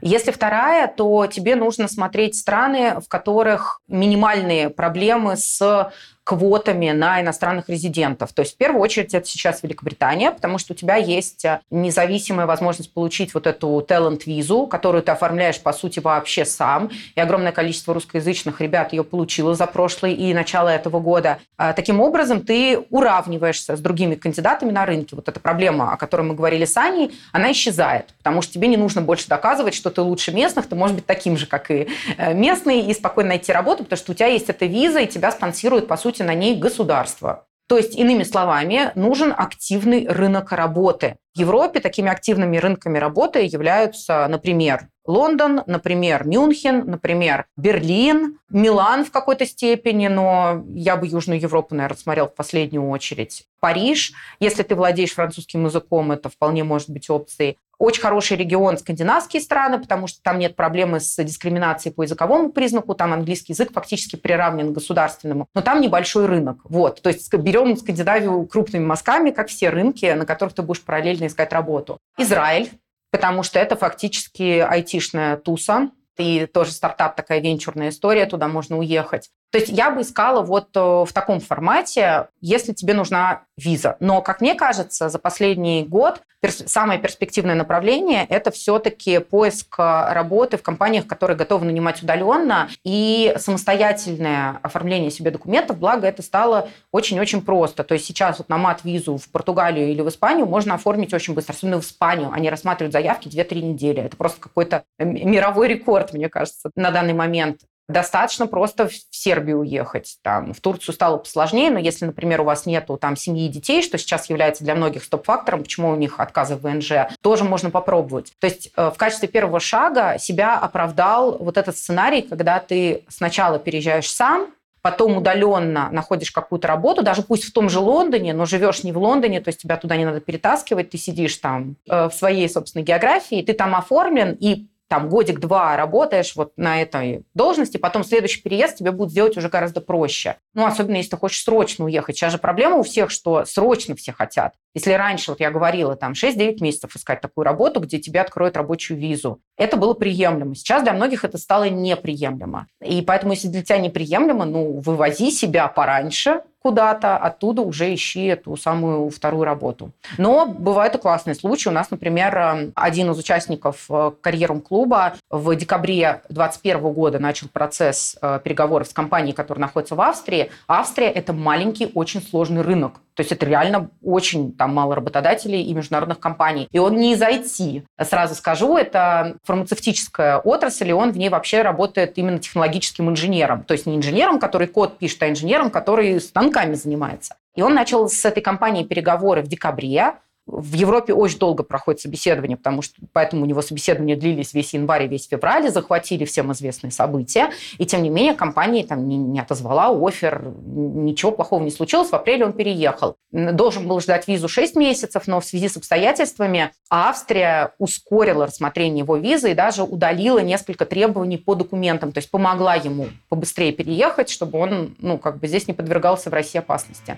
Если 0.00 0.30
вторая, 0.30 0.86
то 0.86 1.26
тебе 1.26 1.56
нужно 1.56 1.88
смотреть 1.88 2.36
страны, 2.36 3.00
в 3.00 3.08
которых 3.08 3.80
минимальные 3.88 4.70
проблемы 4.70 5.36
с 5.36 5.92
квотами 6.24 6.90
на 6.90 7.20
иностранных 7.20 7.68
резидентов. 7.68 8.32
То 8.32 8.42
есть 8.42 8.54
в 8.54 8.56
первую 8.56 8.80
очередь 8.80 9.12
это 9.12 9.26
сейчас 9.26 9.62
Великобритания, 9.62 10.30
потому 10.30 10.58
что 10.58 10.72
у 10.72 10.76
тебя 10.76 10.96
есть 10.96 11.44
э, 11.44 11.60
независимая 11.70 12.46
возможность 12.46 12.94
получить 12.94 13.34
вот 13.34 13.46
эту 13.46 13.84
талант-визу, 13.86 14.66
которую 14.66 15.02
ты 15.02 15.10
оформляешь, 15.10 15.60
по 15.60 15.72
сути, 15.72 15.98
вообще 15.98 16.44
сам. 16.44 16.90
И 17.16 17.20
огромное 17.20 17.50
количество 17.50 17.92
русскоязычных 17.92 18.60
ребят 18.60 18.92
ее 18.92 19.02
получило 19.02 19.54
за 19.54 19.66
прошлый 19.66 20.14
и 20.14 20.32
начало 20.32 20.68
этого 20.68 21.00
года. 21.00 21.38
А 21.56 21.72
таким 21.72 22.00
образом, 22.00 22.40
ты 22.40 22.78
уравниваешься 22.90 23.76
с 23.76 23.80
другими 23.80 24.14
кандидатами 24.14 24.70
на 24.70 24.86
рынке. 24.86 25.16
Вот 25.16 25.28
эта 25.28 25.40
проблема, 25.40 25.92
о 25.92 25.96
которой 25.96 26.22
мы 26.22 26.34
говорили 26.34 26.64
с 26.64 26.76
Аней, 26.76 27.12
она 27.32 27.50
исчезает, 27.50 28.14
потому 28.18 28.42
что 28.42 28.52
тебе 28.52 28.68
не 28.68 28.76
нужно 28.76 29.00
больше 29.02 29.26
доказывать, 29.28 29.74
что 29.74 29.90
ты 29.90 30.02
лучше 30.02 30.30
местных, 30.32 30.68
ты 30.68 30.76
можешь 30.76 30.94
быть 30.94 31.06
таким 31.06 31.36
же, 31.36 31.46
как 31.46 31.70
и 31.70 31.88
э, 32.16 32.32
местный, 32.34 32.80
и 32.80 32.94
спокойно 32.94 33.30
найти 33.30 33.52
работу, 33.52 33.82
потому 33.84 33.98
что 33.98 34.12
у 34.12 34.14
тебя 34.14 34.28
есть 34.28 34.48
эта 34.48 34.66
виза, 34.66 35.00
и 35.00 35.06
тебя 35.06 35.32
спонсирует, 35.32 35.88
по 35.88 35.96
сути, 35.96 36.11
сути, 36.12 36.22
на 36.22 36.34
ней 36.34 36.56
государство. 36.56 37.46
То 37.68 37.78
есть, 37.78 37.96
иными 37.96 38.22
словами, 38.22 38.92
нужен 38.94 39.32
активный 39.34 40.06
рынок 40.06 40.52
работы. 40.52 41.16
В 41.34 41.38
Европе 41.38 41.80
такими 41.80 42.10
активными 42.10 42.58
рынками 42.58 42.98
работы 42.98 43.44
являются, 43.44 44.26
например, 44.28 44.88
Лондон, 45.06 45.62
например, 45.66 46.26
Мюнхен, 46.26 46.84
например, 46.86 47.46
Берлин, 47.56 48.38
Милан 48.50 49.04
в 49.04 49.10
какой-то 49.10 49.46
степени, 49.46 50.08
но 50.08 50.64
я 50.74 50.96
бы 50.96 51.06
Южную 51.06 51.40
Европу, 51.40 51.74
наверное, 51.74 51.96
смотрел 51.96 52.28
в 52.28 52.34
последнюю 52.34 52.88
очередь. 52.88 53.44
Париж, 53.58 54.12
если 54.38 54.62
ты 54.62 54.74
владеешь 54.74 55.14
французским 55.14 55.64
языком, 55.64 56.12
это 56.12 56.28
вполне 56.28 56.62
может 56.62 56.90
быть 56.90 57.08
опцией. 57.08 57.56
Очень 57.82 58.02
хороший 58.02 58.36
регион 58.36 58.78
скандинавские 58.78 59.42
страны, 59.42 59.76
потому 59.76 60.06
что 60.06 60.22
там 60.22 60.38
нет 60.38 60.54
проблемы 60.54 61.00
с 61.00 61.20
дискриминацией 61.20 61.92
по 61.92 62.04
языковому 62.04 62.52
признаку, 62.52 62.94
там 62.94 63.12
английский 63.12 63.54
язык 63.54 63.72
фактически 63.72 64.14
приравнен 64.14 64.70
к 64.70 64.74
государственному, 64.74 65.48
но 65.52 65.62
там 65.62 65.80
небольшой 65.80 66.26
рынок. 66.26 66.58
Вот. 66.62 67.02
То 67.02 67.10
есть 67.10 67.34
берем 67.34 67.76
Скандинавию 67.76 68.46
крупными 68.46 68.84
мазками, 68.84 69.32
как 69.32 69.48
все 69.48 69.70
рынки, 69.70 70.06
на 70.06 70.24
которых 70.24 70.54
ты 70.54 70.62
будешь 70.62 70.80
параллельно 70.80 71.26
искать 71.26 71.52
работу. 71.52 71.98
Израиль, 72.16 72.70
потому 73.10 73.42
что 73.42 73.58
это 73.58 73.74
фактически 73.74 74.60
айтишная 74.60 75.36
туса, 75.36 75.90
и 76.16 76.46
тоже 76.46 76.70
стартап, 76.70 77.16
такая 77.16 77.40
венчурная 77.40 77.88
история, 77.88 78.26
туда 78.26 78.46
можно 78.46 78.78
уехать. 78.78 79.30
То 79.52 79.58
есть 79.58 79.70
я 79.70 79.90
бы 79.90 80.00
искала 80.00 80.42
вот 80.42 80.70
э, 80.74 80.80
в 80.80 81.10
таком 81.12 81.38
формате, 81.38 82.28
если 82.40 82.72
тебе 82.72 82.94
нужна 82.94 83.42
виза. 83.58 83.96
Но, 84.00 84.22
как 84.22 84.40
мне 84.40 84.54
кажется, 84.54 85.10
за 85.10 85.18
последний 85.18 85.84
год 85.84 86.22
самое 86.50 86.98
перспективное 86.98 87.54
направление– 87.54 88.26
это 88.28 88.50
все-таки 88.50 89.18
поиск 89.18 89.78
э, 89.78 90.12
работы 90.12 90.56
в 90.56 90.62
компаниях, 90.62 91.06
которые 91.06 91.36
готовы 91.36 91.66
нанимать 91.66 92.02
удаленно, 92.02 92.70
и 92.82 93.34
самостоятельное 93.36 94.58
оформление 94.62 95.10
себе 95.10 95.30
документов, 95.30 95.78
благо 95.78 96.06
это 96.06 96.22
стало 96.22 96.70
очень-очень 96.90 97.42
просто. 97.42 97.84
То 97.84 97.92
есть 97.92 98.06
сейчас 98.06 98.38
вот 98.38 98.48
на 98.48 98.56
мат-визу 98.56 99.18
в 99.18 99.28
Португалию 99.28 99.90
или 99.90 100.00
в 100.00 100.08
Испанию 100.08 100.46
можно 100.46 100.74
оформить 100.74 101.12
очень 101.12 101.34
быстро, 101.34 101.52
особенно 101.52 101.80
в 101.80 101.84
Испанию. 101.84 102.30
Они 102.32 102.48
рассматривают 102.48 102.94
заявки 102.94 103.28
2-3 103.28 103.60
недели. 103.60 104.02
Это 104.02 104.16
просто 104.16 104.40
какой-то 104.40 104.84
мировой 104.98 105.68
рекорд, 105.68 106.14
мне 106.14 106.30
кажется, 106.30 106.70
на 106.74 106.90
данный 106.90 107.12
момент. 107.12 107.60
Достаточно 107.88 108.46
просто 108.46 108.88
в 108.88 108.92
Сербию 109.10 109.60
уехать. 109.60 110.16
Там, 110.22 110.54
в 110.54 110.60
Турцию 110.60 110.94
стало 110.94 111.18
посложнее, 111.18 111.70
но 111.70 111.78
если, 111.78 112.06
например, 112.06 112.40
у 112.42 112.44
вас 112.44 112.64
нету 112.64 112.96
там 112.96 113.16
семьи 113.16 113.46
и 113.46 113.48
детей, 113.48 113.82
что 113.82 113.98
сейчас 113.98 114.30
является 114.30 114.64
для 114.64 114.74
многих 114.74 115.04
стоп-фактором, 115.04 115.62
почему 115.62 115.90
у 115.90 115.96
них 115.96 116.20
отказы 116.20 116.56
в 116.56 116.62
ВНЖ, 116.62 117.08
тоже 117.20 117.44
можно 117.44 117.70
попробовать. 117.70 118.32
То 118.38 118.46
есть 118.46 118.70
э, 118.76 118.90
в 118.90 118.96
качестве 118.96 119.28
первого 119.28 119.60
шага 119.60 120.18
себя 120.18 120.58
оправдал 120.58 121.38
вот 121.38 121.56
этот 121.56 121.76
сценарий, 121.76 122.22
когда 122.22 122.60
ты 122.60 123.04
сначала 123.08 123.58
переезжаешь 123.58 124.10
сам, 124.10 124.48
потом 124.82 125.16
удаленно 125.16 125.88
находишь 125.90 126.32
какую-то 126.32 126.68
работу, 126.68 127.02
даже 127.02 127.22
пусть 127.22 127.44
в 127.44 127.52
том 127.52 127.68
же 127.70 127.78
Лондоне, 127.78 128.34
но 128.34 128.44
живешь 128.44 128.82
не 128.82 128.92
в 128.92 128.98
Лондоне, 128.98 129.40
то 129.40 129.48
есть 129.48 129.62
тебя 129.62 129.76
туда 129.76 129.96
не 129.96 130.04
надо 130.04 130.20
перетаскивать, 130.20 130.90
ты 130.90 130.98
сидишь 130.98 131.36
там 131.36 131.76
э, 131.88 132.08
в 132.08 132.12
своей, 132.12 132.48
собственной 132.48 132.84
географии, 132.84 133.42
ты 133.42 133.52
там 133.54 133.74
оформлен, 133.74 134.36
и 134.38 134.66
там 134.92 135.08
годик-два 135.08 135.74
работаешь 135.74 136.36
вот 136.36 136.52
на 136.58 136.82
этой 136.82 137.24
должности, 137.32 137.78
потом 137.78 138.04
следующий 138.04 138.42
переезд 138.42 138.76
тебе 138.76 138.90
будет 138.90 139.08
сделать 139.08 139.38
уже 139.38 139.48
гораздо 139.48 139.80
проще. 139.80 140.36
Ну, 140.52 140.66
особенно 140.66 140.96
если 140.96 141.12
ты 141.12 141.16
хочешь 141.16 141.42
срочно 141.42 141.86
уехать. 141.86 142.18
Сейчас 142.18 142.32
же 142.32 142.36
проблема 142.36 142.76
у 142.76 142.82
всех, 142.82 143.10
что 143.10 143.46
срочно 143.46 143.96
все 143.96 144.12
хотят. 144.12 144.52
Если 144.74 144.92
раньше, 144.92 145.30
вот 145.30 145.40
я 145.40 145.50
говорила, 145.50 145.96
там 145.96 146.12
6-9 146.12 146.58
месяцев 146.60 146.94
искать 146.94 147.22
такую 147.22 147.46
работу, 147.46 147.80
где 147.80 147.98
тебе 148.00 148.20
откроют 148.20 148.58
рабочую 148.58 149.00
визу, 149.00 149.40
это 149.56 149.78
было 149.78 149.94
приемлемо. 149.94 150.54
Сейчас 150.54 150.82
для 150.82 150.92
многих 150.92 151.24
это 151.24 151.38
стало 151.38 151.70
неприемлемо. 151.70 152.66
И 152.84 153.00
поэтому, 153.00 153.32
если 153.32 153.48
для 153.48 153.62
тебя 153.62 153.78
неприемлемо, 153.78 154.44
ну, 154.44 154.78
вывози 154.78 155.30
себя 155.30 155.68
пораньше, 155.68 156.42
куда-то, 156.62 157.16
оттуда 157.16 157.62
уже 157.62 157.92
ищи 157.92 158.26
эту 158.26 158.56
самую 158.56 159.10
вторую 159.10 159.44
работу. 159.44 159.90
Но 160.18 160.46
бывают 160.46 160.94
и 160.94 160.98
классные 160.98 161.34
случаи. 161.34 161.68
У 161.68 161.72
нас, 161.72 161.90
например, 161.90 162.36
э, 162.36 162.70
один 162.74 163.10
из 163.10 163.18
участников 163.18 163.86
э, 163.90 164.12
карьером 164.20 164.60
клуба 164.60 165.14
в 165.30 165.54
декабре 165.56 166.22
2021 166.28 166.92
года 166.92 167.18
начал 167.18 167.48
процесс 167.48 168.16
э, 168.22 168.40
переговоров 168.42 168.88
с 168.88 168.92
компанией, 168.92 169.34
которая 169.34 169.62
находится 169.62 169.94
в 169.94 170.00
Австрии. 170.00 170.50
Австрия– 170.68 171.08
это 171.10 171.32
маленький, 171.32 171.90
очень 171.94 172.22
сложный 172.22 172.62
рынок. 172.62 172.94
То 173.14 173.20
есть 173.20 173.32
это 173.32 173.44
реально 173.44 173.90
очень 174.02 174.52
там 174.52 174.74
мало 174.74 174.94
работодателей 174.94 175.62
и 175.62 175.74
международных 175.74 176.18
компаний. 176.18 176.68
И 176.70 176.78
он 176.78 176.96
не 176.96 177.12
из 177.12 177.20
IT. 177.20 177.84
Сразу 178.02 178.34
скажу, 178.34 178.76
это 178.76 179.36
фармацевтическая 179.44 180.38
отрасль, 180.38 180.88
и 180.88 180.92
он 180.92 181.12
в 181.12 181.18
ней 181.18 181.28
вообще 181.28 181.62
работает 181.62 182.16
именно 182.16 182.38
технологическим 182.38 183.10
инженером. 183.10 183.64
То 183.64 183.72
есть 183.72 183.86
не 183.86 183.96
инженером, 183.96 184.38
который 184.38 184.66
код 184.66 184.98
пишет, 184.98 185.22
а 185.22 185.28
инженером, 185.28 185.70
который 185.70 186.20
станками 186.52 186.74
занимается. 186.74 187.36
И 187.54 187.62
он 187.62 187.74
начал 187.74 188.08
с 188.08 188.24
этой 188.24 188.42
компанией 188.42 188.86
переговоры 188.86 189.42
в 189.42 189.48
декабре. 189.48 190.14
В 190.46 190.74
Европе 190.74 191.14
очень 191.14 191.38
долго 191.38 191.62
проходит 191.62 192.00
собеседование, 192.00 192.56
потому 192.56 192.82
что 192.82 192.96
поэтому 193.12 193.42
у 193.42 193.46
него 193.46 193.62
собеседования 193.62 194.16
длились 194.16 194.52
весь 194.54 194.74
январь 194.74 195.04
и 195.04 195.08
весь 195.08 195.28
февраль, 195.28 195.70
захватили 195.70 196.24
всем 196.24 196.50
известные 196.52 196.90
события. 196.90 197.50
И 197.78 197.86
тем 197.86 198.02
не 198.02 198.10
менее 198.10 198.34
компания 198.34 198.84
там 198.84 199.06
не, 199.06 199.16
не 199.16 199.38
отозвала 199.38 199.90
офер, 199.90 200.52
ничего 200.64 201.30
плохого 201.30 201.62
не 201.62 201.70
случилось. 201.70 202.10
В 202.10 202.14
апреле 202.14 202.44
он 202.44 202.54
переехал. 202.54 203.16
Должен 203.30 203.86
был 203.86 204.00
ждать 204.00 204.26
визу 204.26 204.48
6 204.48 204.74
месяцев, 204.74 205.28
но 205.28 205.40
в 205.40 205.44
связи 205.44 205.68
с 205.68 205.76
обстоятельствами 205.76 206.72
Австрия 206.90 207.74
ускорила 207.78 208.46
рассмотрение 208.46 209.00
его 209.00 209.16
визы 209.16 209.52
и 209.52 209.54
даже 209.54 209.84
удалила 209.84 210.40
несколько 210.40 210.86
требований 210.86 211.38
по 211.38 211.54
документам, 211.54 212.10
то 212.12 212.18
есть 212.18 212.30
помогла 212.30 212.74
ему 212.74 213.08
побыстрее 213.28 213.72
переехать, 213.72 214.28
чтобы 214.28 214.58
он 214.58 214.96
ну, 214.98 215.18
как 215.18 215.38
бы 215.38 215.46
здесь 215.46 215.68
не 215.68 215.74
подвергался 215.74 216.30
в 216.30 216.32
России 216.32 216.58
опасности. 216.58 217.16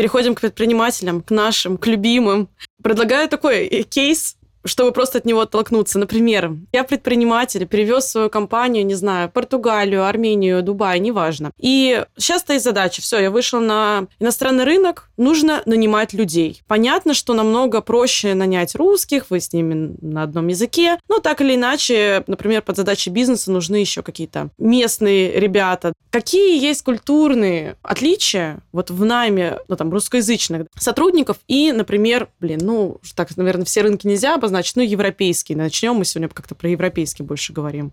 Переходим 0.00 0.34
к 0.34 0.40
предпринимателям, 0.40 1.20
к 1.20 1.30
нашим, 1.30 1.76
к 1.76 1.86
любимым. 1.86 2.48
Предлагаю 2.82 3.28
такой 3.28 3.66
э, 3.66 3.82
кейс 3.82 4.38
чтобы 4.64 4.92
просто 4.92 5.18
от 5.18 5.24
него 5.24 5.40
оттолкнуться. 5.40 5.98
Например, 5.98 6.52
я 6.72 6.84
предприниматель, 6.84 7.66
перевез 7.66 8.06
свою 8.10 8.30
компанию, 8.30 8.84
не 8.84 8.94
знаю, 8.94 9.30
Португалию, 9.30 10.06
Армению, 10.06 10.62
Дубай, 10.62 10.98
неважно. 10.98 11.50
И 11.58 12.04
сейчас 12.16 12.42
стоит 12.42 12.62
задача, 12.62 13.02
все, 13.02 13.18
я 13.18 13.30
вышла 13.30 13.60
на 13.60 14.06
иностранный 14.18 14.64
рынок, 14.64 15.10
нужно 15.16 15.62
нанимать 15.66 16.12
людей. 16.12 16.62
Понятно, 16.66 17.14
что 17.14 17.34
намного 17.34 17.80
проще 17.80 18.34
нанять 18.34 18.74
русских, 18.74 19.26
вы 19.30 19.40
с 19.40 19.52
ними 19.52 19.96
на 20.00 20.22
одном 20.22 20.48
языке, 20.48 20.98
но 21.08 21.18
так 21.18 21.40
или 21.40 21.54
иначе, 21.54 22.24
например, 22.26 22.62
под 22.62 22.76
задачи 22.76 23.08
бизнеса 23.08 23.50
нужны 23.50 23.76
еще 23.76 24.02
какие-то 24.02 24.50
местные 24.58 25.38
ребята. 25.38 25.92
Какие 26.10 26.60
есть 26.60 26.82
культурные 26.82 27.76
отличия 27.82 28.60
вот 28.72 28.90
в 28.90 29.04
найме, 29.04 29.58
ну 29.68 29.76
там, 29.76 29.90
русскоязычных 29.90 30.66
сотрудников 30.76 31.38
и, 31.46 31.72
например, 31.72 32.28
блин, 32.40 32.60
ну, 32.62 33.00
так, 33.14 33.36
наверное, 33.36 33.64
все 33.64 33.82
рынки 33.82 34.06
нельзя 34.06 34.36
значит, 34.50 34.76
ну, 34.76 34.82
европейский. 34.82 35.54
Начнем 35.54 35.94
мы 35.94 36.04
сегодня 36.04 36.28
как-то 36.28 36.54
про 36.54 36.68
европейский 36.68 37.22
больше 37.22 37.52
говорим. 37.52 37.92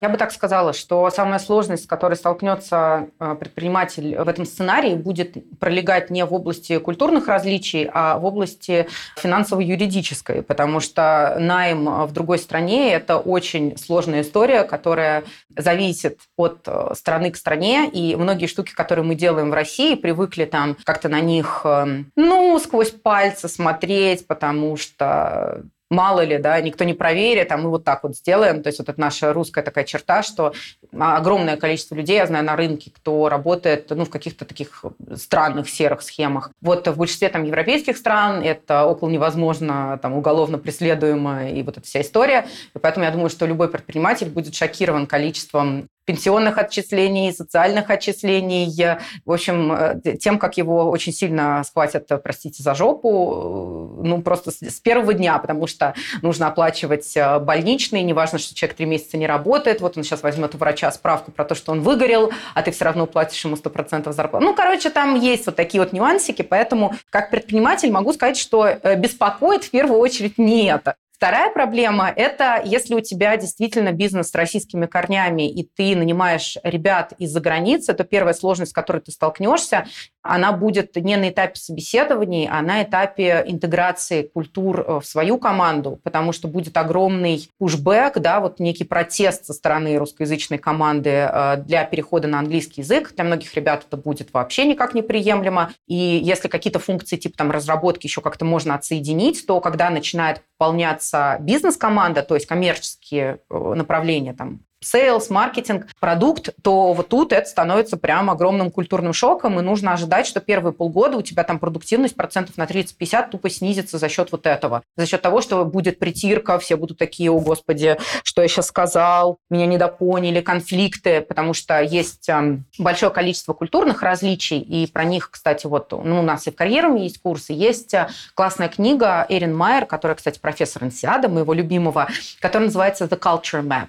Я 0.00 0.08
бы 0.08 0.16
так 0.16 0.30
сказала, 0.30 0.72
что 0.72 1.10
самая 1.10 1.40
сложность, 1.40 1.84
с 1.84 1.86
которой 1.88 2.14
столкнется 2.14 3.08
э, 3.18 3.34
предприниматель 3.34 4.16
в 4.16 4.28
этом 4.28 4.46
сценарии, 4.46 4.94
будет 4.94 5.58
пролегать 5.58 6.08
не 6.10 6.24
в 6.24 6.32
области 6.32 6.78
культурных 6.78 7.26
различий, 7.26 7.90
а 7.92 8.16
в 8.18 8.24
области 8.24 8.86
финансово-юридической, 9.16 10.42
потому 10.44 10.78
что 10.78 11.36
найм 11.40 12.06
в 12.06 12.12
другой 12.12 12.38
стране– 12.38 12.92
это 12.92 13.18
очень 13.18 13.76
сложная 13.76 14.20
история, 14.22 14.62
которая 14.62 15.24
зависит 15.56 16.20
от 16.36 16.60
э, 16.66 16.94
страны 16.94 17.32
к 17.32 17.36
стране, 17.36 17.90
и 17.92 18.14
многие 18.14 18.46
штуки, 18.46 18.72
которые 18.72 19.04
мы 19.04 19.16
делаем 19.16 19.50
в 19.50 19.54
России, 19.54 19.96
привыкли 19.96 20.44
там 20.44 20.76
как-то 20.84 21.08
на 21.08 21.20
них, 21.20 21.62
э, 21.64 22.04
ну, 22.14 22.56
сквозь 22.60 22.92
пальцы 22.92 23.48
смотреть, 23.48 24.28
потому 24.28 24.76
что 24.76 25.64
мало 25.90 26.22
ли, 26.24 26.38
да, 26.38 26.60
никто 26.60 26.84
не 26.84 26.94
проверит, 26.94 27.52
а 27.52 27.56
мы 27.56 27.70
вот 27.70 27.84
так 27.84 28.02
вот 28.02 28.16
сделаем. 28.16 28.62
То 28.62 28.68
есть 28.68 28.78
вот 28.78 28.88
это 28.88 29.00
наша 29.00 29.32
русская 29.32 29.62
такая 29.62 29.84
черта, 29.84 30.22
что 30.22 30.52
огромное 30.98 31.56
количество 31.56 31.94
людей, 31.94 32.16
я 32.16 32.26
знаю, 32.26 32.44
на 32.44 32.56
рынке, 32.56 32.90
кто 32.94 33.28
работает 33.28 33.90
ну, 33.90 34.04
в 34.04 34.10
каких-то 34.10 34.44
таких 34.44 34.84
странных 35.14 35.68
серых 35.68 36.02
схемах. 36.02 36.50
Вот 36.60 36.86
в 36.86 36.96
большинстве 36.96 37.28
там 37.28 37.44
европейских 37.44 37.96
стран 37.96 38.42
это 38.42 38.84
около 38.84 39.08
невозможно, 39.08 39.98
там 40.02 40.14
уголовно 40.14 40.58
преследуемо 40.58 41.50
и 41.50 41.62
вот 41.62 41.78
эта 41.78 41.86
вся 41.86 42.00
история. 42.02 42.46
И 42.74 42.78
поэтому 42.78 43.06
я 43.06 43.10
думаю, 43.10 43.30
что 43.30 43.46
любой 43.46 43.68
предприниматель 43.68 44.28
будет 44.28 44.54
шокирован 44.54 45.06
количеством 45.06 45.88
пенсионных 46.08 46.56
отчислений, 46.56 47.34
социальных 47.34 47.90
отчислений, 47.90 48.96
в 49.26 49.30
общем, 49.30 49.72
э, 49.72 50.16
тем, 50.18 50.38
как 50.38 50.56
его 50.56 50.88
очень 50.88 51.12
сильно 51.12 51.62
схватят, 51.64 52.08
простите 52.24 52.62
за 52.62 52.74
жопу, 52.74 53.98
э, 54.00 54.06
ну, 54.06 54.22
просто 54.22 54.50
с 54.50 54.80
первого 54.80 55.12
дня, 55.12 55.36
потому 55.36 55.66
что 55.66 55.92
нужно 56.22 56.46
оплачивать 56.46 57.14
э, 57.14 57.38
больничные, 57.40 58.04
неважно, 58.04 58.38
что 58.38 58.54
человек 58.54 58.78
три 58.78 58.86
месяца 58.86 59.18
не 59.18 59.26
работает, 59.26 59.82
вот 59.82 59.98
он 59.98 60.02
сейчас 60.02 60.22
возьмет 60.22 60.54
у 60.54 60.58
врача 60.58 60.90
справку 60.92 61.30
про 61.30 61.44
то, 61.44 61.54
что 61.54 61.72
он 61.72 61.82
выгорел, 61.82 62.32
а 62.54 62.62
ты 62.62 62.70
все 62.70 62.86
равно 62.86 63.04
платишь 63.04 63.44
ему 63.44 63.56
100% 63.56 64.10
зарплаты. 64.10 64.42
Ну, 64.42 64.54
короче, 64.54 64.88
там 64.88 65.14
есть 65.14 65.44
вот 65.44 65.56
такие 65.56 65.82
вот 65.82 65.92
нюансики, 65.92 66.40
поэтому 66.40 66.94
как 67.10 67.30
предприниматель 67.30 67.92
могу 67.92 68.14
сказать, 68.14 68.38
что 68.38 68.80
беспокоит 68.96 69.64
в 69.64 69.70
первую 69.70 70.00
очередь 70.00 70.38
не 70.38 70.70
это. 70.70 70.94
Вторая 71.18 71.50
проблема– 71.50 72.12
это 72.16 72.62
если 72.64 72.94
у 72.94 73.00
тебя 73.00 73.36
действительно 73.36 73.90
бизнес 73.90 74.30
с 74.30 74.34
российскими 74.36 74.86
корнями, 74.86 75.50
и 75.50 75.64
ты 75.64 75.96
нанимаешь 75.96 76.56
ребят 76.62 77.12
из-за 77.18 77.40
границы, 77.40 77.92
то 77.92 78.04
первая 78.04 78.34
сложность, 78.34 78.70
с 78.70 78.74
которой 78.74 79.02
ты 79.02 79.10
столкнешься, 79.10 79.86
она 80.22 80.52
будет 80.52 80.94
не 80.94 81.16
на 81.16 81.30
этапе 81.30 81.56
собеседований, 81.56 82.46
а 82.48 82.62
на 82.62 82.84
этапе 82.84 83.42
интеграции 83.48 84.22
культур 84.22 84.84
э, 84.86 85.00
в 85.00 85.06
свою 85.06 85.38
команду, 85.38 85.98
потому 86.04 86.32
что 86.32 86.46
будет 86.46 86.76
огромный 86.76 87.50
пушбэк, 87.58 88.20
да, 88.20 88.38
вот 88.38 88.60
некий 88.60 88.84
протест 88.84 89.46
со 89.46 89.54
стороны 89.54 89.96
русскоязычной 89.96 90.58
команды 90.58 91.10
э, 91.10 91.56
для 91.66 91.82
перехода 91.84 92.28
на 92.28 92.38
английский 92.38 92.82
язык. 92.82 93.12
Для 93.16 93.24
многих 93.24 93.54
ребят 93.56 93.84
это 93.88 93.96
будет 93.96 94.32
вообще 94.32 94.66
никак 94.66 94.94
неприемлемо. 94.94 95.72
И 95.88 95.96
если 95.96 96.46
какие-то 96.46 96.78
функции 96.78 97.16
типа 97.16 97.36
там 97.36 97.50
разработки 97.50 98.06
еще 98.06 98.20
как-то 98.20 98.44
можно 98.44 98.76
отсоединить, 98.76 99.46
то 99.46 99.60
когда 99.60 99.90
начинает 99.90 100.42
выполняться 100.58 101.07
бизнес-команда, 101.40 102.22
то 102.22 102.34
есть 102.34 102.46
коммерческие 102.46 103.40
э, 103.50 103.74
направления, 103.74 104.34
там, 104.34 104.60
sales, 104.80 105.30
маркетинг, 105.30 105.86
продукт, 106.00 106.50
то 106.62 106.92
вот 106.92 107.08
тут 107.08 107.32
это 107.32 107.48
становится 107.48 107.96
прям 107.96 108.30
огромным 108.30 108.70
культурным 108.70 109.12
шоком, 109.12 109.58
и 109.58 109.62
нужно 109.62 109.92
ожидать, 109.92 110.26
что 110.26 110.40
первые 110.40 110.72
полгода 110.72 111.16
у 111.16 111.22
тебя 111.22 111.44
там 111.44 111.58
продуктивность 111.58 112.14
процентов 112.16 112.56
на 112.56 112.64
30-50 112.64 113.30
тупо 113.30 113.50
снизится 113.50 113.98
за 113.98 114.08
счет 114.08 114.30
вот 114.32 114.46
этого. 114.46 114.82
За 114.96 115.06
счет 115.06 115.22
того, 115.22 115.40
что 115.40 115.64
будет 115.64 115.98
притирка, 115.98 116.58
все 116.58 116.76
будут 116.76 116.98
такие, 116.98 117.30
о 117.30 117.38
господи, 117.40 117.98
что 118.22 118.42
я 118.42 118.48
сейчас 118.48 118.66
сказал, 118.66 119.38
меня 119.50 119.66
недопоняли, 119.66 120.40
конфликты, 120.40 121.20
потому 121.20 121.54
что 121.54 121.80
есть 121.80 122.28
эм, 122.28 122.64
большое 122.78 123.12
количество 123.12 123.52
культурных 123.52 124.02
различий, 124.02 124.60
и 124.60 124.86
про 124.86 125.04
них, 125.04 125.30
кстати, 125.30 125.66
вот 125.66 125.92
ну, 125.92 126.20
у 126.20 126.22
нас 126.22 126.46
и 126.46 126.50
в 126.50 126.54
Careerum 126.54 127.02
есть 127.02 127.20
курсы, 127.20 127.52
есть 127.52 127.94
э, 127.94 128.08
классная 128.34 128.68
книга 128.68 129.26
Эрин 129.28 129.54
Майер, 129.54 129.86
которая, 129.86 130.16
кстати, 130.16 130.38
профессор 130.38 130.84
Инсиада, 130.84 131.28
моего 131.28 131.52
любимого, 131.52 132.08
которая 132.40 132.66
называется 132.66 133.04
«The 133.04 133.18
Culture 133.18 133.62
Map». 133.62 133.88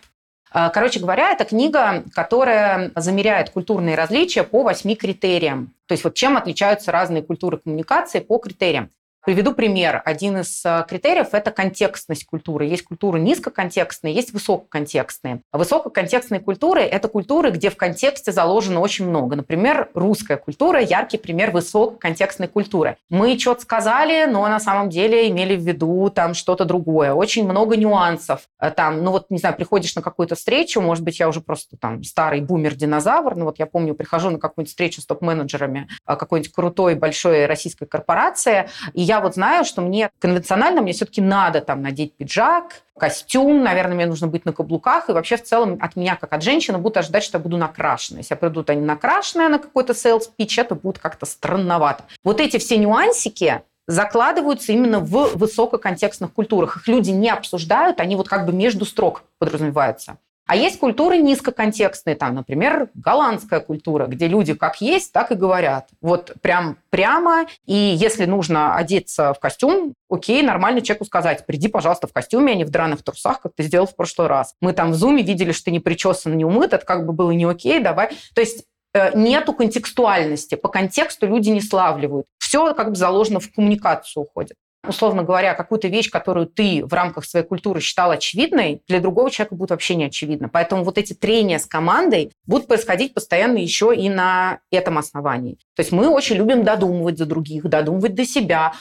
А, 0.51 0.69
короче 0.69 0.99
говоря, 0.99 1.31
это 1.31 1.45
книга, 1.45 2.03
которая 2.13 2.91
замеряет 2.95 3.51
культурные 3.51 3.95
различия 3.95 4.43
по 4.43 4.63
восьми 4.63 4.95
критериям. 4.95 5.73
То 5.85 5.93
есть 5.93 6.03
вот 6.03 6.15
чем 6.15 6.37
отличаются 6.37 6.91
разные 6.91 7.21
культуры 7.21 7.57
коммуникации 7.57 8.19
по 8.19 8.37
критериям. 8.39 8.89
Приведу 9.29 9.53
пример. 9.53 10.01
Один 10.05 10.39
из 10.39 10.65
э, 10.65 10.83
критериев– 10.89 11.27
это 11.33 11.51
контекстность 11.51 12.25
культуры. 12.25 12.65
Есть 12.65 12.81
культуры 12.81 13.19
низкоконтекстные, 13.19 14.11
есть 14.11 14.33
высококонтекстные. 14.33 15.41
Высококонтекстные 15.53 16.41
культуры– 16.41 16.81
это 16.81 17.07
культуры, 17.09 17.51
где 17.51 17.69
в 17.69 17.77
контексте 17.77 18.31
заложено 18.31 18.79
очень 18.79 19.07
много. 19.07 19.35
Например, 19.35 19.91
русская 19.93 20.35
культура– 20.35 20.79
яркий 20.81 21.19
пример 21.19 21.51
высококонтекстной 21.51 22.47
культуры. 22.47 22.97
Мы 23.11 23.37
что-то 23.37 23.61
сказали, 23.61 24.25
но 24.25 24.47
на 24.47 24.59
самом 24.59 24.89
деле 24.89 25.29
имели 25.29 25.55
в 25.55 25.61
виду 25.61 26.09
там 26.09 26.33
что-то 26.33 26.65
другое. 26.65 27.13
Очень 27.13 27.47
много 27.47 27.77
нюансов. 27.77 28.49
Э, 28.59 28.71
там, 28.71 29.03
ну 29.03 29.11
вот, 29.11 29.27
не 29.29 29.37
знаю, 29.37 29.55
приходишь 29.55 29.93
на 29.93 30.01
какую-то 30.01 30.33
встречу, 30.33 30.81
может 30.81 31.03
быть, 31.03 31.19
я 31.19 31.29
уже 31.29 31.41
просто 31.41 31.77
там 31.77 32.03
старый 32.03 32.41
бумер-динозавр, 32.41 33.35
но 33.35 33.45
вот 33.45 33.59
я 33.59 33.67
помню, 33.67 33.93
прихожу 33.93 34.31
на 34.31 34.39
какую-нибудь 34.39 34.71
встречу 34.71 35.01
с 35.01 35.05
топ-менеджерами 35.05 35.87
э, 36.07 36.15
какой-нибудь 36.15 36.51
крутой 36.51 36.95
большой 36.95 37.45
российской 37.45 37.85
корпорации, 37.85 38.67
и 38.93 39.03
я 39.03 39.18
вот 39.19 39.35
знаю, 39.35 39.65
что 39.65 39.81
мне 39.81 40.09
конвенционально, 40.19 40.81
мне 40.81 40.93
все-таки 40.93 41.21
надо 41.21 41.61
там 41.61 41.81
надеть 41.81 42.13
пиджак, 42.13 42.81
костюм, 42.97 43.63
наверное, 43.63 43.95
мне 43.95 44.05
нужно 44.05 44.27
быть 44.27 44.45
на 44.45 44.53
каблуках, 44.53 45.09
и 45.09 45.13
вообще 45.13 45.37
в 45.37 45.43
целом 45.43 45.77
от 45.81 45.95
меня, 45.95 46.15
как 46.15 46.33
от 46.33 46.43
женщины, 46.43 46.77
будут 46.77 46.97
ожидать, 46.97 47.23
что 47.23 47.37
я 47.37 47.43
буду 47.43 47.57
накрашена. 47.57 48.19
Если 48.19 48.33
я 48.33 48.37
приду 48.37 48.63
не 48.67 48.85
накрашенная 48.85 49.49
на 49.49 49.59
какой-то 49.59 49.93
sales 49.93 50.29
pitch, 50.37 50.59
это 50.59 50.75
будет 50.75 50.99
как-то 50.99 51.25
странновато. 51.25 52.03
Вот 52.23 52.39
эти 52.39 52.57
все 52.57 52.77
нюансики, 52.77 53.61
закладываются 53.89 54.71
именно 54.71 54.99
в 54.99 55.35
высококонтекстных 55.35 56.31
культурах. 56.31 56.77
Их 56.77 56.87
люди 56.87 57.09
не 57.09 57.29
обсуждают, 57.29 57.99
они 57.99 58.15
вот 58.15 58.29
как 58.29 58.45
бы 58.45 58.53
между 58.53 58.85
строк 58.85 59.23
подразумеваются. 59.39 60.19
А 60.49 60.55
есть 60.55 60.79
культуры 60.79 61.19
низкоконтекстные, 61.19 62.15
там, 62.15 62.33
например, 62.33 62.89
голландская 62.95 63.59
культура, 63.59 64.07
где 64.07 64.25
люди 64.25 64.55
как 64.55 64.81
есть, 64.81 65.13
так 65.13 65.31
и 65.31 65.35
говорят. 65.35 65.89
Вот 66.01 66.33
прям 66.41 66.79
прямо. 66.89 67.45
И 67.67 67.75
если 67.75 68.25
нужно 68.25 68.75
одеться 68.75 69.35
в 69.35 69.39
костюм, 69.39 69.93
окей, 70.09 70.41
нормально 70.41 70.81
человеку 70.81 71.05
сказать, 71.05 71.45
приди, 71.45 71.67
пожалуйста, 71.67 72.07
в 72.07 72.13
костюме, 72.13 72.53
а 72.53 72.55
не 72.55 72.63
в 72.63 72.71
драных 72.71 73.03
трусах, 73.03 73.41
как 73.41 73.51
ты 73.55 73.61
сделал 73.61 73.85
в 73.85 73.95
прошлый 73.95 74.27
раз. 74.27 74.55
Мы 74.59 74.73
там 74.73 74.93
в 74.93 74.95
зуме 74.95 75.21
видели, 75.21 75.51
что 75.51 75.65
ты 75.65 75.71
не 75.71 75.79
причесан, 75.79 76.35
не 76.35 76.45
умыт, 76.45 76.73
это 76.73 76.83
как 76.83 77.05
бы 77.05 77.13
было 77.13 77.29
не 77.29 77.45
окей, 77.45 77.79
давай. 77.79 78.09
То 78.33 78.41
есть 78.41 78.63
э, 78.95 79.15
нету 79.15 79.53
контекстуальности. 79.53 80.55
По 80.55 80.67
контексту 80.67 81.27
люди 81.27 81.51
не 81.51 81.61
славливают. 81.61 82.25
Все 82.39 82.73
как 82.73 82.89
бы 82.89 82.95
заложено 82.95 83.39
в 83.39 83.53
коммуникацию 83.53 84.23
уходит 84.23 84.57
условно 84.87 85.23
говоря, 85.23 85.53
какую-то 85.53 85.87
вещь, 85.87 86.09
которую 86.09 86.47
ты 86.47 86.83
в 86.85 86.93
рамках 86.93 87.25
своей 87.25 87.45
культуры 87.45 87.81
считал 87.81 88.11
очевидной, 88.11 88.81
для 88.87 88.99
другого 88.99 89.29
человека 89.29 89.55
будет 89.55 89.71
вообще 89.71 89.95
не 89.95 90.05
очевидно. 90.05 90.49
Поэтому 90.49 90.83
вот 90.83 90.97
эти 90.97 91.13
трения 91.13 91.59
с 91.59 91.65
командой 91.65 92.31
будут 92.45 92.67
происходить 92.67 93.13
постоянно 93.13 93.57
еще 93.57 93.93
и 93.95 94.09
на 94.09 94.59
этом 94.71 94.97
основании. 94.97 95.55
То 95.75 95.81
есть 95.81 95.91
мы 95.91 96.07
очень 96.07 96.37
любим 96.37 96.63
додумывать 96.63 97.17
за 97.17 97.25
других, 97.25 97.63
додумывать 97.63 98.15
до 98.15 98.25
себя, 98.25 98.73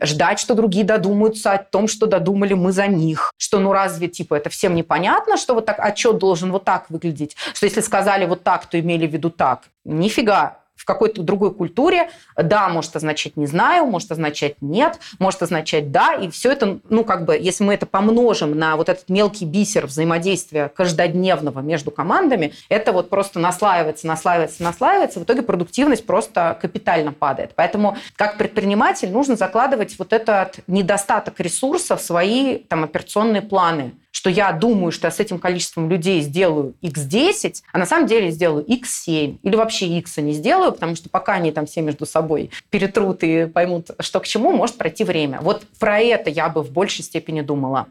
ждать, 0.00 0.40
что 0.40 0.54
другие 0.54 0.84
додумаются 0.84 1.52
о 1.52 1.58
том, 1.58 1.86
что 1.86 2.06
додумали 2.06 2.54
мы 2.54 2.72
за 2.72 2.86
них. 2.86 3.32
Что, 3.36 3.60
ну 3.60 3.72
разве, 3.72 4.08
типа, 4.08 4.34
это 4.34 4.50
всем 4.50 4.74
непонятно, 4.74 5.36
что 5.36 5.54
вот 5.54 5.66
так 5.66 5.78
отчет 5.78 6.18
должен 6.18 6.50
вот 6.50 6.64
так 6.64 6.90
выглядеть? 6.90 7.36
Что 7.54 7.66
если 7.66 7.80
сказали 7.80 8.26
вот 8.26 8.42
так, 8.42 8.66
то 8.66 8.78
имели 8.78 9.06
в 9.06 9.12
виду 9.12 9.30
так? 9.30 9.62
Нифига 9.84 10.63
в 10.76 10.84
какой-то 10.84 11.22
другой 11.22 11.54
культуре. 11.54 12.10
«да» 12.36 12.68
может 12.68 12.94
означать 12.96 13.36
«не 13.36 13.46
знаю», 13.46 13.86
может 13.86 14.10
означать 14.12 14.56
«нет», 14.60 14.98
может 15.18 15.42
означать 15.42 15.90
«да», 15.90 16.14
и 16.14 16.28
все 16.30 16.52
это, 16.52 16.80
ну, 16.88 17.04
как 17.04 17.24
бы, 17.24 17.36
если 17.36 17.64
мы 17.64 17.74
это 17.74 17.86
помножим 17.86 18.58
на 18.58 18.76
вот 18.76 18.88
этот 18.88 19.08
мелкий 19.08 19.44
бисер 19.44 19.86
взаимодействия 19.86 20.68
каждодневного 20.68 21.60
между 21.60 21.90
командами, 21.90 22.52
это 22.68 22.92
вот 22.92 23.10
просто 23.10 23.38
наслаивается, 23.38 24.06
наслаивается, 24.06 24.62
наслаивается, 24.62 25.20
в 25.20 25.24
итоге 25.24 25.42
продуктивность 25.42 26.06
просто 26.06 26.58
капитально 26.60 27.12
падает. 27.12 27.52
Поэтому 27.54 27.96
как 28.16 28.36
предприниматель 28.38 29.10
нужно 29.10 29.36
закладывать 29.36 29.98
вот 29.98 30.12
этот 30.12 30.60
недостаток 30.66 31.40
ресурсов 31.40 32.00
в 32.00 32.04
свои 32.04 32.58
там, 32.58 32.84
операционные 32.84 33.42
планы 33.42 33.92
что 34.14 34.30
я 34.30 34.52
думаю, 34.52 34.92
что 34.92 35.08
я 35.08 35.10
с 35.10 35.18
этим 35.18 35.40
количеством 35.40 35.90
людей 35.90 36.20
сделаю 36.20 36.74
x10, 36.82 37.62
а 37.72 37.78
на 37.78 37.84
самом 37.84 38.06
деле 38.06 38.30
сделаю 38.30 38.64
x7 38.64 39.38
или 39.42 39.56
вообще 39.56 39.86
x 39.98 40.18
не 40.18 40.32
сделаю, 40.32 40.70
потому 40.70 40.94
что 40.94 41.08
пока 41.08 41.34
они 41.34 41.50
там 41.50 41.66
все 41.66 41.80
между 41.80 42.06
собой 42.06 42.50
перетрут 42.70 43.24
и 43.24 43.46
поймут, 43.46 43.90
что 43.98 44.20
к 44.20 44.26
чему, 44.26 44.52
может 44.52 44.76
пройти 44.76 45.02
время. 45.02 45.40
Вот 45.42 45.66
про 45.80 45.98
это 45.98 46.30
я 46.30 46.48
бы 46.48 46.62
в 46.62 46.70
большей 46.70 47.02
степени 47.02 47.40
думала. 47.40 47.88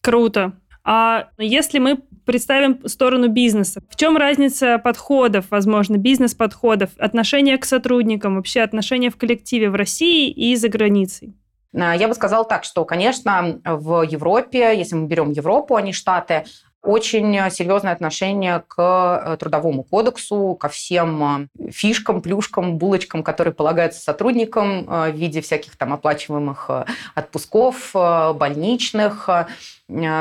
Круто. 0.00 0.52
А 0.84 1.30
если 1.38 1.80
мы 1.80 1.98
представим 2.24 2.86
сторону 2.86 3.28
бизнеса, 3.28 3.82
в 3.90 3.96
чем 3.96 4.16
разница 4.16 4.78
подходов, 4.78 5.46
возможно, 5.50 5.96
бизнес-подходов, 5.96 6.90
отношения 6.98 7.58
к 7.58 7.64
сотрудникам, 7.64 8.36
вообще 8.36 8.60
отношения 8.60 9.10
в 9.10 9.16
коллективе 9.16 9.70
в 9.70 9.74
России 9.74 10.30
и 10.30 10.54
за 10.54 10.68
границей? 10.68 11.34
А, 11.78 11.94
я 11.94 12.08
бы 12.08 12.14
сказала 12.14 12.44
так, 12.44 12.64
что, 12.64 12.84
конечно, 12.84 13.60
в 13.64 14.02
Европе, 14.02 14.76
если 14.76 14.94
мы 14.94 15.06
берем 15.06 15.30
Европу, 15.30 15.76
а 15.76 15.82
не 15.82 15.92
Штаты, 15.92 16.44
очень 16.84 17.50
серьезное 17.50 17.92
отношение 17.92 18.62
к 18.68 18.76
э, 19.24 19.36
трудовому 19.38 19.82
кодексу, 19.82 20.54
ко 20.54 20.68
всем 20.68 21.48
э, 21.58 21.70
фишкам, 21.70 22.20
плюшкам, 22.20 22.76
булочкам, 22.76 23.22
которые 23.22 23.54
полагаются 23.54 24.00
сотрудникам 24.00 24.88
э, 24.88 25.10
в 25.10 25.16
виде 25.16 25.40
всяких 25.40 25.76
там 25.76 25.92
оплачиваемых 25.92 26.70
отпусков, 27.14 27.90
больничных, 27.94 29.28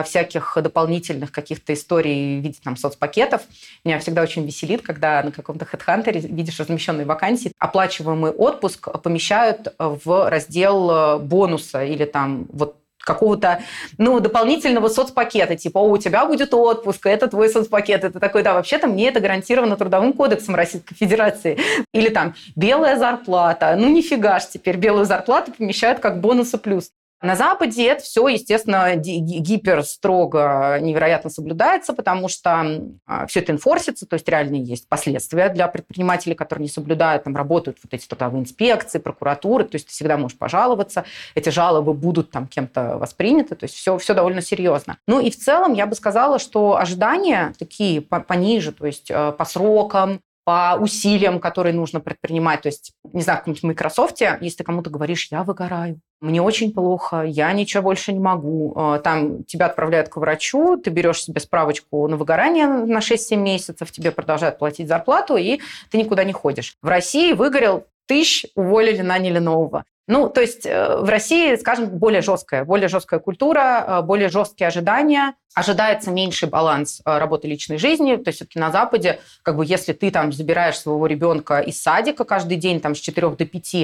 всяких 0.04 0.58
дополнительных 0.62 1.32
каких-то 1.32 1.74
историй 1.74 2.40
в 2.40 2.44
виде 2.44 2.58
там, 2.64 2.76
соцпакетов. 2.76 3.42
Меня 3.84 4.00
всегда 4.00 4.22
очень 4.22 4.46
веселит, 4.46 4.82
когда 4.82 5.22
на 5.24 5.32
каком-то 5.32 5.66
хедхантере 5.66 6.20
видишь 6.20 6.60
размещенные 6.60 7.06
вакансии, 7.06 7.52
оплачиваемый 7.60 8.32
отпуск 8.32 8.90
помещают 9.02 9.74
в 9.78 10.30
раздел 10.30 11.20
бонуса 11.20 11.84
или 11.84 12.06
там 12.06 12.48
вот 12.52 12.83
какого-то 13.04 13.62
ну, 13.98 14.20
дополнительного 14.20 14.88
соцпакета, 14.88 15.56
типа, 15.56 15.80
о, 15.80 15.90
у 15.90 15.98
тебя 15.98 16.26
будет 16.26 16.54
отпуск, 16.54 17.06
это 17.06 17.28
твой 17.28 17.50
соцпакет, 17.50 18.04
это 18.04 18.20
такой, 18.20 18.44
да, 18.44 18.54
вообще-то 18.54 18.88
мне 18.88 19.10
это 19.10 19.20
гарантировано 19.20 19.76
Трудовым 19.76 20.14
кодексом 20.14 20.56
Российской 20.56 20.96
Федерации. 20.96 21.58
Или 21.94 22.10
там 22.10 22.36
белая 22.56 22.98
зарплата, 22.98 23.76
ну 23.78 23.90
нифига 23.90 24.40
ж 24.40 24.46
теперь 24.54 24.78
белую 24.78 25.06
зарплату 25.06 25.52
помещают 25.52 26.00
как 26.00 26.20
бонусы 26.22 26.58
плюс. 26.58 26.92
На 27.24 27.38
Западе 27.38 27.88
это 27.88 28.04
все, 28.04 28.28
естественно, 28.28 28.98
гипер 28.98 29.84
строго, 29.84 30.78
невероятно 30.82 31.30
соблюдается, 31.30 31.94
потому 31.94 32.28
что 32.28 32.84
а, 33.06 33.28
все 33.28 33.40
это 33.40 33.54
инфорсится, 33.54 34.06
то 34.06 34.16
есть 34.16 34.28
реально 34.28 34.56
есть 34.58 34.90
последствия 34.90 35.48
для 35.48 35.70
предпринимателей, 35.70 36.36
которые 36.36 36.64
не 36.64 36.70
соблюдают, 36.70 37.24
там 37.24 37.34
работают 37.34 37.78
вот 37.82 37.94
эти 37.94 38.06
трудовые 38.06 38.42
инспекции, 38.42 39.00
прокуратуры, 39.00 39.64
то 39.64 39.76
есть 39.76 39.88
ты 39.88 39.94
всегда 39.94 40.18
можешь 40.18 40.38
пожаловаться, 40.38 41.06
эти 41.34 41.48
жалобы 41.48 41.94
будут 41.94 42.30
там 42.30 42.46
кем-то 42.46 42.98
восприняты, 42.98 43.56
то 43.56 43.64
есть 43.64 43.76
все, 43.76 43.98
все 43.98 44.14
довольно 44.14 44.42
серьезно. 44.42 44.98
Ну 45.08 45.22
и 45.22 45.32
в 45.32 45.38
целом 45.38 45.72
я 45.72 45.88
бы 45.88 45.96
сказала, 45.96 46.40
что 46.40 46.76
ожидания 46.76 47.54
такие 47.58 48.02
пониже, 48.02 48.74
то 48.74 48.86
есть 48.86 49.10
э, 49.10 49.32
по 49.32 49.46
срокам, 49.46 50.20
по 50.44 50.78
усилиям, 50.80 51.40
которые 51.40 51.74
нужно 51.74 52.00
предпринимать. 52.00 52.62
То 52.62 52.68
есть, 52.68 52.94
не 53.14 53.22
знаю, 53.22 53.38
в 53.38 53.42
каком-нибудь 53.42 53.64
Microsoft, 53.64 54.22
если 54.22 54.58
ты 54.58 54.64
кому-то 54.64 54.90
говоришь, 54.90 55.30
я 55.32 55.44
выгораю, 55.44 56.00
мне 56.22 56.42
очень 56.42 56.72
плохо, 56.72 57.24
я 57.24 57.52
ничего 57.52 57.84
больше 57.84 58.14
не 58.14 58.20
могу. 58.20 58.74
Э, 58.78 59.02
там 59.04 59.44
тебя 59.44 59.66
отправляют 59.66 60.08
к 60.10 60.18
врачу, 60.18 60.78
ты 60.78 60.90
берешь 60.90 61.24
себе 61.24 61.42
справочку 61.42 62.08
на 62.08 62.16
выгорание 62.16 62.68
на 62.68 63.00
6-7 63.00 63.36
месяцев, 63.36 63.92
тебе 63.92 64.12
продолжают 64.12 64.58
платить 64.58 64.88
зарплату, 64.88 65.36
и 65.36 65.60
ты 65.90 65.98
никуда 65.98 66.24
не 66.24 66.34
ходишь. 66.34 66.78
В 66.82 66.88
России 66.88 67.34
выгорел 67.34 67.86
тысяч, 68.06 68.46
уволили, 68.56 69.02
наняли 69.02 69.40
нового. 69.40 69.84
Ну, 70.08 70.30
то 70.30 70.42
есть 70.42 70.66
э, 70.66 70.98
в 70.98 71.08
России, 71.08 71.56
скажем, 71.56 71.88
более 71.98 72.22
жесткая, 72.22 72.66
более 72.66 72.90
жесткая 72.90 73.22
культура, 73.22 73.86
э, 73.88 74.02
более 74.02 74.28
жесткие 74.28 74.68
ожидания, 74.68 75.36
ожидается 75.54 76.12
меньший 76.12 76.50
баланс 76.50 77.02
э, 77.06 77.18
работы 77.18 77.48
личной 77.48 77.78
жизни. 77.78 78.18
То 78.18 78.28
есть 78.28 78.38
все-таки 78.38 78.60
на 78.60 78.70
Западе, 78.70 79.22
как 79.44 79.56
бы 79.56 79.66
если 79.66 79.94
ты 79.94 80.12
там 80.12 80.34
забираешь 80.34 80.78
своего 80.78 81.08
ребенка 81.08 81.60
из 81.60 81.82
садика 81.82 82.26
каждый 82.26 82.58
день 82.58 82.82
там 82.82 82.96
с 82.96 83.00
4 83.00 83.30
до 83.30 83.46
5, 83.46 83.76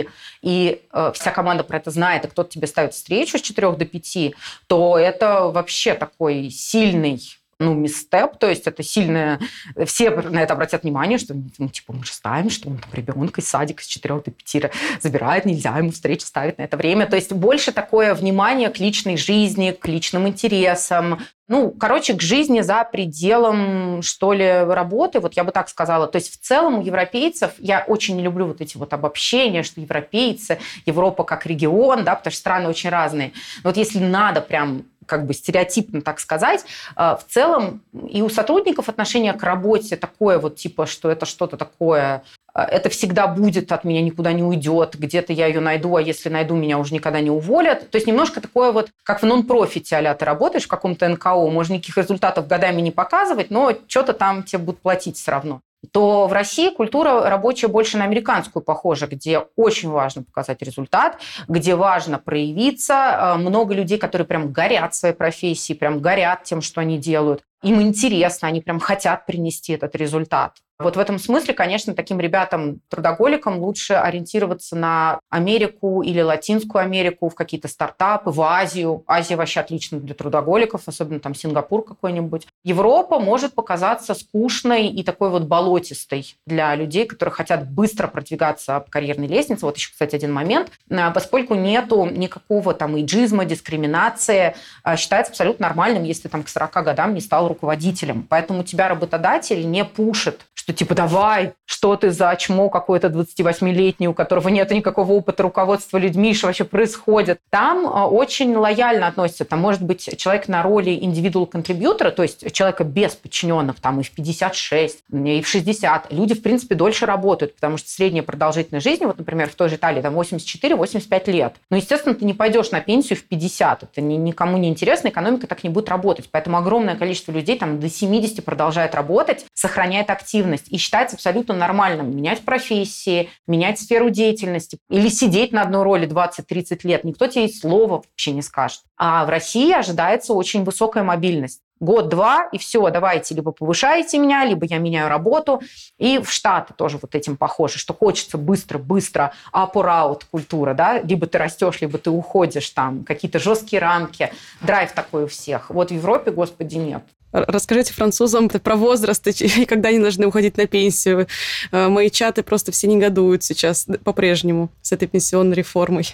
и 0.42 0.82
э, 0.92 1.12
вся 1.14 1.32
команда 1.32 1.64
про 1.64 1.78
это 1.78 1.90
знает, 1.90 2.26
и 2.26 2.28
кто-то 2.28 2.50
тебе 2.50 2.68
ставит 2.68 2.94
встречу 2.94 3.38
с 3.38 3.42
4 3.42 3.72
до 3.72 3.86
5, 3.86 4.34
то 4.68 4.98
это 4.98 5.48
вообще 5.48 5.94
такой 5.94 6.50
сильный 6.50 7.39
ну, 7.60 7.74
мистеп, 7.74 8.38
то 8.38 8.48
есть 8.48 8.68
это 8.68 8.84
сильное... 8.84 9.40
Все 9.86 10.12
на 10.12 10.42
это 10.42 10.54
обратят 10.54 10.84
внимание, 10.84 11.18
что, 11.18 11.36
ну, 11.58 11.68
типа, 11.68 11.94
мы 11.94 12.06
же 12.06 12.14
ставим, 12.14 12.50
что 12.50 12.70
он 12.70 12.78
там 12.78 12.90
ребенка 12.94 13.42
из 13.42 13.50
садика 13.50 13.84
с 13.84 13.88
4 13.88 14.22
до 14.22 14.32
5 14.32 14.72
забирает, 15.02 15.46
нельзя 15.46 15.78
ему 15.78 15.92
встречи 15.92 16.24
ставить 16.24 16.58
на 16.58 16.64
это 16.64 16.78
время. 16.78 17.06
То 17.06 17.18
есть 17.18 17.34
больше 17.34 17.74
такое 17.74 18.14
внимание 18.14 18.70
к 18.70 18.80
личной 18.80 19.18
жизни, 19.18 19.72
к 19.72 19.88
личным 19.88 20.28
интересам, 20.28 21.20
ну, 21.50 21.72
короче, 21.72 22.14
к 22.14 22.22
жизни 22.22 22.62
за 22.62 22.84
пределом, 22.84 24.04
что 24.04 24.34
ли, 24.34 24.48
работы, 24.48 25.20
вот 25.20 25.34
я 25.34 25.44
бы 25.44 25.52
так 25.52 25.68
сказала. 25.68 26.08
То 26.08 26.18
есть 26.18 26.32
в 26.32 26.38
целом 26.38 26.78
у 26.78 26.82
европейцев, 26.84 27.52
я 27.58 27.84
очень 27.88 28.16
не 28.16 28.22
люблю 28.22 28.46
вот 28.46 28.62
эти 28.62 28.78
вот 28.78 28.94
обобщения, 28.94 29.64
что 29.64 29.82
европейцы, 29.82 30.60
Европа 30.86 31.24
как 31.24 31.48
регион, 31.48 32.04
да, 32.04 32.16
потому 32.16 32.32
что 32.32 32.40
страны 32.40 32.70
очень 32.70 32.90
разные. 32.90 33.34
Но 33.64 33.72
вот 33.72 33.78
если 33.78 33.98
надо 33.98 34.42
прям 34.42 34.84
как 35.10 35.26
бы 35.26 35.34
стереотипно 35.34 36.02
так 36.02 36.20
сказать, 36.20 36.64
э, 36.96 37.18
в 37.20 37.22
целом 37.28 37.82
и 38.10 38.22
у 38.22 38.30
сотрудников 38.30 38.88
отношение 38.88 39.34
к 39.34 39.44
работе 39.44 39.98
такое 39.98 40.38
вот 40.40 40.56
типа, 40.56 40.86
что 40.86 41.10
это 41.12 41.26
что-то 41.26 41.58
такое 41.58 42.24
э, 42.54 42.62
это 42.62 42.90
всегда 42.90 43.28
будет, 43.28 43.72
от 43.72 43.84
меня 43.84 44.02
никуда 44.02 44.32
не 44.32 44.44
уйдет, 44.44 44.96
где-то 44.98 45.34
я 45.34 45.48
ее 45.48 45.60
найду, 45.60 45.96
а 45.96 46.02
если 46.02 46.30
найду, 46.30 46.56
меня 46.56 46.78
уже 46.78 46.94
никогда 46.94 47.20
не 47.20 47.32
уволят. 47.32 47.90
То 47.90 47.96
есть 47.96 48.08
немножко 48.08 48.40
такое 48.40 48.72
вот, 48.72 48.90
как 49.04 49.22
в 49.22 49.26
нон-профите 49.26 49.98
а 49.98 50.14
ты 50.14 50.24
работаешь 50.26 50.66
в 50.66 50.70
каком-то 50.70 51.10
НКО, 51.10 51.50
можно 51.50 51.74
никаких 51.74 51.98
результатов 51.98 52.48
годами 52.48 52.82
не 52.82 52.92
показывать, 52.92 53.50
но 53.50 53.74
что-то 53.88 54.14
там 54.14 54.44
тебе 54.44 54.60
будут 54.60 54.82
платить 54.82 55.18
все 55.18 55.32
равно 55.32 55.62
то 55.92 56.28
в 56.28 56.34
России 56.34 56.70
культура 56.70 57.30
рабочая 57.30 57.68
больше 57.68 57.98
на 57.98 58.04
американскую 58.04 58.64
похожа, 58.64 59.08
где 59.08 59.40
очень 59.56 59.90
важно 59.90 60.24
показать 60.24 60.62
результат, 60.62 61.20
где 61.48 61.76
важно 61.76 62.20
проявиться. 62.20 62.94
Э, 62.94 63.38
много 63.38 63.74
людей, 63.74 63.98
которые 63.98 64.28
прям 64.28 64.52
горят 64.52 64.94
своей 64.94 65.16
профессией, 65.16 65.78
прям 65.78 66.00
горят 66.00 66.44
тем, 66.44 66.62
что 66.62 66.82
они 66.82 66.98
делают. 66.98 67.44
Им 67.64 67.82
интересно, 67.82 68.48
они 68.48 68.62
прям 68.62 68.80
хотят 68.80 69.26
принести 69.26 69.74
этот 69.74 69.96
результат. 69.96 70.54
Вот 70.82 70.96
в 70.96 71.00
этом 71.00 71.20
смысле, 71.20 71.54
конечно, 71.54 71.94
таким 71.94 72.22
ребятам, 72.22 72.80
трудоголикам 72.88 73.60
лучше 73.60 73.96
ориентироваться 73.96 74.78
на 74.78 75.20
Америку 75.30 76.02
или 76.02 76.22
Латинскую 76.22 76.82
Америку, 76.82 77.28
в 77.28 77.36
какие-то 77.36 77.68
стартапы, 77.68 78.30
в 78.30 78.42
Азию. 78.42 79.04
Азия 79.06 79.36
вообще 79.36 79.60
отлично 79.60 80.00
для 80.00 80.16
трудоголиков, 80.16 80.84
особенно 80.86 81.20
там 81.20 81.36
Сингапур 81.36 81.84
какой-нибудь. 81.84 82.48
Европа 82.64 83.20
может 83.20 83.56
показаться 83.56 84.14
скучной 84.14 84.88
и 84.88 85.04
такой 85.04 85.30
вот 85.32 85.44
болотистой 85.44 86.38
для 86.46 86.74
людей, 86.76 87.06
которые 87.06 87.34
хотят 87.34 87.70
быстро 87.70 88.08
продвигаться 88.08 88.80
по 88.80 88.90
карьерной 88.90 89.28
лестнице. 89.28 89.66
Вот 89.66 89.76
еще, 89.76 89.92
кстати, 89.92 90.16
один 90.16 90.32
момент. 90.32 90.72
А, 90.90 91.12
поскольку 91.12 91.56
нету 91.56 92.06
никакого 92.06 92.74
там 92.74 92.98
иджизма, 92.98 93.44
дискриминации, 93.44 94.56
а, 94.84 94.96
считается 94.96 95.32
абсолютно 95.32 95.68
нормальным, 95.68 96.06
если 96.06 96.30
там 96.30 96.44
к 96.44 96.48
40 96.48 96.72
годам 96.84 97.14
не 97.14 97.20
стал 97.20 97.50
руководителем. 97.50 98.26
Поэтому 98.30 98.64
тебя 98.64 98.88
работодатель 98.88 99.70
не 99.70 99.84
пушит, 99.84 100.46
типа 100.74 100.96
давай, 100.96 101.54
что 101.66 101.96
ты 101.96 102.12
за 102.12 102.36
чмо 102.38 102.70
какой-то 102.70 103.08
28-летний, 103.08 104.08
у 104.08 104.14
которого 104.14 104.50
нет 104.50 104.72
никакого 104.72 105.12
опыта 105.14 105.44
руководства 105.44 105.98
людьми, 105.98 106.34
что 106.34 106.48
вообще 106.48 106.64
происходит. 106.64 107.40
Там 107.50 107.88
а, 107.88 108.08
очень 108.08 108.56
лояльно 108.56 109.08
относятся. 109.08 109.46
Там 109.46 109.60
может 109.60 109.82
быть 109.82 110.18
человек 110.18 110.48
на 110.48 110.64
роли 110.64 110.98
индивидуал 111.02 111.46
контрибьютора, 111.46 112.12
то 112.12 112.24
есть 112.24 112.52
человека 112.54 112.84
без 112.84 113.16
подчиненных, 113.16 113.80
там 113.80 114.00
и 114.00 114.04
в 114.04 114.12
56, 114.12 115.04
и 115.12 115.42
в 115.42 115.48
60. 115.48 116.12
Люди, 116.12 116.36
в 116.36 116.42
принципе, 116.42 116.76
дольше 116.76 117.06
работают, 117.06 117.56
потому 117.56 117.78
что 117.78 117.90
средняя 117.90 118.24
продолжительность 118.24 118.86
жизни, 118.86 119.06
вот, 119.06 119.18
например, 119.18 119.50
в 119.50 119.56
той 119.56 119.70
же 119.70 119.76
Италии, 119.76 120.02
там 120.02 120.18
84-85 120.20 121.32
лет. 121.32 121.56
Но, 121.70 121.78
естественно, 121.78 122.16
ты 122.16 122.26
не 122.26 122.34
пойдешь 122.34 122.72
на 122.72 122.82
пенсию 122.82 123.18
в 123.18 123.24
50. 123.24 123.84
Это 123.84 124.02
никому 124.02 124.58
не 124.58 124.70
интересно, 124.70 125.10
экономика 125.10 125.48
так 125.48 125.64
не 125.64 125.70
будет 125.70 125.90
работать. 125.90 126.30
Поэтому 126.32 126.58
огромное 126.58 126.96
количество 126.96 127.32
людей 127.32 127.58
там 127.58 127.80
до 127.80 127.90
70 127.90 128.44
продолжает 128.44 128.96
работать, 128.96 129.46
сохраняет 129.54 130.10
активность 130.10 130.59
и 130.68 130.78
считается 130.78 131.16
абсолютно 131.16 131.56
нормальным 131.56 132.16
менять 132.16 132.42
профессии, 132.42 133.30
менять 133.48 133.80
сферу 133.80 134.10
деятельности 134.10 134.80
или 134.90 135.10
сидеть 135.10 135.52
на 135.52 135.62
одной 135.62 135.84
роли 135.84 136.08
20-30 136.08 136.80
лет. 136.84 137.04
Никто 137.04 137.28
тебе 137.28 137.46
и 137.46 137.54
слова 137.54 138.04
вообще 138.04 138.32
не 138.32 138.42
скажет. 138.42 138.82
А 138.98 139.26
в 139.26 139.30
России 139.30 139.72
ожидается 139.72 140.34
очень 140.34 140.64
высокая 140.64 141.04
мобильность 141.04 141.62
год-два, 141.80 142.50
и 142.52 142.58
все, 142.58 142.90
давайте, 142.90 143.36
либо 143.36 143.52
повышаете 143.52 144.20
меня, 144.20 144.46
либо 144.46 144.66
я 144.66 144.78
меняю 144.78 145.10
работу. 145.10 145.62
И 145.98 146.20
в 146.20 146.30
Штаты 146.32 146.74
тоже 146.74 147.00
вот 147.02 147.16
этим 147.16 147.38
похоже, 147.38 147.80
что 147.80 147.94
хочется 147.94 148.38
быстро-быстро 148.38 149.34
out 149.54 150.24
культура, 150.30 150.74
да, 150.74 151.00
либо 151.00 151.28
ты 151.28 151.38
растешь, 151.38 151.82
либо 151.82 151.98
ты 151.98 152.10
уходишь 152.10 152.70
там, 152.72 153.04
какие-то 153.04 153.40
жесткие 153.40 153.82
рамки, 153.82 154.32
драйв 154.62 154.92
такой 154.92 155.24
у 155.24 155.28
всех. 155.28 155.70
Вот 155.70 155.92
в 155.92 155.94
Европе, 155.94 156.32
господи, 156.32 156.76
нет. 156.76 157.04
Расскажите 157.32 157.94
французам 157.94 158.50
про 158.64 158.76
возраст 158.76 159.26
и 159.28 159.66
когда 159.66 159.90
они 159.90 160.00
должны 160.00 160.28
уходить 160.28 160.58
на 160.58 160.68
пенсию. 160.68 161.28
Э, 161.72 161.88
мои 161.88 162.10
чаты 162.10 162.44
просто 162.44 162.72
все 162.72 162.88
негодуют 162.88 163.44
сейчас 163.44 163.88
по-прежнему 164.04 164.72
с 164.82 164.92
этой 164.92 165.08
пенсионной 165.08 165.56
реформой. 165.56 166.08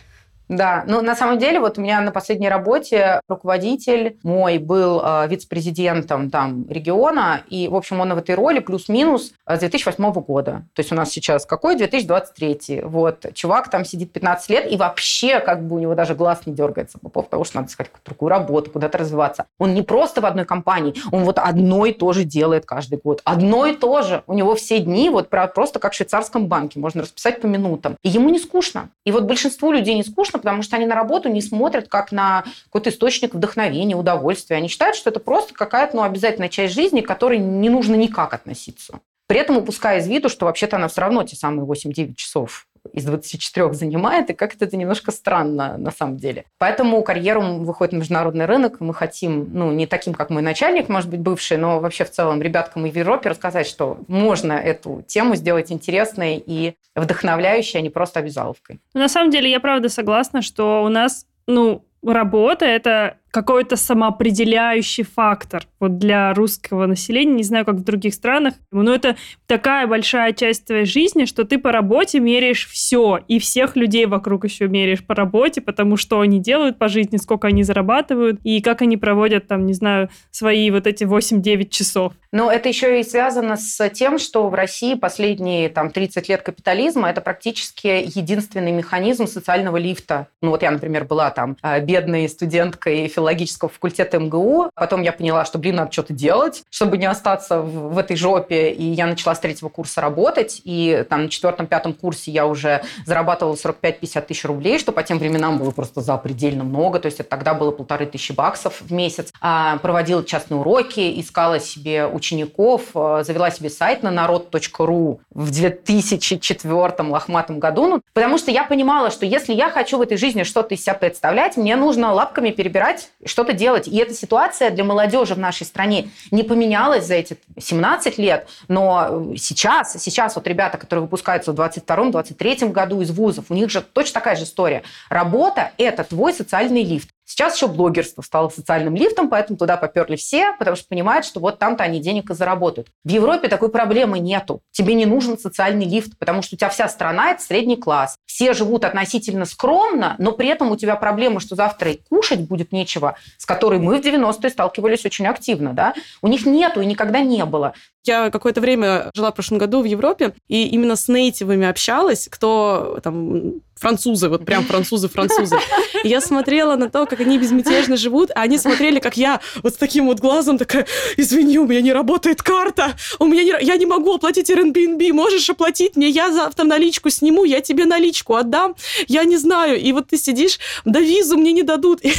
Да, 0.47 0.83
ну 0.87 1.01
на 1.01 1.15
самом 1.15 1.39
деле 1.39 1.59
вот 1.59 1.77
у 1.77 1.81
меня 1.81 2.01
на 2.01 2.11
последней 2.11 2.49
работе 2.49 3.21
руководитель 3.27 4.17
мой 4.23 4.57
был 4.57 5.01
э, 5.03 5.27
вице-президентом 5.27 6.29
там 6.29 6.69
региона, 6.69 7.41
и, 7.49 7.67
в 7.67 7.75
общем, 7.75 7.99
он 7.99 8.13
в 8.13 8.17
этой 8.17 8.35
роли 8.35 8.59
плюс-минус 8.59 9.33
с 9.47 9.59
2008 9.59 10.11
года. 10.21 10.63
То 10.73 10.81
есть 10.81 10.91
у 10.91 10.95
нас 10.95 11.09
сейчас 11.09 11.45
какой? 11.45 11.75
2023. 11.75 12.81
Вот. 12.83 13.25
Чувак 13.33 13.69
там 13.69 13.85
сидит 13.85 14.11
15 14.11 14.49
лет, 14.49 14.71
и 14.71 14.77
вообще 14.77 15.39
как 15.39 15.67
бы 15.67 15.77
у 15.77 15.79
него 15.79 15.95
даже 15.95 16.15
глаз 16.15 16.41
не 16.45 16.53
дергается 16.53 16.99
по 16.99 17.09
поводу 17.09 17.31
того, 17.31 17.43
что 17.43 17.57
надо 17.57 17.69
искать 17.69 17.87
какую-то 17.87 18.11
другую 18.11 18.29
работу, 18.29 18.71
куда-то 18.71 18.97
развиваться. 18.97 19.45
Он 19.57 19.73
не 19.73 19.81
просто 19.81 20.21
в 20.21 20.25
одной 20.25 20.45
компании, 20.45 20.93
он 21.11 21.23
вот 21.23 21.39
одно 21.39 21.85
и 21.85 21.91
то 21.91 22.13
же 22.13 22.23
делает 22.23 22.65
каждый 22.65 22.99
год. 23.03 23.21
Одно 23.23 23.65
и 23.65 23.75
то 23.75 24.01
же. 24.01 24.23
У 24.27 24.33
него 24.33 24.55
все 24.55 24.79
дни 24.79 25.09
вот 25.09 25.29
просто 25.29 25.79
как 25.79 25.93
в 25.93 25.95
швейцарском 25.95 26.47
банке, 26.47 26.79
можно 26.79 27.01
расписать 27.01 27.41
по 27.41 27.47
минутам. 27.47 27.97
И 28.03 28.09
ему 28.09 28.29
не 28.29 28.39
скучно. 28.39 28.89
И 29.05 29.11
вот 29.11 29.23
большинству 29.23 29.71
людей 29.71 29.95
не 29.95 30.03
скучно, 30.03 30.34
скучно, 30.35 30.37
потому 30.39 30.63
что 30.63 30.75
они 30.75 30.85
на 30.85 30.95
работу 30.95 31.29
не 31.29 31.41
смотрят 31.41 31.87
как 31.87 32.11
на 32.11 32.43
какой-то 32.65 32.89
источник 32.89 33.33
вдохновения, 33.33 33.95
удовольствия. 33.95 34.57
Они 34.57 34.67
считают, 34.67 34.95
что 34.95 35.09
это 35.09 35.19
просто 35.19 35.53
какая-то 35.53 35.95
ну, 35.95 36.03
обязательная 36.03 36.49
часть 36.49 36.73
жизни, 36.73 37.01
к 37.01 37.07
которой 37.07 37.39
не 37.39 37.69
нужно 37.69 37.95
никак 37.95 38.33
относиться. 38.33 38.99
При 39.27 39.39
этом 39.39 39.57
упуская 39.57 39.99
из 39.99 40.07
виду, 40.07 40.29
что 40.29 40.45
вообще-то 40.45 40.75
она 40.75 40.87
все 40.87 41.01
равно 41.01 41.23
те 41.23 41.35
самые 41.35 41.65
8-9 41.65 42.15
часов 42.15 42.67
из 42.93 43.05
24 43.05 43.73
занимает, 43.73 44.29
и 44.29 44.33
как-то 44.33 44.65
это 44.65 44.77
немножко 44.77 45.11
странно 45.11 45.77
на 45.77 45.91
самом 45.91 46.17
деле. 46.17 46.45
Поэтому 46.57 47.01
карьеру 47.03 47.41
выходит 47.41 47.93
на 47.93 47.97
международный 47.97 48.45
рынок, 48.45 48.79
мы 48.79 48.93
хотим, 48.93 49.49
ну, 49.53 49.71
не 49.71 49.87
таким, 49.87 50.13
как 50.13 50.29
мой 50.29 50.41
начальник, 50.41 50.89
может 50.89 51.09
быть, 51.09 51.19
бывший, 51.19 51.57
но 51.57 51.79
вообще 51.79 52.05
в 52.05 52.11
целом 52.11 52.41
ребяткам 52.41 52.85
и 52.85 52.91
в 52.91 52.95
Европе 52.95 53.29
рассказать, 53.29 53.67
что 53.67 53.99
можно 54.07 54.53
эту 54.53 55.03
тему 55.07 55.35
сделать 55.35 55.71
интересной 55.71 56.41
и 56.45 56.75
вдохновляющей, 56.95 57.79
а 57.79 57.81
не 57.81 57.89
просто 57.89 58.19
обязаловкой. 58.19 58.79
На 58.93 59.09
самом 59.09 59.31
деле, 59.31 59.49
я 59.49 59.59
правда 59.59 59.89
согласна, 59.89 60.41
что 60.41 60.83
у 60.83 60.89
нас, 60.89 61.25
ну, 61.47 61.83
работа— 62.03 62.65
это 62.67 63.17
какой-то 63.35 63.75
самоопределяющий 63.75 65.03
фактор 65.03 65.67
вот 65.81 65.97
для 65.97 66.33
русского 66.33 66.85
населения, 66.85 67.33
не 67.33 67.43
знаю, 67.43 67.65
как 67.65 67.75
в 67.75 67.83
других 67.83 68.13
странах, 68.13 68.53
но 68.71 68.95
это 68.95 69.17
такая 69.45 69.87
большая 69.87 70.31
часть 70.31 70.67
твоей 70.67 70.85
жизни, 70.85 71.25
что 71.25 71.43
ты 71.43 71.57
по 71.57 71.73
работе 71.73 72.21
меряешь 72.21 72.65
все, 72.65 73.19
и 73.27 73.39
всех 73.39 73.75
людей 73.75 74.05
вокруг 74.05 74.45
еще 74.45 74.69
меряешь 74.69 75.05
по 75.05 75.15
работе, 75.15 75.59
потому 75.59 75.97
что 75.97 76.21
они 76.21 76.39
делают 76.39 76.79
по 76.79 76.87
жизни, 76.87 77.17
сколько 77.17 77.47
они 77.47 77.63
зарабатывают, 77.63 78.39
и 78.45 78.61
как 78.61 78.81
они 78.81 78.95
проводят 78.95 79.49
там, 79.49 79.65
не 79.65 79.73
знаю, 79.73 80.09
свои 80.31 80.71
вот 80.71 80.87
эти 80.87 81.03
8-9 81.03 81.67
часов. 81.67 82.13
Но 82.31 82.49
это 82.49 82.69
еще 82.69 83.01
и 83.01 83.03
связано 83.03 83.57
с 83.57 83.89
тем, 83.89 84.17
что 84.17 84.47
в 84.47 84.53
России 84.53 84.93
последние 84.93 85.67
там 85.67 85.91
30 85.91 86.29
лет 86.29 86.41
капитализма 86.41 87.09
это 87.09 87.19
практически 87.19 87.87
единственный 87.87 88.71
механизм 88.71 89.27
социального 89.27 89.75
лифта. 89.75 90.27
Ну 90.41 90.51
вот 90.51 90.61
я, 90.61 90.71
например, 90.71 91.03
была 91.03 91.31
там 91.31 91.57
э, 91.61 91.81
бедной 91.81 92.29
студенткой 92.29 93.09
филологии 93.09 93.24
филологического 93.25 93.69
факультета 93.69 94.19
МГУ. 94.19 94.69
Потом 94.75 95.01
я 95.01 95.11
поняла, 95.11 95.45
что, 95.45 95.57
блин, 95.57 95.75
надо 95.75 95.91
что-то 95.91 96.13
делать, 96.13 96.63
чтобы 96.69 96.97
не 96.97 97.05
остаться 97.05 97.59
в, 97.59 97.93
в 97.93 97.97
этой 97.97 98.15
жопе. 98.15 98.71
И 98.71 98.83
я 98.83 99.07
начала 99.07 99.33
с 99.33 99.39
третьего 99.39 99.69
курса 99.69 100.01
работать. 100.01 100.61
И 100.63 101.05
там 101.09 101.23
на 101.23 101.29
четвертом-пятом 101.29 101.93
курсе 101.93 102.31
я 102.31 102.45
уже 102.45 102.83
зарабатывала 103.05 103.55
45-50 103.55 104.21
тысяч 104.21 104.45
рублей, 104.45 104.79
что 104.79 104.91
по 104.91 105.03
тем 105.03 105.17
временам 105.17 105.57
было 105.57 105.71
просто 105.71 106.01
запредельно 106.01 106.63
много. 106.63 106.99
То 106.99 107.07
есть 107.07 107.19
это 107.19 107.29
тогда 107.29 107.53
было 107.53 107.71
полторы 107.71 108.05
тысячи 108.05 108.31
баксов 108.31 108.81
в 108.81 108.91
месяц. 108.91 109.33
А, 109.41 109.77
проводила 109.77 110.23
частные 110.23 110.59
уроки, 110.59 111.19
искала 111.19 111.59
себе 111.59 112.05
учеников, 112.05 112.83
а, 112.93 113.23
завела 113.23 113.49
себе 113.49 113.69
сайт 113.69 114.03
на 114.03 114.11
народ.ру 114.11 115.19
в 115.31 115.51
2004 115.51 117.09
лохматом 117.09 117.59
году. 117.59 117.87
Ну, 117.87 118.01
потому 118.13 118.37
что 118.37 118.51
я 118.51 118.63
понимала, 118.63 119.09
что 119.09 119.25
если 119.25 119.53
я 119.53 119.69
хочу 119.69 119.97
в 119.97 120.01
этой 120.01 120.17
жизни 120.17 120.43
что-то 120.43 120.75
из 120.75 120.83
себя 120.83 120.93
представлять, 120.93 121.57
мне 121.57 121.75
нужно 121.75 122.13
лапками 122.13 122.51
перебирать 122.51 123.09
что-то 123.23 123.53
делать. 123.53 123.87
И 123.87 123.97
эта 123.97 124.13
ситуация 124.13 124.69
для 124.69 124.83
молодежи 124.83 125.35
в 125.35 125.39
нашей 125.39 125.65
стране 125.65 126.09
не 126.31 126.43
поменялась 126.43 127.05
за 127.05 127.15
эти 127.15 127.37
17 127.57 128.17
лет, 128.17 128.47
но 128.67 129.33
сейчас, 129.37 129.93
сейчас 130.01 130.35
вот 130.35 130.47
ребята, 130.47 130.77
которые 130.77 131.03
выпускаются 131.03 131.51
в 131.51 131.55
22-23 131.59 132.71
году 132.71 133.01
из 133.01 133.11
вузов, 133.11 133.45
у 133.49 133.53
них 133.53 133.69
же 133.69 133.81
точно 133.81 134.15
такая 134.15 134.35
же 134.35 134.43
история. 134.43 134.83
Работа– 135.09 135.71
это 135.77 136.03
твой 136.03 136.33
социальный 136.33 136.83
лифт. 136.83 137.09
Сейчас 137.25 137.55
еще 137.55 137.67
блогерство 137.67 138.21
стало 138.21 138.49
социальным 138.49 138.95
лифтом, 138.95 139.29
поэтому 139.29 139.57
туда 139.57 139.77
поперли 139.77 140.15
все, 140.15 140.53
потому 140.57 140.77
что 140.77 140.87
понимают, 140.87 141.25
что 141.25 141.39
вот 141.39 141.57
там-то 141.57 141.83
они 141.83 141.99
денег 141.99 142.29
и 142.29 142.35
заработают. 142.35 142.89
В 143.03 143.09
Европе 143.09 143.47
такой 143.47 143.69
проблемы 143.69 144.19
нету. 144.19 144.61
Тебе 144.71 144.93
не 144.93 145.07
нужен 145.07 145.37
социальный 145.37 145.85
лифт, 145.85 146.17
потому 146.19 146.43
что 146.43 146.55
у 146.55 146.57
тебя 146.57 146.69
вся 146.69 146.87
страна– 146.87 147.31
это 147.31 147.41
средний 147.41 147.77
класс. 147.77 148.17
Все 148.25 148.53
живут 148.53 148.85
относительно 148.85 149.45
скромно, 149.45 150.15
но 150.19 150.33
при 150.33 150.47
этом 150.47 150.71
у 150.71 150.77
тебя 150.77 150.95
проблема, 150.95 151.39
что 151.39 151.55
завтра 151.55 151.91
и 151.91 151.99
кушать 152.09 152.41
будет 152.41 152.71
нечего, 152.71 153.17
с 153.37 153.45
которой 153.45 153.79
мы 153.79 153.99
в 153.99 154.05
90-е 154.05 154.49
сталкивались 154.51 155.05
очень 155.05 155.25
активно. 155.25 155.73
Да? 155.73 155.95
У 156.21 156.27
них 156.27 156.45
нету 156.45 156.81
и 156.81 156.85
никогда 156.85 157.21
не 157.21 157.43
было. 157.45 157.73
Я 158.05 158.29
какое-то 158.29 158.61
время 158.61 159.09
жила 159.15 159.31
в 159.31 159.33
прошлом 159.33 159.57
году 159.57 159.81
в 159.81 159.85
Европе, 159.85 160.35
и 160.47 160.67
именно 160.67 160.95
с 160.95 161.07
нейтивами 161.07 161.65
общалась, 161.65 162.27
кто 162.29 162.99
там 163.01 163.61
французы, 163.75 164.29
вот 164.29 164.45
прям 164.45 164.63
французы-французы. 164.63 165.57
Я 166.03 166.21
смотрела 166.21 166.75
на 166.75 166.89
то, 166.89 167.05
как 167.05 167.19
они 167.19 167.37
безмятежно 167.37 167.97
живут, 167.97 168.31
а 168.31 168.41
они 168.41 168.57
смотрели, 168.57 168.99
как 168.99 169.17
я 169.17 169.41
вот 169.63 169.73
с 169.73 169.77
таким 169.77 170.05
вот 170.05 170.19
глазом 170.19 170.57
такая, 170.57 170.85
извини, 171.17 171.59
у 171.59 171.67
меня 171.67 171.81
не 171.81 171.91
работает 171.91 172.41
карта, 172.41 172.93
у 173.19 173.25
меня 173.25 173.43
не, 173.43 173.65
я 173.65 173.75
не 173.75 173.85
могу 173.85 174.13
оплатить 174.13 174.49
Airbnb, 174.49 175.11
можешь 175.13 175.49
оплатить 175.49 175.95
мне, 175.95 176.07
я 176.09 176.31
завтра 176.31 176.63
наличку 176.63 177.09
сниму, 177.09 177.43
я 177.43 177.61
тебе 177.61 177.85
наличку 177.85 178.35
отдам, 178.35 178.75
я 179.07 179.23
не 179.25 179.37
знаю. 179.37 179.79
И 179.79 179.91
вот 179.91 180.07
ты 180.07 180.17
сидишь, 180.17 180.59
да 180.85 180.99
визу 180.99 181.37
мне 181.37 181.51
не 181.51 181.63
дадут. 181.63 182.03
И, 182.03 182.13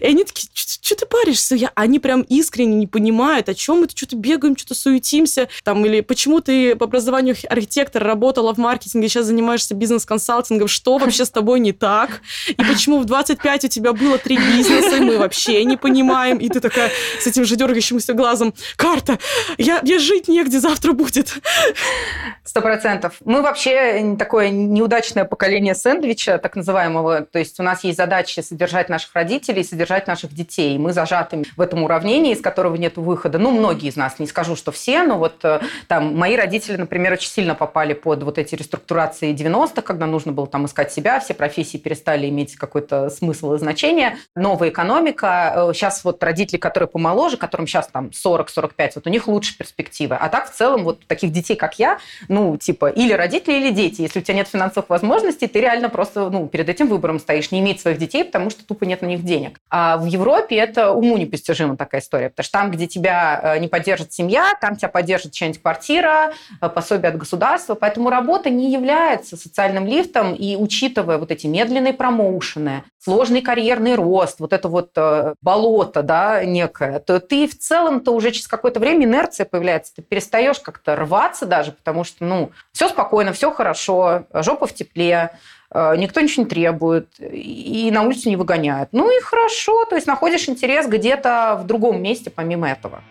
и 0.00 0.04
они 0.04 0.24
такие, 0.24 0.48
что 0.54 0.94
ты 0.94 1.06
паришься? 1.06 1.54
Я, 1.54 1.72
они 1.74 1.98
прям 1.98 2.22
искренне 2.22 2.74
не 2.74 2.86
понимают, 2.86 3.48
о 3.48 3.54
чем 3.54 3.80
мы 3.80 3.88
что-то 3.88 4.16
бегаем, 4.16 4.56
что-то 4.56 4.74
суетимся, 4.74 5.48
там, 5.64 5.84
или 5.86 6.00
почему 6.00 6.40
ты 6.40 6.76
по 6.76 6.84
образованию 6.84 7.36
архитектор 7.48 8.02
работала 8.02 8.54
в 8.54 8.58
маркетинге, 8.58 9.08
сейчас 9.08 9.26
занимаешься 9.26 9.74
бизнес-консалтингом, 9.74 10.68
что 10.68 10.97
вообще 10.98 11.24
с 11.24 11.30
тобой 11.30 11.60
не 11.60 11.72
так? 11.72 12.20
И 12.48 12.54
почему 12.54 12.98
в 12.98 13.04
25 13.04 13.64
у 13.64 13.68
тебя 13.68 13.92
было 13.92 14.18
три 14.18 14.36
бизнеса, 14.36 14.96
и 14.96 15.00
мы 15.00 15.18
вообще 15.18 15.64
не 15.64 15.76
понимаем? 15.76 16.38
И 16.38 16.48
ты 16.48 16.60
такая 16.60 16.90
с 17.20 17.26
этим 17.26 17.44
же 17.44 17.56
дергающимся 17.56 18.14
глазом, 18.14 18.54
карта, 18.76 19.18
я, 19.56 19.80
я 19.82 19.98
жить 19.98 20.28
негде 20.28 20.60
завтра 20.60 20.92
будет. 20.92 21.34
Сто 22.44 22.60
процентов. 22.60 23.16
Мы 23.24 23.42
вообще 23.42 24.16
такое 24.18 24.48
неудачное 24.50 25.24
поколение 25.24 25.74
сэндвича, 25.74 26.38
так 26.38 26.56
называемого. 26.56 27.22
То 27.22 27.38
есть 27.38 27.60
у 27.60 27.62
нас 27.62 27.84
есть 27.84 27.98
задача 27.98 28.42
содержать 28.42 28.88
наших 28.88 29.14
родителей, 29.14 29.62
содержать 29.64 30.06
наших 30.06 30.32
детей. 30.32 30.78
Мы 30.78 30.92
зажаты 30.92 31.44
в 31.56 31.60
этом 31.60 31.82
уравнении, 31.82 32.32
из 32.32 32.40
которого 32.40 32.76
нет 32.76 32.96
выхода. 32.96 33.38
Ну, 33.38 33.50
многие 33.50 33.88
из 33.88 33.96
нас, 33.96 34.18
не 34.18 34.26
скажу, 34.26 34.56
что 34.56 34.72
все, 34.72 35.02
но 35.02 35.18
вот 35.18 35.44
э, 35.44 35.60
там 35.86 36.16
мои 36.16 36.36
родители, 36.36 36.76
например, 36.76 37.12
очень 37.12 37.30
сильно 37.30 37.54
попали 37.54 37.92
под 37.92 38.22
вот 38.22 38.38
эти 38.38 38.54
реструктурации 38.54 39.34
90-х, 39.34 39.82
когда 39.82 40.06
нужно 40.06 40.32
было 40.32 40.46
там 40.46 40.66
искать 40.66 40.87
себя, 40.92 41.20
все 41.20 41.34
профессии 41.34 41.78
перестали 41.78 42.28
иметь 42.28 42.56
какой-то 42.56 43.10
смысл 43.10 43.54
и 43.54 43.58
значение. 43.58 44.16
Новая 44.34 44.70
экономика. 44.70 45.70
Сейчас 45.72 45.98
э, 45.98 46.00
вот 46.04 46.22
родители, 46.22 46.58
которые 46.58 46.88
помоложе, 46.88 47.36
которым 47.36 47.66
сейчас 47.66 47.88
там 47.88 48.10
40-45, 48.10 48.92
вот 48.96 49.06
у 49.06 49.10
них 49.10 49.28
лучше 49.28 49.56
перспективы. 49.56 50.16
А 50.16 50.28
так 50.28 50.50
в 50.50 50.54
целом 50.54 50.84
вот 50.84 51.06
таких 51.06 51.32
детей, 51.32 51.56
как 51.56 51.78
я, 51.78 51.98
ну, 52.28 52.56
типа, 52.56 52.88
или 52.88 53.12
родители, 53.12 53.54
или 53.54 53.70
дети. 53.70 54.02
Если 54.02 54.20
у 54.20 54.22
тебя 54.22 54.34
нет 54.34 54.48
финансовых 54.48 54.88
возможностей, 54.90 55.46
ты 55.46 55.60
реально 55.60 55.88
просто, 55.88 56.30
ну, 56.30 56.46
перед 56.48 56.68
этим 56.68 56.88
выбором 56.88 57.18
стоишь, 57.18 57.50
не 57.50 57.60
иметь 57.60 57.80
своих 57.80 57.98
детей, 57.98 58.24
потому 58.24 58.50
что 58.50 58.66
тупо 58.66 58.84
нет 58.84 59.02
на 59.02 59.06
них 59.06 59.24
денег. 59.24 59.60
А 59.70 59.96
в 59.96 60.06
Европе 60.06 60.56
это 60.56 60.92
уму 60.92 61.16
непостижима 61.16 61.76
такая 61.76 62.00
история, 62.00 62.30
потому 62.30 62.44
что 62.44 62.52
там, 62.52 62.70
где 62.70 62.86
тебя 62.86 63.40
э, 63.42 63.58
не 63.58 63.68
поддержит 63.68 64.12
семья, 64.12 64.54
там 64.60 64.76
тебя 64.76 64.88
поддержит 64.88 65.32
чья-нибудь 65.32 65.62
квартира, 65.62 66.32
э, 66.60 66.68
пособие 66.68 67.10
от 67.10 67.16
государства, 67.16 67.74
поэтому 67.74 68.10
работа 68.10 68.50
не 68.50 68.72
является 68.72 69.36
социальным 69.36 69.86
лифтом, 69.86 70.34
и 70.34 70.56
учитывая 70.78 71.18
вот 71.18 71.32
эти 71.32 71.46
медленные 71.48 71.92
промоушены, 71.92 72.84
сложный 73.02 73.42
карьерный 73.42 73.96
рост, 73.96 74.38
вот 74.38 74.52
это 74.52 74.68
вот 74.68 74.90
э, 74.96 75.34
болото, 75.42 76.02
да, 76.02 76.44
некое, 76.44 77.00
то 77.00 77.18
ты 77.18 77.48
в 77.48 77.58
целом-то 77.58 78.12
уже 78.12 78.30
через 78.30 78.46
какое-то 78.46 78.78
время 78.78 79.04
инерция 79.04 79.44
появляется, 79.44 79.94
ты 79.96 80.02
перестаешь 80.02 80.60
как-то 80.60 80.94
рваться 80.94 81.46
даже, 81.46 81.72
потому 81.72 82.04
что, 82.04 82.24
ну, 82.24 82.52
все 82.72 82.88
спокойно, 82.88 83.32
все 83.32 83.50
хорошо, 83.50 84.26
жопа 84.32 84.68
в 84.68 84.72
тепле, 84.72 85.32
э, 85.72 85.96
никто 85.96 86.20
ничего 86.20 86.44
не 86.44 86.48
требует, 86.48 87.08
и 87.18 87.90
на 87.92 88.02
улицу 88.02 88.28
не 88.28 88.36
выгоняют. 88.36 88.90
Ну 88.92 89.10
и 89.10 89.20
хорошо, 89.20 89.84
то 89.86 89.96
есть 89.96 90.06
находишь 90.06 90.48
интерес 90.48 90.86
где-то 90.86 91.58
в 91.60 91.66
другом 91.66 92.00
месте 92.00 92.30
помимо 92.30 92.70
этого. 92.70 93.02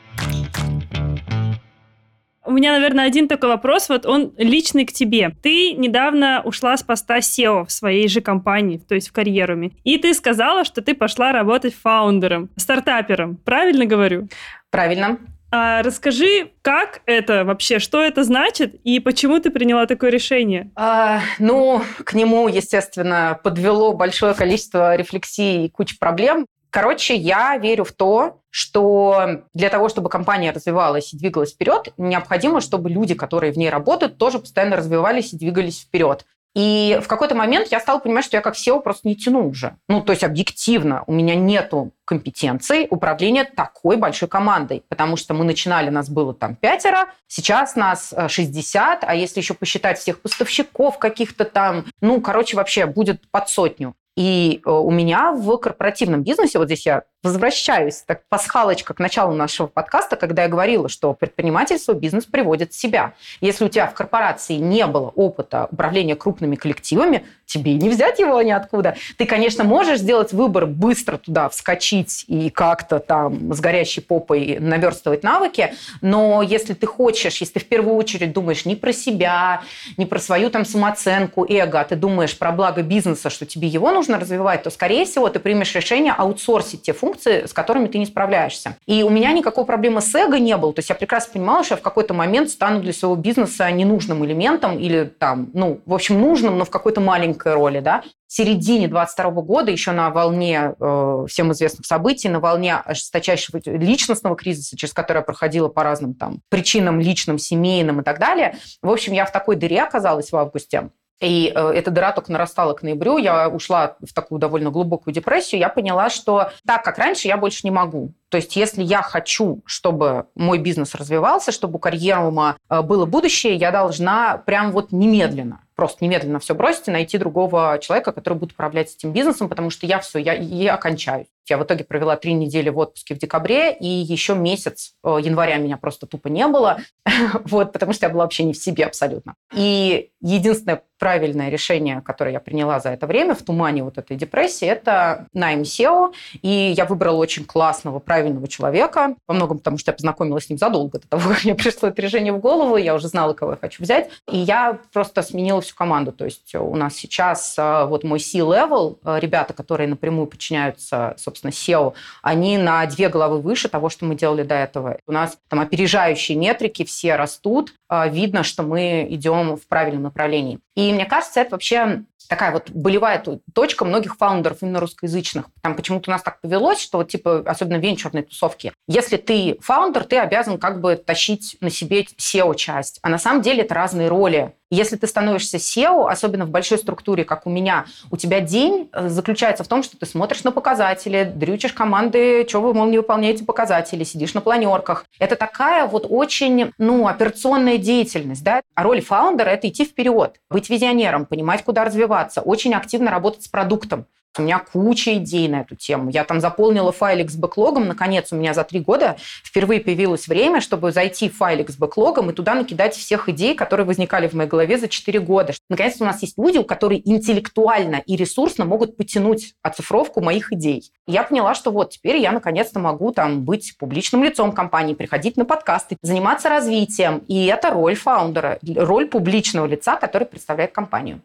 У 2.48 2.52
меня, 2.52 2.72
наверное, 2.72 3.06
один 3.06 3.28
такой 3.28 3.50
вопрос, 3.50 3.90
вот 3.90 4.06
он 4.06 4.34
личный 4.38 4.86
к 4.86 4.94
тебе. 4.94 5.36
Ты 5.44 5.74
недавно 5.74 6.42
ушла 6.46 6.78
с 6.78 6.84
поста 6.84 7.18
SEO 7.18 7.66
в 7.66 7.72
своей 7.72 8.08
же 8.08 8.22
компании, 8.22 8.78
то 8.78 8.96
есть 8.96 9.10
в 9.10 9.12
карьеруме, 9.12 9.74
и 9.84 9.98
ты 9.98 10.14
сказала, 10.14 10.64
что 10.64 10.82
ты 10.82 10.96
пошла 10.96 11.34
работать 11.34 11.76
фаундером, 11.76 12.50
стартапером. 12.56 13.36
Правильно 13.36 13.86
говорю? 13.86 14.30
Правильно. 14.72 15.18
А 15.50 15.82
расскажи, 15.82 16.52
как 16.62 17.02
это 17.06 17.46
вообще, 17.46 17.80
что 17.80 18.02
это 18.02 18.24
значит 18.24 18.76
и 18.84 19.00
почему 19.00 19.40
ты 19.40 19.50
приняла 19.50 19.86
такое 19.86 20.10
решение? 20.10 20.72
А, 20.76 21.22
ну, 21.40 21.82
к 22.04 22.14
нему, 22.14 22.48
естественно, 22.48 23.40
подвело 23.44 23.94
большое 23.94 24.34
количество 24.34 24.96
рефлексий 24.96 25.66
и 25.66 25.70
куча 25.70 25.96
проблем. 26.00 26.46
Короче, 26.70 27.16
я 27.16 27.58
верю 27.58 27.84
в 27.84 27.92
то, 27.92 28.42
что 28.50 29.44
для 29.54 29.70
того, 29.70 29.90
чтобы 29.90 30.10
компания 30.10 30.52
развивалась 30.52 31.14
и 31.14 31.18
двигалась 31.18 31.54
вперед, 31.54 31.94
необходимо, 31.98 32.62
чтобы 32.62 32.90
люди, 32.90 33.14
которые 33.14 33.54
в 33.54 33.58
ней 33.58 33.70
работают, 33.70 34.18
тоже 34.18 34.40
постоянно 34.40 34.76
развивались 34.76 35.34
и 35.34 35.38
двигались 35.38 35.82
вперед. 35.82 36.26
И 36.58 37.00
в 37.04 37.08
какой-то 37.08 37.36
момент 37.36 37.68
я 37.70 37.80
стала 37.80 38.00
понимать, 38.00 38.26
что 38.26 38.36
я 38.36 38.42
как 38.42 38.56
SEO 38.56 38.82
просто 38.82 39.08
не 39.08 39.16
тяну 39.16 39.48
уже. 39.48 39.76
Ну, 39.88 40.02
то 40.02 40.12
есть 40.12 40.24
объективно 40.24 41.04
у 41.06 41.14
меня 41.14 41.36
нету 41.36 41.92
компетенций 42.04 42.88
управления 42.90 43.44
такой 43.44 43.96
большой 43.96 44.28
командой, 44.28 44.84
потому 44.90 45.18
что 45.18 45.36
мы 45.36 45.46
начинали, 45.46 45.92
нас 45.92 46.10
было 46.10 46.34
там 46.34 46.56
пятеро, 46.56 47.10
сейчас 47.28 47.76
нас 47.76 48.12
60, 48.28 49.04
э, 49.04 49.06
а 49.08 49.14
если 49.14 49.40
еще 49.40 49.54
посчитать 49.54 50.00
всех 50.00 50.20
поставщиков 50.20 50.98
каких-то 50.98 51.46
там, 51.46 51.86
ну, 52.02 52.20
короче, 52.22 52.58
вообще 52.58 52.88
будет 52.88 53.30
под 53.30 53.50
сотню. 53.50 53.94
И 54.18 54.62
э, 54.66 54.70
у 54.70 54.90
меня 54.90 55.32
в 55.32 55.58
корпоративном 55.58 56.24
бизнесе, 56.24 56.58
вот 56.58 56.66
здесь 56.66 56.88
я 56.88 57.04
возвращаюсь, 57.24 58.04
так 58.06 58.22
пасхалочка 58.30 58.94
к 58.94 59.00
началу 59.00 59.34
нашего 59.34 59.68
подкаста, 59.68 60.16
когда 60.16 60.44
я 60.44 60.50
говорила, 60.50 60.88
что 60.88 61.14
предпринимательство, 61.14 61.94
бизнес 61.94 62.26
приводит 62.26 62.74
себя. 62.74 63.14
Если 63.42 63.66
у 63.66 63.70
тебя 63.70 63.88
в 63.88 63.94
корпорации 63.94 64.56
не 64.56 64.86
было 64.86 65.10
опыта 65.10 65.68
управления 65.72 66.16
крупными 66.16 66.56
коллективами, 66.56 67.26
тебе 67.46 67.74
не 67.74 67.90
взять 67.90 68.20
его 68.20 68.42
ниоткуда. 68.42 68.96
Ты, 69.18 69.26
конечно, 69.26 69.64
можешь 69.64 70.00
сделать 70.00 70.34
выбор 70.34 70.68
быстро 70.68 71.18
туда 71.18 71.50
вскочить 71.50 72.26
и 72.28 72.50
как-то 72.50 73.00
там 73.00 73.54
с 73.54 73.60
горящей 73.60 74.04
попой 74.04 74.60
наверстывать 74.60 75.24
навыки, 75.24 75.74
но 76.02 76.42
если 76.42 76.74
ты 76.74 76.86
хочешь, 76.86 77.38
если 77.38 77.54
ты 77.54 77.60
в 77.62 77.68
первую 77.68 77.96
очередь 77.96 78.34
думаешь 78.34 78.66
не 78.66 78.76
про 78.76 78.94
себя, 78.94 79.64
не 79.98 80.06
про 80.06 80.20
свою 80.20 80.50
там 80.50 80.66
самооценку, 80.66 81.46
эго, 81.50 81.80
а 81.80 81.86
ты 81.86 81.96
думаешь 81.96 82.38
про 82.38 82.52
благо 82.52 82.84
бизнеса, 82.84 83.30
что 83.30 83.46
тебе 83.46 83.68
его 83.68 83.92
нужно 83.92 84.20
развивать, 84.20 84.64
то, 84.64 84.70
скорее 84.70 85.06
всего, 85.06 85.30
ты 85.30 85.40
примешь 85.40 85.74
решение 85.74 86.14
аутсорсить 86.14 86.84
те 86.84 86.94
функции, 86.94 87.07
функции, 87.08 87.46
с 87.46 87.54
которыми 87.54 87.88
ты 87.88 87.98
не 87.98 88.06
справляешься. 88.06 88.78
И 88.86 89.04
у 89.04 89.10
меня 89.10 89.32
никакой 89.32 89.66
проблемы 89.66 90.02
с 90.02 90.14
эго 90.14 90.40
не 90.40 90.56
было. 90.58 90.74
То 90.74 90.80
есть 90.80 90.90
я 90.90 90.96
прекрасно 90.96 91.34
понимала, 91.34 91.64
что 91.64 91.76
я 91.76 91.78
в 91.78 91.82
какой-то 91.82 92.14
момент 92.14 92.50
стану 92.50 92.82
для 92.82 92.92
своего 92.92 93.16
бизнеса 93.16 93.72
ненужным 93.72 94.26
элементом 94.26 94.78
или 94.78 95.06
там, 95.06 95.50
ну, 95.54 95.80
в 95.86 95.94
общем, 95.94 96.20
нужным, 96.20 96.58
но 96.58 96.66
в 96.66 96.70
какой-то 96.70 97.00
маленькой 97.00 97.54
роли, 97.54 97.80
да. 97.80 98.04
В 98.28 98.34
середине 98.34 98.90
22 98.90 99.32
года, 99.42 99.72
еще 99.72 99.92
на 99.92 100.10
волне 100.10 100.76
э, 100.78 101.26
всем 101.30 101.54
известных 101.54 101.86
событий, 101.86 102.28
на 102.28 102.42
волне 102.42 102.76
ожесточайшего 102.76 103.62
личностного 103.66 104.36
кризиса, 104.36 104.76
через 104.76 104.94
который 104.94 105.20
я 105.20 105.24
проходила 105.24 105.70
по 105.70 105.84
разным 105.84 106.14
там 106.14 106.42
причинам 106.50 107.00
личным, 107.00 107.38
семейным 107.38 108.02
и 108.02 108.04
так 108.04 108.20
далее. 108.20 108.58
В 108.82 108.90
общем, 108.90 109.14
я 109.14 109.26
в 109.26 109.32
такой 109.32 109.56
дыре 109.56 109.82
оказалась 109.82 110.32
в 110.34 110.36
августе, 110.36 110.90
и 111.20 111.52
э, 111.54 111.72
эта 111.72 111.90
дыра 111.90 112.12
только 112.12 112.32
нарастала 112.32 112.74
к 112.74 112.84
ноябрю. 112.84 113.18
Я 113.18 113.50
ушла 113.50 113.96
в 114.02 114.14
такую 114.14 114.40
довольно 114.40 114.70
глубокую 114.70 115.14
депрессию. 115.14 115.60
Я 115.60 115.70
поняла, 115.70 116.10
что 116.10 116.52
так, 116.66 116.84
как 116.84 116.98
раньше, 116.98 117.28
я 117.28 117.38
больше 117.38 117.62
не 117.64 117.72
могу. 117.72 118.14
То 118.30 118.38
есть, 118.38 118.56
если 118.56 118.84
я 118.84 119.02
хочу, 119.02 119.62
чтобы 119.66 120.28
мой 120.36 120.60
бизнес 120.60 120.94
развивался, 120.94 121.52
чтобы 121.52 121.78
у 121.78 121.80
карьерума 121.80 122.58
э, 122.70 122.82
было 122.82 123.06
будущее, 123.06 123.56
я 123.56 123.72
должна 123.72 124.38
прям 124.38 124.72
вот 124.72 124.92
немедленно, 124.92 125.62
просто 125.76 126.04
немедленно 126.04 126.40
все 126.40 126.54
бросить 126.54 126.88
и 126.88 126.92
найти 126.92 127.18
другого 127.18 127.80
человека, 127.82 128.12
который 128.12 128.36
будет 128.36 128.52
управлять 128.52 128.94
этим 128.94 129.12
бизнесом, 129.12 129.50
потому 129.50 129.70
что 129.70 129.86
я 129.86 130.00
все, 130.00 130.20
я, 130.20 130.34
я 130.34 130.76
окончаюсь. 130.76 131.28
Я 131.50 131.58
в 131.58 131.64
итоге 131.64 131.84
провела 131.84 132.16
три 132.16 132.34
недели 132.34 132.70
в 132.70 132.78
отпуске 132.78 133.16
в 133.16 133.20
декабре, 133.20 133.74
и 133.74 133.88
еще 133.88 134.36
месяц 134.36 134.94
э, 135.04 135.18
января 135.22 135.58
меня 135.58 135.78
просто 135.78 136.08
тупо 136.08 136.28
не 136.28 136.48
было, 136.48 136.80
вот, 137.46 137.74
потому 137.74 137.94
что 137.94 138.06
я 138.06 138.12
была 138.12 138.24
вообще 138.24 138.44
не 138.44 138.54
в 138.54 138.58
себе 138.58 138.86
абсолютно. 138.86 139.36
И 139.54 140.12
единственное 140.22 140.82
правильное 141.00 141.50
решение, 141.50 142.02
которое 142.02 142.32
я 142.32 142.40
приняла 142.40 142.80
за 142.80 142.90
это 142.90 143.08
время 143.08 143.36
в 143.36 143.44
тумане 143.44 143.84
вот 143.84 143.98
этой 143.98 144.18
депрессии, 144.18 144.68
это 144.68 145.28
найм 145.34 145.62
SEO, 145.62 146.14
и 146.42 146.74
я 146.76 146.86
выбрала 146.86 147.18
очень 147.18 147.46
классного, 147.46 148.00
правильного 148.00 148.48
человека, 148.48 149.16
во 149.28 149.34
многом 149.34 149.60
потому, 149.60 149.78
что 149.78 149.92
я 149.92 149.94
познакомилась 149.94 150.46
с 150.46 150.50
ним 150.50 150.58
задолго 150.58 151.00
до 151.00 151.08
того, 151.08 151.30
как 151.34 151.44
мне 151.44 151.56
пришло 151.56 151.90
это 151.90 152.02
решение 152.02 152.34
в 152.34 152.40
голову, 152.40 152.78
я 152.78 152.96
уже 152.96 153.08
знала, 153.08 153.34
кого 153.34 153.52
я 153.52 153.58
хочу 153.58 153.84
взять, 153.84 154.10
и 154.32 154.38
я 154.38 154.80
просто 154.92 155.22
сменила 155.22 155.62
всю 155.62 155.76
команду, 155.76 156.12
то 156.12 156.26
есть 156.26 156.54
у 156.56 156.76
нас 156.76 156.96
сейчас 156.96 157.56
э, 157.58 157.86
вот 157.86 158.04
мой 158.04 158.20
C-level, 158.20 158.98
э, 159.04 159.20
ребята, 159.20 159.54
которые 159.54 159.88
напрямую 159.88 160.28
подчиняются, 160.28 161.14
собственно, 161.18 161.37
SEO, 161.46 161.94
они 162.22 162.58
на 162.58 162.86
две 162.86 163.10
головы 163.10 163.40
выше 163.40 163.70
того, 163.70 163.90
что 163.90 164.06
мы 164.06 164.16
делали 164.16 164.44
до 164.44 164.56
этого. 164.56 164.98
У 165.08 165.12
нас 165.12 165.38
там 165.48 165.60
опережающие 165.60 166.38
метрики, 166.38 166.84
все 166.84 167.16
растут, 167.16 167.74
э, 167.90 168.10
видно, 168.10 168.44
что 168.44 168.64
мы 168.64 169.08
идем 169.10 169.58
в 169.58 169.68
правильном 169.68 170.04
направлении. 170.04 170.60
И 170.76 170.92
мне 170.92 171.06
кажется, 171.06 171.42
это 171.42 171.52
вообще 171.52 172.04
такая 172.28 172.52
вот 172.52 172.70
болевая 172.70 173.24
точка 173.54 173.86
многих 173.86 174.18
фаундеров 174.18 174.62
именно 174.62 174.80
русскоязычных. 174.80 175.46
Там 175.62 175.76
почему-то 175.76 176.10
у 176.10 176.14
нас 176.14 176.22
так 176.22 176.40
повелось, 176.42 176.82
что 176.82 177.00
вот 177.00 177.10
типа, 177.10 177.44
особенно 177.46 177.78
венчурной 177.78 178.24
тусовки, 178.24 178.74
если 178.88 179.18
ты 179.18 179.58
фаундер, 179.62 180.04
ты 180.04 180.18
обязан 180.18 180.58
как 180.58 180.82
бы 180.82 180.96
тащить 180.96 181.58
на 181.62 181.70
себе 181.70 182.06
SEO-часть. 182.18 183.00
А 183.02 183.10
на 183.10 183.18
самом 183.18 183.42
деле 183.42 183.64
это 183.64 183.74
разные 183.74 184.10
роли. 184.10 184.54
Если 184.70 184.98
ты 184.98 185.08
становишься 185.08 185.58
SEO, 185.58 186.10
особенно 186.10 186.46
в 186.46 186.50
большой 186.50 186.78
структуре, 186.78 187.24
как 187.24 187.48
у 187.48 187.50
меня, 187.50 187.86
у 188.12 188.18
тебя 188.18 188.42
день 188.42 188.90
э, 188.92 189.08
заключается 189.08 189.64
в 189.64 189.68
том, 189.68 189.82
что 189.82 189.98
ты 189.98 190.06
смотришь 190.06 190.44
на 190.44 190.52
показатели, 190.52 191.24
дрючишь 191.24 191.72
команды, 191.72 192.46
что 192.50 192.60
вы, 192.60 192.74
мол, 192.74 192.88
не 192.88 192.98
выполняете 192.98 193.46
показатели, 193.46 194.04
сидишь 194.04 194.34
на 194.34 194.42
планерках. 194.42 195.06
Это 195.20 195.38
такая 195.38 195.88
вот 195.88 196.06
очень, 196.10 196.74
ну, 196.78 197.08
операционная 197.08 197.78
деятельность, 197.78 198.44
да. 198.44 198.62
А 198.76 198.84
роль 198.84 199.02
фаундера– 199.02 199.50
это 199.52 199.70
идти 199.70 199.86
вперед, 199.86 200.36
быть 200.50 200.70
визионером, 200.70 201.26
понимать, 201.26 201.64
куда 201.64 201.86
развиваться, 201.86 202.42
очень 202.42 202.74
активно 202.74 203.10
работать 203.10 203.44
с 203.44 203.48
продуктом. 203.48 204.06
У 204.38 204.44
меня 204.44 204.60
куча 204.60 205.18
идей 205.18 205.48
на 205.48 205.62
эту 205.62 205.76
тему. 205.76 206.10
Я 206.10 206.24
там 206.24 206.40
заполнила 206.40 206.92
файлик 206.92 207.30
с 207.30 207.36
бэклогом. 207.36 207.88
Наконец, 207.88 208.32
у 208.32 208.36
меня 208.36 208.54
за 208.54 208.64
три 208.64 208.80
года 208.80 209.18
впервые 209.44 209.82
появилось 209.82 210.28
время, 210.28 210.62
чтобы 210.62 210.92
зайти 210.92 211.30
в 211.30 211.38
файлик 211.38 211.70
с 211.70 211.78
бэклогом 211.78 212.30
и 212.30 212.34
туда 212.34 212.54
накидать 212.54 212.96
всех 212.96 213.30
идей, 213.30 213.56
которые 213.56 213.86
возникали 213.86 214.28
в 214.28 214.34
моей 214.34 214.50
голове 214.50 214.78
за 214.78 214.88
четыре 214.88 215.20
года. 215.20 215.54
Наконец, 215.70 216.00
у 216.00 216.06
нас 216.06 216.22
есть 216.22 216.38
люди, 216.38 216.62
которые 216.62 217.08
интеллектуально 217.10 217.98
и 218.06 218.16
ресурсно 218.16 218.66
могут 218.66 218.98
потянуть 218.98 219.56
оцифровку 219.64 220.22
моих 220.22 220.52
идей. 220.54 220.92
Я 221.08 221.24
поняла, 221.24 221.56
что 221.56 221.72
вот 221.72 221.92
теперь 221.92 222.18
я 222.18 222.32
наконец-то 222.32 222.80
могу 222.80 223.12
там 223.12 223.44
быть 223.44 223.76
публичным 223.78 224.24
лицом 224.24 224.52
компании, 224.52 224.94
приходить 224.94 225.38
на 225.38 225.46
подкасты, 225.46 225.98
заниматься 226.02 226.50
развитием. 226.50 227.20
И 227.28 227.46
это 227.48 227.72
роль 227.72 227.96
фаундера, 227.96 228.60
роль 228.76 229.08
публичного 229.08 229.66
лица, 229.66 229.96
который 229.96 230.28
представляет 230.28 230.72
компанию. 230.74 231.22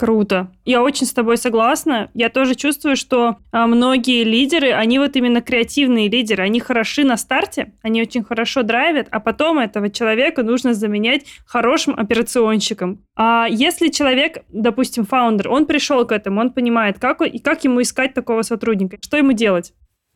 Круто. 0.00 0.50
Я 0.64 0.82
очень 0.82 1.06
с 1.06 1.12
тобой 1.12 1.36
согласна. 1.36 2.10
Я 2.14 2.30
тоже 2.30 2.54
чувствую, 2.54 2.96
что 2.96 3.36
а, 3.52 3.66
многие 3.66 4.24
лидеры, 4.24 4.72
они 4.72 4.98
вот 4.98 5.14
именно 5.14 5.42
креативные 5.42 6.08
лидеры, 6.08 6.42
они 6.42 6.58
хороши 6.58 7.04
на 7.04 7.18
старте, 7.18 7.74
они 7.82 8.00
очень 8.00 8.24
хорошо 8.24 8.62
драйвят, 8.62 9.08
а 9.10 9.20
потом 9.20 9.58
этого 9.58 9.90
человека 9.90 10.42
нужно 10.42 10.72
заменять 10.72 11.26
хорошим 11.44 11.94
операционщиком. 11.98 13.04
А 13.14 13.46
если 13.50 13.88
человек, 13.88 14.38
допустим, 14.48 15.04
фаундер, 15.04 15.50
он 15.50 15.66
пришел 15.66 16.06
к 16.06 16.12
этому, 16.12 16.40
он 16.40 16.50
понимает, 16.50 16.98
как, 16.98 17.20
и 17.20 17.38
как 17.38 17.62
ему 17.64 17.82
искать 17.82 18.14
такого 18.14 18.40
сотрудника, 18.40 18.96
что 19.02 19.18
ему 19.18 19.32
делать? 19.32 19.74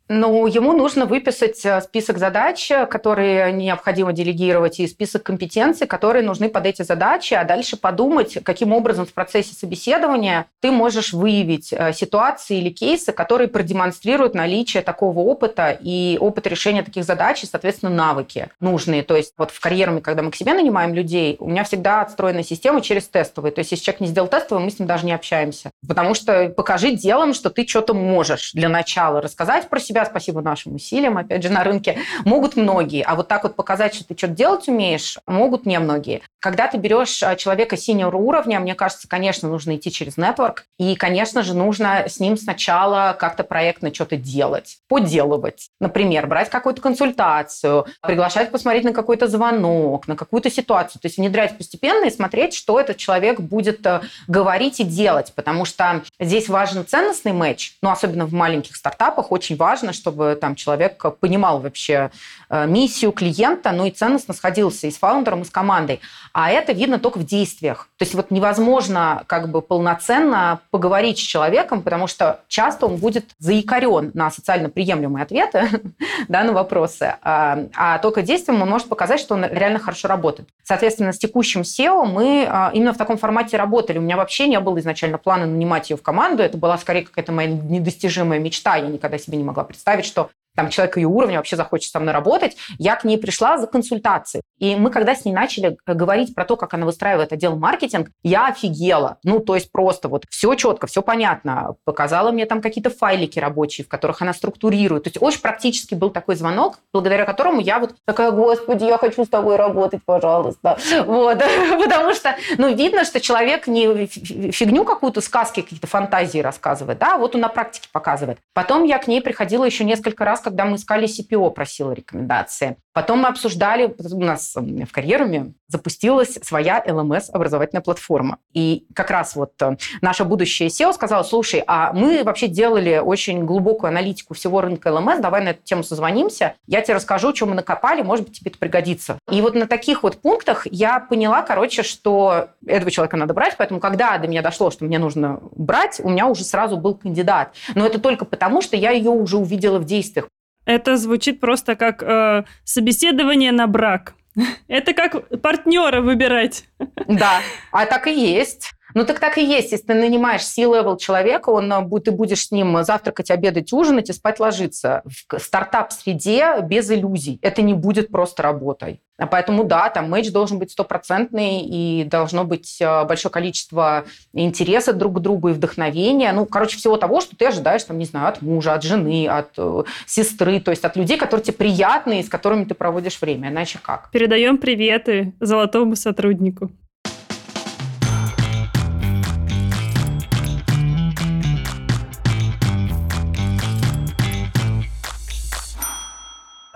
Ну, 0.08 0.46
ему 0.46 0.74
нужно 0.74 1.06
выписать 1.06 1.64
э, 1.64 1.80
список 1.80 2.18
задач, 2.18 2.70
которые 2.90 3.52
необходимо 3.52 4.12
делегировать, 4.12 4.78
и 4.78 4.86
список 4.86 5.22
компетенций, 5.22 5.86
которые 5.86 6.22
нужны 6.22 6.50
под 6.50 6.66
эти 6.66 6.82
задачи, 6.82 7.32
а 7.32 7.44
дальше 7.44 7.78
подумать, 7.78 8.36
каким 8.44 8.74
образом 8.74 9.06
в 9.06 9.14
процессе 9.14 9.54
собеседования 9.54 10.46
ты 10.60 10.70
можешь 10.70 11.14
выявить 11.14 11.72
э, 11.72 11.94
ситуации 11.94 12.58
или 12.58 12.68
кейсы, 12.68 13.12
которые 13.12 13.48
продемонстрируют 13.48 14.34
наличие 14.34 14.82
такого 14.82 15.20
опыта 15.20 15.70
и 15.80 16.18
опыт 16.20 16.46
решения 16.48 16.82
таких 16.82 17.04
задач, 17.04 17.42
и, 17.42 17.46
соответственно, 17.46 17.90
навыки 17.90 18.50
нужные. 18.60 19.04
То 19.04 19.16
есть 19.16 19.32
вот 19.38 19.52
в 19.52 19.60
карьеруме, 19.60 20.02
когда 20.02 20.22
мы 20.22 20.32
к 20.32 20.36
себе 20.36 20.52
нанимаем 20.52 20.92
людей, 20.92 21.36
у 21.40 21.48
меня 21.48 21.64
всегда 21.64 22.02
отстроена 22.02 22.42
система 22.42 22.82
через 22.82 23.08
тестовые. 23.08 23.52
То 23.52 23.60
есть 23.60 23.70
если 23.70 23.84
человек 23.84 24.00
не 24.00 24.08
сделал 24.08 24.28
тестовый, 24.28 24.62
мы 24.62 24.70
с 24.70 24.78
ним 24.78 24.86
даже 24.86 25.06
не 25.06 25.14
общаемся. 25.14 25.70
Потому 25.88 26.12
что 26.12 26.50
покажи 26.50 26.90
делом, 26.90 27.32
что 27.32 27.48
ты 27.48 27.66
что-то 27.66 27.94
можешь 27.94 28.52
для 28.52 28.68
начала 28.68 29.22
рассказать 29.22 29.70
про 29.70 29.80
себя, 29.80 29.93
себя, 29.94 30.04
спасибо 30.04 30.40
нашим 30.40 30.74
усилиям, 30.74 31.16
опять 31.18 31.42
же, 31.42 31.50
на 31.50 31.62
рынке, 31.62 31.98
могут 32.24 32.56
многие. 32.56 33.02
А 33.02 33.14
вот 33.14 33.28
так 33.28 33.44
вот 33.44 33.54
показать, 33.54 33.94
что 33.94 34.04
ты 34.04 34.16
что-то 34.16 34.34
делать 34.34 34.66
умеешь, 34.66 35.18
могут 35.26 35.66
не 35.66 35.78
многие. 35.78 36.22
Когда 36.40 36.66
ты 36.66 36.78
берешь 36.78 37.22
а, 37.22 37.36
человека 37.36 37.76
синего 37.76 38.16
уровня, 38.16 38.58
мне 38.58 38.74
кажется, 38.74 39.08
конечно, 39.08 39.48
нужно 39.48 39.76
идти 39.76 39.92
через 39.92 40.16
нетворк. 40.16 40.64
И, 40.78 40.96
конечно 40.96 41.42
же, 41.42 41.54
нужно 41.54 42.08
с 42.08 42.18
ним 42.18 42.36
сначала 42.36 43.16
как-то 43.18 43.44
проектно 43.44 43.94
что-то 43.94 44.16
делать, 44.16 44.78
поделывать. 44.88 45.68
Например, 45.80 46.26
брать 46.26 46.50
какую-то 46.50 46.82
консультацию, 46.82 47.86
приглашать 48.02 48.50
посмотреть 48.50 48.84
на 48.84 48.92
какой-то 48.92 49.28
звонок, 49.28 50.08
на 50.08 50.16
какую-то 50.16 50.50
ситуацию. 50.50 51.00
То 51.00 51.06
есть 51.06 51.18
внедрять 51.18 51.56
постепенно 51.56 52.06
и 52.06 52.10
смотреть, 52.10 52.54
что 52.54 52.80
этот 52.80 52.96
человек 52.96 53.40
будет 53.40 53.86
э, 53.86 54.00
говорить 54.26 54.80
и 54.80 54.84
делать. 54.84 55.32
Потому 55.34 55.64
что 55.64 56.02
здесь 56.18 56.48
важен 56.48 56.84
ценностный 56.86 57.32
матч, 57.32 57.76
но 57.80 57.92
особенно 57.92 58.26
в 58.26 58.32
маленьких 58.32 58.74
стартапах 58.74 59.30
очень 59.30 59.56
важно 59.56 59.83
важно, 59.84 59.92
чтобы 59.92 60.36
там 60.40 60.54
человек 60.54 61.04
понимал 61.20 61.60
вообще 61.60 62.10
э, 62.48 62.66
миссию 62.66 63.12
клиента, 63.12 63.72
ну 63.72 63.84
и 63.84 63.90
ценностно 63.90 64.32
сходился 64.34 64.86
и 64.86 64.90
с 64.90 64.96
фаундером, 64.96 65.42
и 65.42 65.44
с 65.44 65.50
командой. 65.50 66.00
А 66.32 66.50
это 66.50 66.72
видно 66.72 66.98
только 66.98 67.18
в 67.18 67.26
действиях. 67.26 67.88
То 67.98 68.04
есть 68.04 68.14
вот 68.14 68.30
невозможно 68.30 69.24
как 69.26 69.50
бы 69.50 69.60
полноценно 69.60 70.60
поговорить 70.70 71.18
с 71.18 71.22
человеком, 71.22 71.82
потому 71.82 72.06
что 72.06 72.40
часто 72.48 72.86
он 72.86 72.96
будет 72.96 73.30
заикарен 73.38 74.10
на 74.14 74.30
социально 74.30 74.68
приемлемые 74.70 75.22
ответы 75.22 75.68
да, 76.28 76.42
на 76.44 76.52
вопросы, 76.52 77.16
а, 77.22 77.58
а 77.76 77.98
только 77.98 78.22
действием 78.22 78.62
он 78.62 78.70
может 78.70 78.88
показать, 78.88 79.20
что 79.20 79.34
он 79.34 79.44
реально 79.44 79.78
хорошо 79.78 80.08
работает. 80.08 80.48
Соответственно, 80.62 81.12
с 81.12 81.18
текущим 81.18 81.60
SEO 81.60 82.06
мы 82.06 82.46
а, 82.48 82.70
именно 82.72 82.94
в 82.94 82.96
таком 82.96 83.18
формате 83.18 83.56
работали. 83.58 83.98
У 83.98 84.02
меня 84.02 84.16
вообще 84.16 84.48
не 84.48 84.58
было 84.60 84.78
изначально 84.80 85.18
плана 85.18 85.46
нанимать 85.46 85.90
ее 85.90 85.96
в 85.96 86.02
команду. 86.02 86.42
Это 86.42 86.56
была 86.56 86.78
скорее 86.78 87.02
какая-то 87.02 87.32
моя 87.32 87.48
недостижимая 87.48 88.38
мечта. 88.38 88.76
Я 88.76 88.88
никогда 88.88 89.18
себе 89.18 89.36
не 89.36 89.44
могла 89.44 89.64
представить, 89.74 90.04
что 90.06 90.30
там 90.54 90.70
человек 90.70 90.96
ее 90.96 91.08
уровня 91.08 91.38
вообще 91.38 91.56
захочет 91.56 91.90
со 91.90 92.00
мной 92.00 92.14
работать, 92.14 92.56
я 92.78 92.96
к 92.96 93.04
ней 93.04 93.18
пришла 93.18 93.58
за 93.58 93.66
консультацией. 93.66 94.42
И 94.58 94.76
мы, 94.76 94.90
когда 94.90 95.14
с 95.14 95.24
ней 95.24 95.32
начали 95.32 95.76
говорить 95.86 96.34
про 96.34 96.44
то, 96.44 96.56
как 96.56 96.74
она 96.74 96.86
выстраивает 96.86 97.32
отдел 97.32 97.56
маркетинг, 97.56 98.10
я 98.22 98.46
офигела. 98.48 99.18
Ну, 99.24 99.40
то 99.40 99.54
есть 99.54 99.72
просто 99.72 100.08
вот 100.08 100.24
все 100.30 100.54
четко, 100.54 100.86
все 100.86 101.02
понятно. 101.02 101.74
Показала 101.84 102.30
мне 102.30 102.46
там 102.46 102.60
какие-то 102.60 102.90
файлики 102.90 103.38
рабочие, 103.38 103.84
в 103.84 103.88
которых 103.88 104.22
она 104.22 104.32
структурирует. 104.32 105.04
То 105.04 105.08
есть 105.08 105.20
очень 105.20 105.40
практически 105.40 105.94
был 105.94 106.10
такой 106.10 106.36
звонок, 106.36 106.78
благодаря 106.92 107.24
которому 107.24 107.60
я 107.60 107.78
вот 107.78 107.94
такая, 108.04 108.30
господи, 108.30 108.84
я 108.84 108.98
хочу 108.98 109.24
с 109.24 109.28
тобой 109.28 109.56
работать, 109.56 110.02
пожалуйста. 110.04 110.78
Вот. 111.04 111.38
Потому 111.82 112.14
что, 112.14 112.36
ну, 112.58 112.74
видно, 112.74 113.04
что 113.04 113.20
человек 113.20 113.66
не 113.66 114.06
фигню 114.06 114.84
какую-то, 114.84 115.20
сказки, 115.20 115.62
какие-то 115.62 115.86
фантазии 115.86 116.38
рассказывает, 116.38 116.98
да, 116.98 117.18
вот 117.18 117.34
он 117.34 117.40
на 117.40 117.48
практике 117.48 117.88
показывает. 117.92 118.38
Потом 118.52 118.84
я 118.84 118.98
к 118.98 119.08
ней 119.08 119.20
приходила 119.20 119.64
еще 119.64 119.84
несколько 119.84 120.24
раз, 120.24 120.40
когда 120.44 120.64
мы 120.64 120.76
искали 120.76 121.08
CPO, 121.08 121.50
просила 121.50 121.92
рекомендации. 121.92 122.76
Потом 122.94 123.20
мы 123.20 123.28
обсуждали, 123.28 123.92
у 124.12 124.20
нас 124.20 124.54
в 124.54 124.92
карьеруме 124.92 125.54
запустилась 125.66 126.38
своя 126.42 126.80
LMS 126.86 127.24
образовательная 127.32 127.82
платформа. 127.82 128.38
И 128.52 128.86
как 128.94 129.10
раз 129.10 129.34
вот 129.34 129.60
э, 129.60 129.76
наша 130.00 130.24
будущая 130.24 130.68
SEO 130.68 130.92
сказала, 130.92 131.24
слушай, 131.24 131.64
а 131.66 131.92
мы 131.92 132.22
вообще 132.22 132.46
делали 132.46 132.98
очень 132.98 133.44
глубокую 133.44 133.88
аналитику 133.88 134.34
всего 134.34 134.60
рынка 134.60 134.90
LMS, 134.90 135.20
давай 135.20 135.42
на 135.42 135.48
эту 135.48 135.64
тему 135.64 135.82
созвонимся, 135.82 136.54
я 136.68 136.82
тебе 136.82 136.94
расскажу, 136.94 137.34
что 137.34 137.46
мы 137.46 137.56
накопали, 137.56 138.02
может 138.02 138.26
быть, 138.26 138.38
тебе 138.38 138.52
это 138.52 138.60
пригодится. 138.60 139.18
И 139.28 139.42
вот 139.42 139.56
на 139.56 139.66
таких 139.66 140.04
вот 140.04 140.22
пунктах 140.22 140.68
я 140.70 141.00
поняла, 141.00 141.42
короче, 141.42 141.82
что 141.82 142.50
этого 142.64 142.92
человека 142.92 143.16
надо 143.16 143.34
брать, 143.34 143.56
поэтому 143.58 143.80
когда 143.80 144.16
до 144.18 144.28
меня 144.28 144.42
дошло, 144.42 144.70
что 144.70 144.84
мне 144.84 145.00
нужно 145.00 145.40
брать, 145.56 145.98
у 146.00 146.08
меня 146.08 146.26
уже 146.26 146.44
сразу 146.44 146.76
был 146.76 146.94
кандидат. 146.94 147.54
Но 147.74 147.84
это 147.84 147.98
только 147.98 148.24
потому, 148.24 148.62
что 148.62 148.76
я 148.76 148.92
ее 148.92 149.10
уже 149.10 149.36
увидела 149.36 149.80
в 149.80 149.84
действиях. 149.84 150.28
Это 150.64 150.96
звучит 150.96 151.40
просто 151.40 151.76
как 151.76 152.02
э, 152.02 152.44
собеседование 152.64 153.52
на 153.52 153.66
брак. 153.66 154.14
Это 154.68 154.94
как 154.94 155.40
партнера 155.40 156.00
выбирать. 156.00 156.64
Да, 157.06 157.40
а 157.70 157.86
так 157.86 158.06
и 158.06 158.12
есть. 158.12 158.72
Ну 158.94 159.04
так 159.04 159.18
так 159.18 159.38
и 159.38 159.44
есть. 159.44 159.72
Если 159.72 159.86
ты 159.86 159.94
нанимаешь 159.94 160.44
C-level 160.44 160.98
человека, 160.98 161.50
он, 161.50 161.72
э, 161.72 162.00
ты 162.00 162.12
будешь 162.12 162.46
с 162.46 162.50
ним 162.52 162.82
завтракать, 162.84 163.30
обедать, 163.30 163.72
ужинать 163.72 164.08
и 164.08 164.12
спать 164.12 164.38
ложиться. 164.40 165.02
В 165.04 165.38
стартап-среде 165.38 166.60
без 166.62 166.90
иллюзий. 166.90 167.38
Это 167.42 167.60
не 167.62 167.74
будет 167.74 168.10
просто 168.10 168.42
работой. 168.42 169.00
А 169.16 169.26
поэтому 169.26 169.64
да, 169.64 169.90
там 169.90 170.10
матч 170.10 170.30
должен 170.32 170.58
быть 170.58 170.72
стопроцентный, 170.72 171.60
и 171.60 172.04
должно 172.04 172.44
быть 172.44 172.78
э, 172.80 173.04
большое 173.04 173.32
количество 173.32 174.04
интереса 174.32 174.92
друг 174.92 175.16
к 175.16 175.20
другу 175.20 175.50
и 175.50 175.52
вдохновения. 175.52 176.32
Ну, 176.32 176.46
короче, 176.46 176.76
всего 176.76 176.96
того, 176.96 177.20
что 177.20 177.36
ты 177.36 177.46
ожидаешь, 177.46 177.84
там, 177.84 177.98
не 177.98 178.06
знаю, 178.06 178.28
от 178.28 178.42
мужа, 178.42 178.74
от 178.74 178.82
жены, 178.82 179.28
от 179.28 179.50
э, 179.56 179.84
сестры, 180.06 180.60
то 180.60 180.72
есть 180.72 180.84
от 180.84 180.96
людей, 180.96 181.16
которые 181.16 181.44
тебе 181.44 181.56
приятны 181.56 182.20
и 182.20 182.22
с 182.24 182.28
которыми 182.28 182.64
ты 182.64 182.74
проводишь 182.74 183.20
время. 183.20 183.50
Иначе 183.50 183.78
как? 183.80 184.10
Передаем 184.10 184.58
приветы 184.58 185.32
золотому 185.38 185.94
сотруднику. 185.94 186.70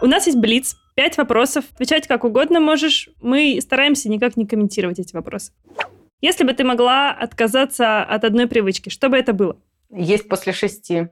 У 0.01 0.07
нас 0.07 0.27
есть 0.27 0.39
блиц. 0.39 0.77
Пять 0.95 1.17
вопросов. 1.17 1.65
Отвечать 1.75 2.07
как 2.07 2.25
угодно 2.25 2.61
можешь. 2.61 3.09
Мы 3.21 3.59
стараемся 3.61 4.09
никак 4.09 4.37
не 4.37 4.47
комментировать 4.47 4.99
эти 4.99 5.15
вопросы. 5.15 5.53
Если 6.21 6.45
бы 6.45 6.53
ты 6.53 6.65
могла 6.65 7.11
отказаться 7.11 8.03
от 8.03 8.25
одной 8.25 8.47
привычки, 8.47 8.89
что 8.89 9.09
бы 9.09 9.17
это 9.17 9.33
было? 9.33 9.57
Есть 9.91 10.29
после 10.29 10.53
шести. 10.53 11.09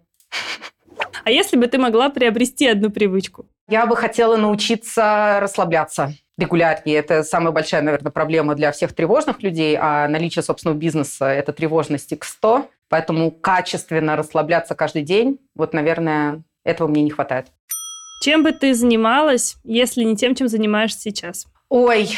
А 1.25 1.31
если 1.31 1.57
бы 1.57 1.67
ты 1.67 1.79
могла 1.79 2.11
приобрести 2.11 2.67
одну 2.69 2.91
привычку? 2.91 3.47
Я 3.69 3.87
бы 3.87 3.97
хотела 3.97 4.37
научиться 4.37 5.39
расслабляться 5.41 6.15
регулярнее. 6.39 6.97
Это 6.97 7.25
самая 7.25 7.53
большая, 7.53 7.83
наверное, 7.83 8.13
проблема 8.13 8.55
для 8.55 8.71
всех 8.71 8.93
тревожных 8.93 9.43
людей, 9.43 9.77
а 9.81 10.07
наличие 10.07 10.43
собственного 10.43 10.77
бизнеса– 10.77 11.27
это 11.27 11.53
тревожность 11.53 12.13
X100. 12.13 12.69
Поэтому 12.89 13.33
качественно 13.33 14.15
расслабляться 14.15 14.77
каждый 14.77 15.03
день, 15.03 15.41
вот, 15.57 15.73
наверное, 15.73 16.45
этого 16.63 16.87
мне 16.87 17.03
не 17.03 17.11
хватает. 17.11 17.47
Чем 18.21 18.43
бы 18.43 18.53
ты 18.53 18.75
занималась, 18.75 19.57
если 19.65 20.03
не 20.03 20.17
тем, 20.17 20.35
чем 20.35 20.49
занимаешься 20.49 21.01
сейчас? 21.01 21.47
Ой, 21.69 22.11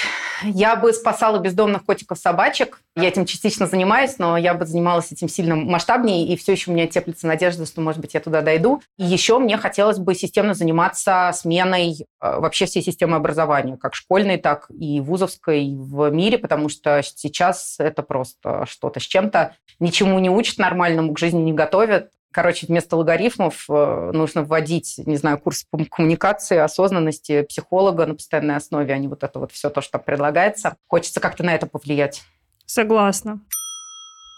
я 0.42 0.76
бы 0.76 0.92
спасала 0.92 1.38
бездомных 1.38 1.86
котиков-собачек. 1.86 2.82
Я 2.94 3.08
этим 3.08 3.24
частично 3.24 3.66
занимаюсь, 3.66 4.18
но 4.18 4.36
я 4.36 4.52
бы 4.52 4.66
занималась 4.66 5.10
этим 5.10 5.28
сильно 5.28 5.56
масштабнее, 5.56 6.26
и 6.26 6.36
все 6.36 6.52
еще 6.52 6.70
у 6.70 6.74
меня 6.74 6.86
теплится 6.86 7.26
надежда, 7.26 7.64
что, 7.64 7.80
может 7.80 8.00
быть, 8.00 8.12
я 8.12 8.20
туда 8.20 8.42
дойду. 8.42 8.82
И 8.98 9.04
еще 9.04 9.38
мне 9.38 9.56
хотелось 9.56 9.98
бы 9.98 10.14
системно 10.14 10.52
заниматься 10.52 11.30
сменой 11.34 11.96
э, 12.00 12.04
вообще 12.20 12.66
всей 12.66 12.82
системы 12.82 13.16
образования, 13.16 13.78
как 13.78 13.94
школьной, 13.94 14.36
так 14.36 14.66
и 14.68 15.00
вузовской 15.00 15.74
в 15.74 16.10
мире, 16.10 16.36
потому 16.36 16.68
что 16.68 17.00
сейчас 17.02 17.76
это 17.78 18.02
просто 18.02 18.66
что-то 18.68 19.00
с 19.00 19.04
чем-то. 19.04 19.54
Ничему 19.80 20.18
не 20.18 20.28
учат 20.28 20.58
нормальному, 20.58 21.14
к 21.14 21.18
жизни 21.18 21.40
не 21.40 21.52
готовят. 21.54 22.10
Короче, 22.32 22.66
вместо 22.66 22.96
логарифмов 22.96 23.64
э, 23.70 24.10
нужно 24.12 24.42
вводить, 24.42 25.00
не 25.06 25.16
знаю, 25.16 25.38
курс 25.38 25.64
по 25.70 25.82
коммуникации, 25.84 26.58
осознанности, 26.58 27.42
психолога 27.42 28.06
на 28.06 28.14
постоянной 28.14 28.56
основе, 28.56 28.92
а 28.92 28.98
не 28.98 29.08
вот 29.08 29.24
это 29.24 29.38
вот 29.38 29.50
все 29.52 29.70
то, 29.70 29.80
что 29.80 29.92
там 29.92 30.02
предлагается. 30.02 30.76
Хочется 30.88 31.20
как-то 31.20 31.42
на 31.42 31.54
это 31.54 31.66
повлиять. 31.66 32.22
Согласна. 32.66 33.40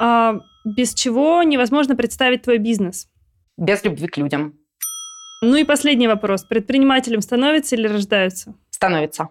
А 0.00 0.36
без 0.64 0.94
чего 0.94 1.42
невозможно 1.42 1.96
представить 1.96 2.42
твой 2.42 2.58
бизнес? 2.58 3.08
Без 3.56 3.82
любви 3.84 4.06
к 4.06 4.16
людям. 4.16 4.54
Ну 5.42 5.56
и 5.56 5.64
последний 5.64 6.06
вопрос. 6.06 6.44
Предпринимателем 6.44 7.22
становятся 7.22 7.74
или 7.74 7.88
рождаются? 7.88 8.54
Становится. 8.70 9.30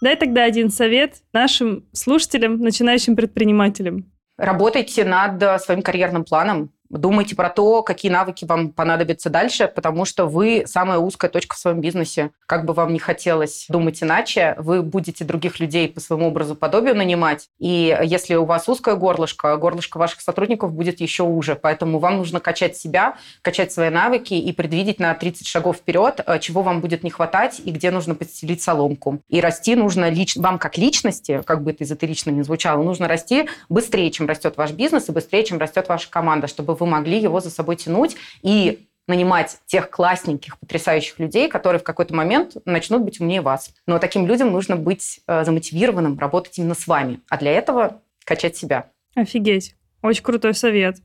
Дай 0.00 0.16
тогда 0.16 0.44
один 0.44 0.70
совет 0.70 1.22
нашим 1.32 1.86
слушателям, 1.92 2.58
начинающим 2.60 3.16
предпринимателям. 3.16 4.12
Работайте 4.36 5.04
над 5.04 5.42
э, 5.42 5.58
своим 5.58 5.82
карьерным 5.82 6.24
планом, 6.24 6.70
Думайте 6.90 7.34
про 7.34 7.50
то, 7.50 7.82
какие 7.82 8.10
навыки 8.10 8.44
вам 8.44 8.70
понадобятся 8.70 9.30
дальше, 9.30 9.68
потому 9.68 10.04
что 10.04 10.26
вы 10.26 10.64
самая 10.66 10.98
узкая 10.98 11.30
точка 11.30 11.56
в 11.56 11.58
своем 11.58 11.80
бизнесе. 11.80 12.30
Как 12.46 12.64
бы 12.64 12.72
вам 12.72 12.92
ни 12.92 12.98
хотелось 12.98 13.66
думать 13.68 14.02
иначе, 14.02 14.54
вы 14.58 14.82
будете 14.82 15.24
других 15.24 15.60
людей 15.60 15.88
по 15.88 16.00
своему 16.00 16.28
образу 16.28 16.54
подобию 16.54 16.94
нанимать. 16.94 17.48
И 17.58 17.96
если 18.04 18.34
у 18.34 18.44
вас 18.44 18.68
узкое 18.68 18.94
горлышко, 18.94 19.56
горлышко 19.56 19.98
ваших 19.98 20.20
сотрудников 20.20 20.72
будет 20.72 21.00
еще 21.00 21.24
уже. 21.24 21.56
Поэтому 21.56 21.98
вам 21.98 22.18
нужно 22.18 22.40
качать 22.40 22.76
себя, 22.76 23.16
качать 23.42 23.72
свои 23.72 23.90
навыки 23.90 24.34
и 24.34 24.52
предвидеть 24.52 25.00
на 25.00 25.14
30 25.14 25.46
шагов 25.46 25.76
вперед, 25.78 26.20
э, 26.24 26.38
чего 26.38 26.62
вам 26.62 26.80
будет 26.80 27.02
не 27.02 27.10
хватать 27.10 27.60
и 27.64 27.70
где 27.70 27.90
нужно 27.90 28.14
подстелить 28.14 28.62
соломку. 28.62 29.20
И 29.28 29.40
расти 29.40 29.74
нужно 29.74 30.10
лич... 30.10 30.36
вам 30.36 30.58
как 30.58 30.78
личности, 30.78 31.42
как 31.44 31.62
бы 31.62 31.72
это 31.72 31.84
эзотерично 31.84 32.30
не 32.30 32.42
звучало, 32.42 32.82
нужно 32.82 33.08
расти 33.08 33.48
быстрее, 33.68 34.10
чем 34.10 34.26
растет 34.28 34.56
ваш 34.56 34.72
бизнес 34.72 35.08
и 35.08 35.12
быстрее, 35.12 35.44
чем 35.44 35.58
растет 35.58 35.88
ваша 35.88 36.08
команда, 36.10 36.46
чтобы 36.46 36.75
вы 36.76 36.86
могли 36.86 37.18
его 37.18 37.40
за 37.40 37.50
собой 37.50 37.76
тянуть 37.76 38.16
и 38.42 38.86
нанимать 39.08 39.58
тех 39.66 39.90
классненьких, 39.90 40.58
потрясающих 40.58 41.18
людей, 41.18 41.48
которые 41.48 41.80
в 41.80 41.84
какой-то 41.84 42.14
момент 42.14 42.56
начнут 42.64 43.02
быть 43.02 43.20
умнее 43.20 43.40
вас. 43.40 43.70
Но 43.86 43.98
таким 43.98 44.26
людям 44.26 44.50
нужно 44.50 44.76
быть 44.76 45.20
э, 45.26 45.44
замотивированным, 45.44 46.18
работать 46.18 46.58
именно 46.58 46.74
с 46.74 46.86
вами. 46.86 47.20
А 47.28 47.36
для 47.38 47.52
этого 47.52 48.02
качать 48.24 48.56
себя. 48.56 48.90
Офигеть. 49.14 49.76
Очень 50.02 50.22
крутой 50.24 50.54
совет. 50.54 50.96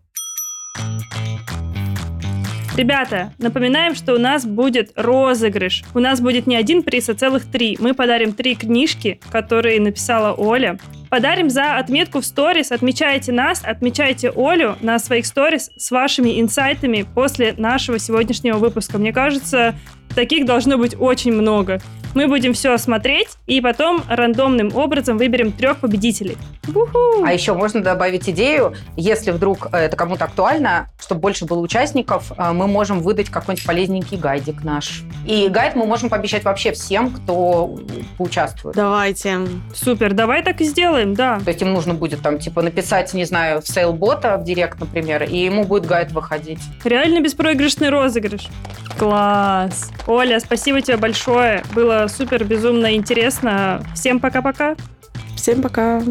Ребята, 2.75 3.33
напоминаем, 3.37 3.95
что 3.95 4.15
у 4.15 4.17
нас 4.17 4.45
будет 4.45 4.93
розыгрыш. 4.95 5.83
У 5.93 5.99
нас 5.99 6.21
будет 6.21 6.47
не 6.47 6.55
один 6.55 6.83
приз, 6.83 7.09
а 7.09 7.13
целых 7.13 7.51
три. 7.51 7.77
Мы 7.79 7.93
подарим 7.93 8.33
три 8.33 8.55
книжки, 8.55 9.19
которые 9.29 9.79
написала 9.81 10.33
Оля. 10.33 10.79
Подарим 11.11 11.49
за 11.49 11.75
отметку 11.77 12.21
в 12.21 12.25
сторис. 12.25 12.71
Отмечайте 12.71 13.33
нас, 13.33 13.63
отмечайте 13.65 14.31
Олю 14.33 14.77
на 14.79 14.97
своих 14.97 15.25
сторис 15.25 15.69
с 15.75 15.91
вашими 15.91 16.39
инсайтами 16.39 17.05
после 17.13 17.53
нашего 17.57 17.99
сегодняшнего 17.99 18.57
выпуска. 18.57 18.97
Мне 18.97 19.11
кажется, 19.11 19.75
таких 20.13 20.45
должно 20.45 20.77
быть 20.77 20.95
очень 20.99 21.33
много. 21.33 21.79
Мы 22.13 22.27
будем 22.27 22.53
все 22.53 22.77
смотреть 22.77 23.29
и 23.47 23.61
потом 23.61 24.03
рандомным 24.09 24.75
образом 24.75 25.17
выберем 25.17 25.51
трех 25.51 25.77
победителей. 25.77 26.37
У-ху! 26.67 27.23
А 27.25 27.31
еще 27.31 27.53
можно 27.53 27.81
добавить 27.81 28.29
идею, 28.29 28.75
если 28.97 29.31
вдруг 29.31 29.67
э, 29.71 29.77
это 29.77 29.95
кому-то 29.95 30.25
актуально, 30.25 30.89
чтобы 30.99 31.21
больше 31.21 31.45
было 31.45 31.59
участников, 31.59 32.33
э, 32.37 32.51
мы 32.51 32.67
можем 32.67 32.99
выдать 32.99 33.29
какой-нибудь 33.29 33.65
полезненький 33.65 34.17
гайдик 34.17 34.63
наш. 34.63 35.03
И 35.25 35.47
гайд 35.47 35.75
мы 35.75 35.85
можем 35.85 36.09
пообещать 36.09 36.43
вообще 36.43 36.73
всем, 36.73 37.11
кто 37.11 37.79
поучаствует. 38.17 38.75
Давайте. 38.75 39.39
Супер, 39.73 40.13
давай 40.13 40.43
так 40.43 40.59
и 40.59 40.65
сделаем, 40.65 41.13
да. 41.13 41.39
То 41.39 41.49
есть 41.49 41.61
им 41.61 41.71
нужно 41.71 41.93
будет 41.93 42.21
там 42.21 42.39
типа 42.39 42.61
написать, 42.61 43.13
не 43.13 43.23
знаю, 43.23 43.61
в 43.61 43.67
сейлбота 43.67 44.37
в 44.37 44.43
директ, 44.43 44.79
например, 44.79 45.23
и 45.23 45.37
ему 45.37 45.63
будет 45.63 45.85
гайд 45.85 46.11
выходить. 46.11 46.59
Реально 46.83 47.21
беспроигрышный 47.21 47.89
розыгрыш. 47.89 48.47
Класс. 48.99 49.91
Оля, 50.07 50.39
спасибо 50.39 50.81
тебе 50.81 50.97
большое. 50.97 51.63
Было 51.73 52.07
супер 52.07 52.43
безумно 52.43 52.95
интересно. 52.95 53.83
Всем 53.95 54.19
пока-пока. 54.19 54.75
Всем 55.35 55.61
пока. 55.61 56.01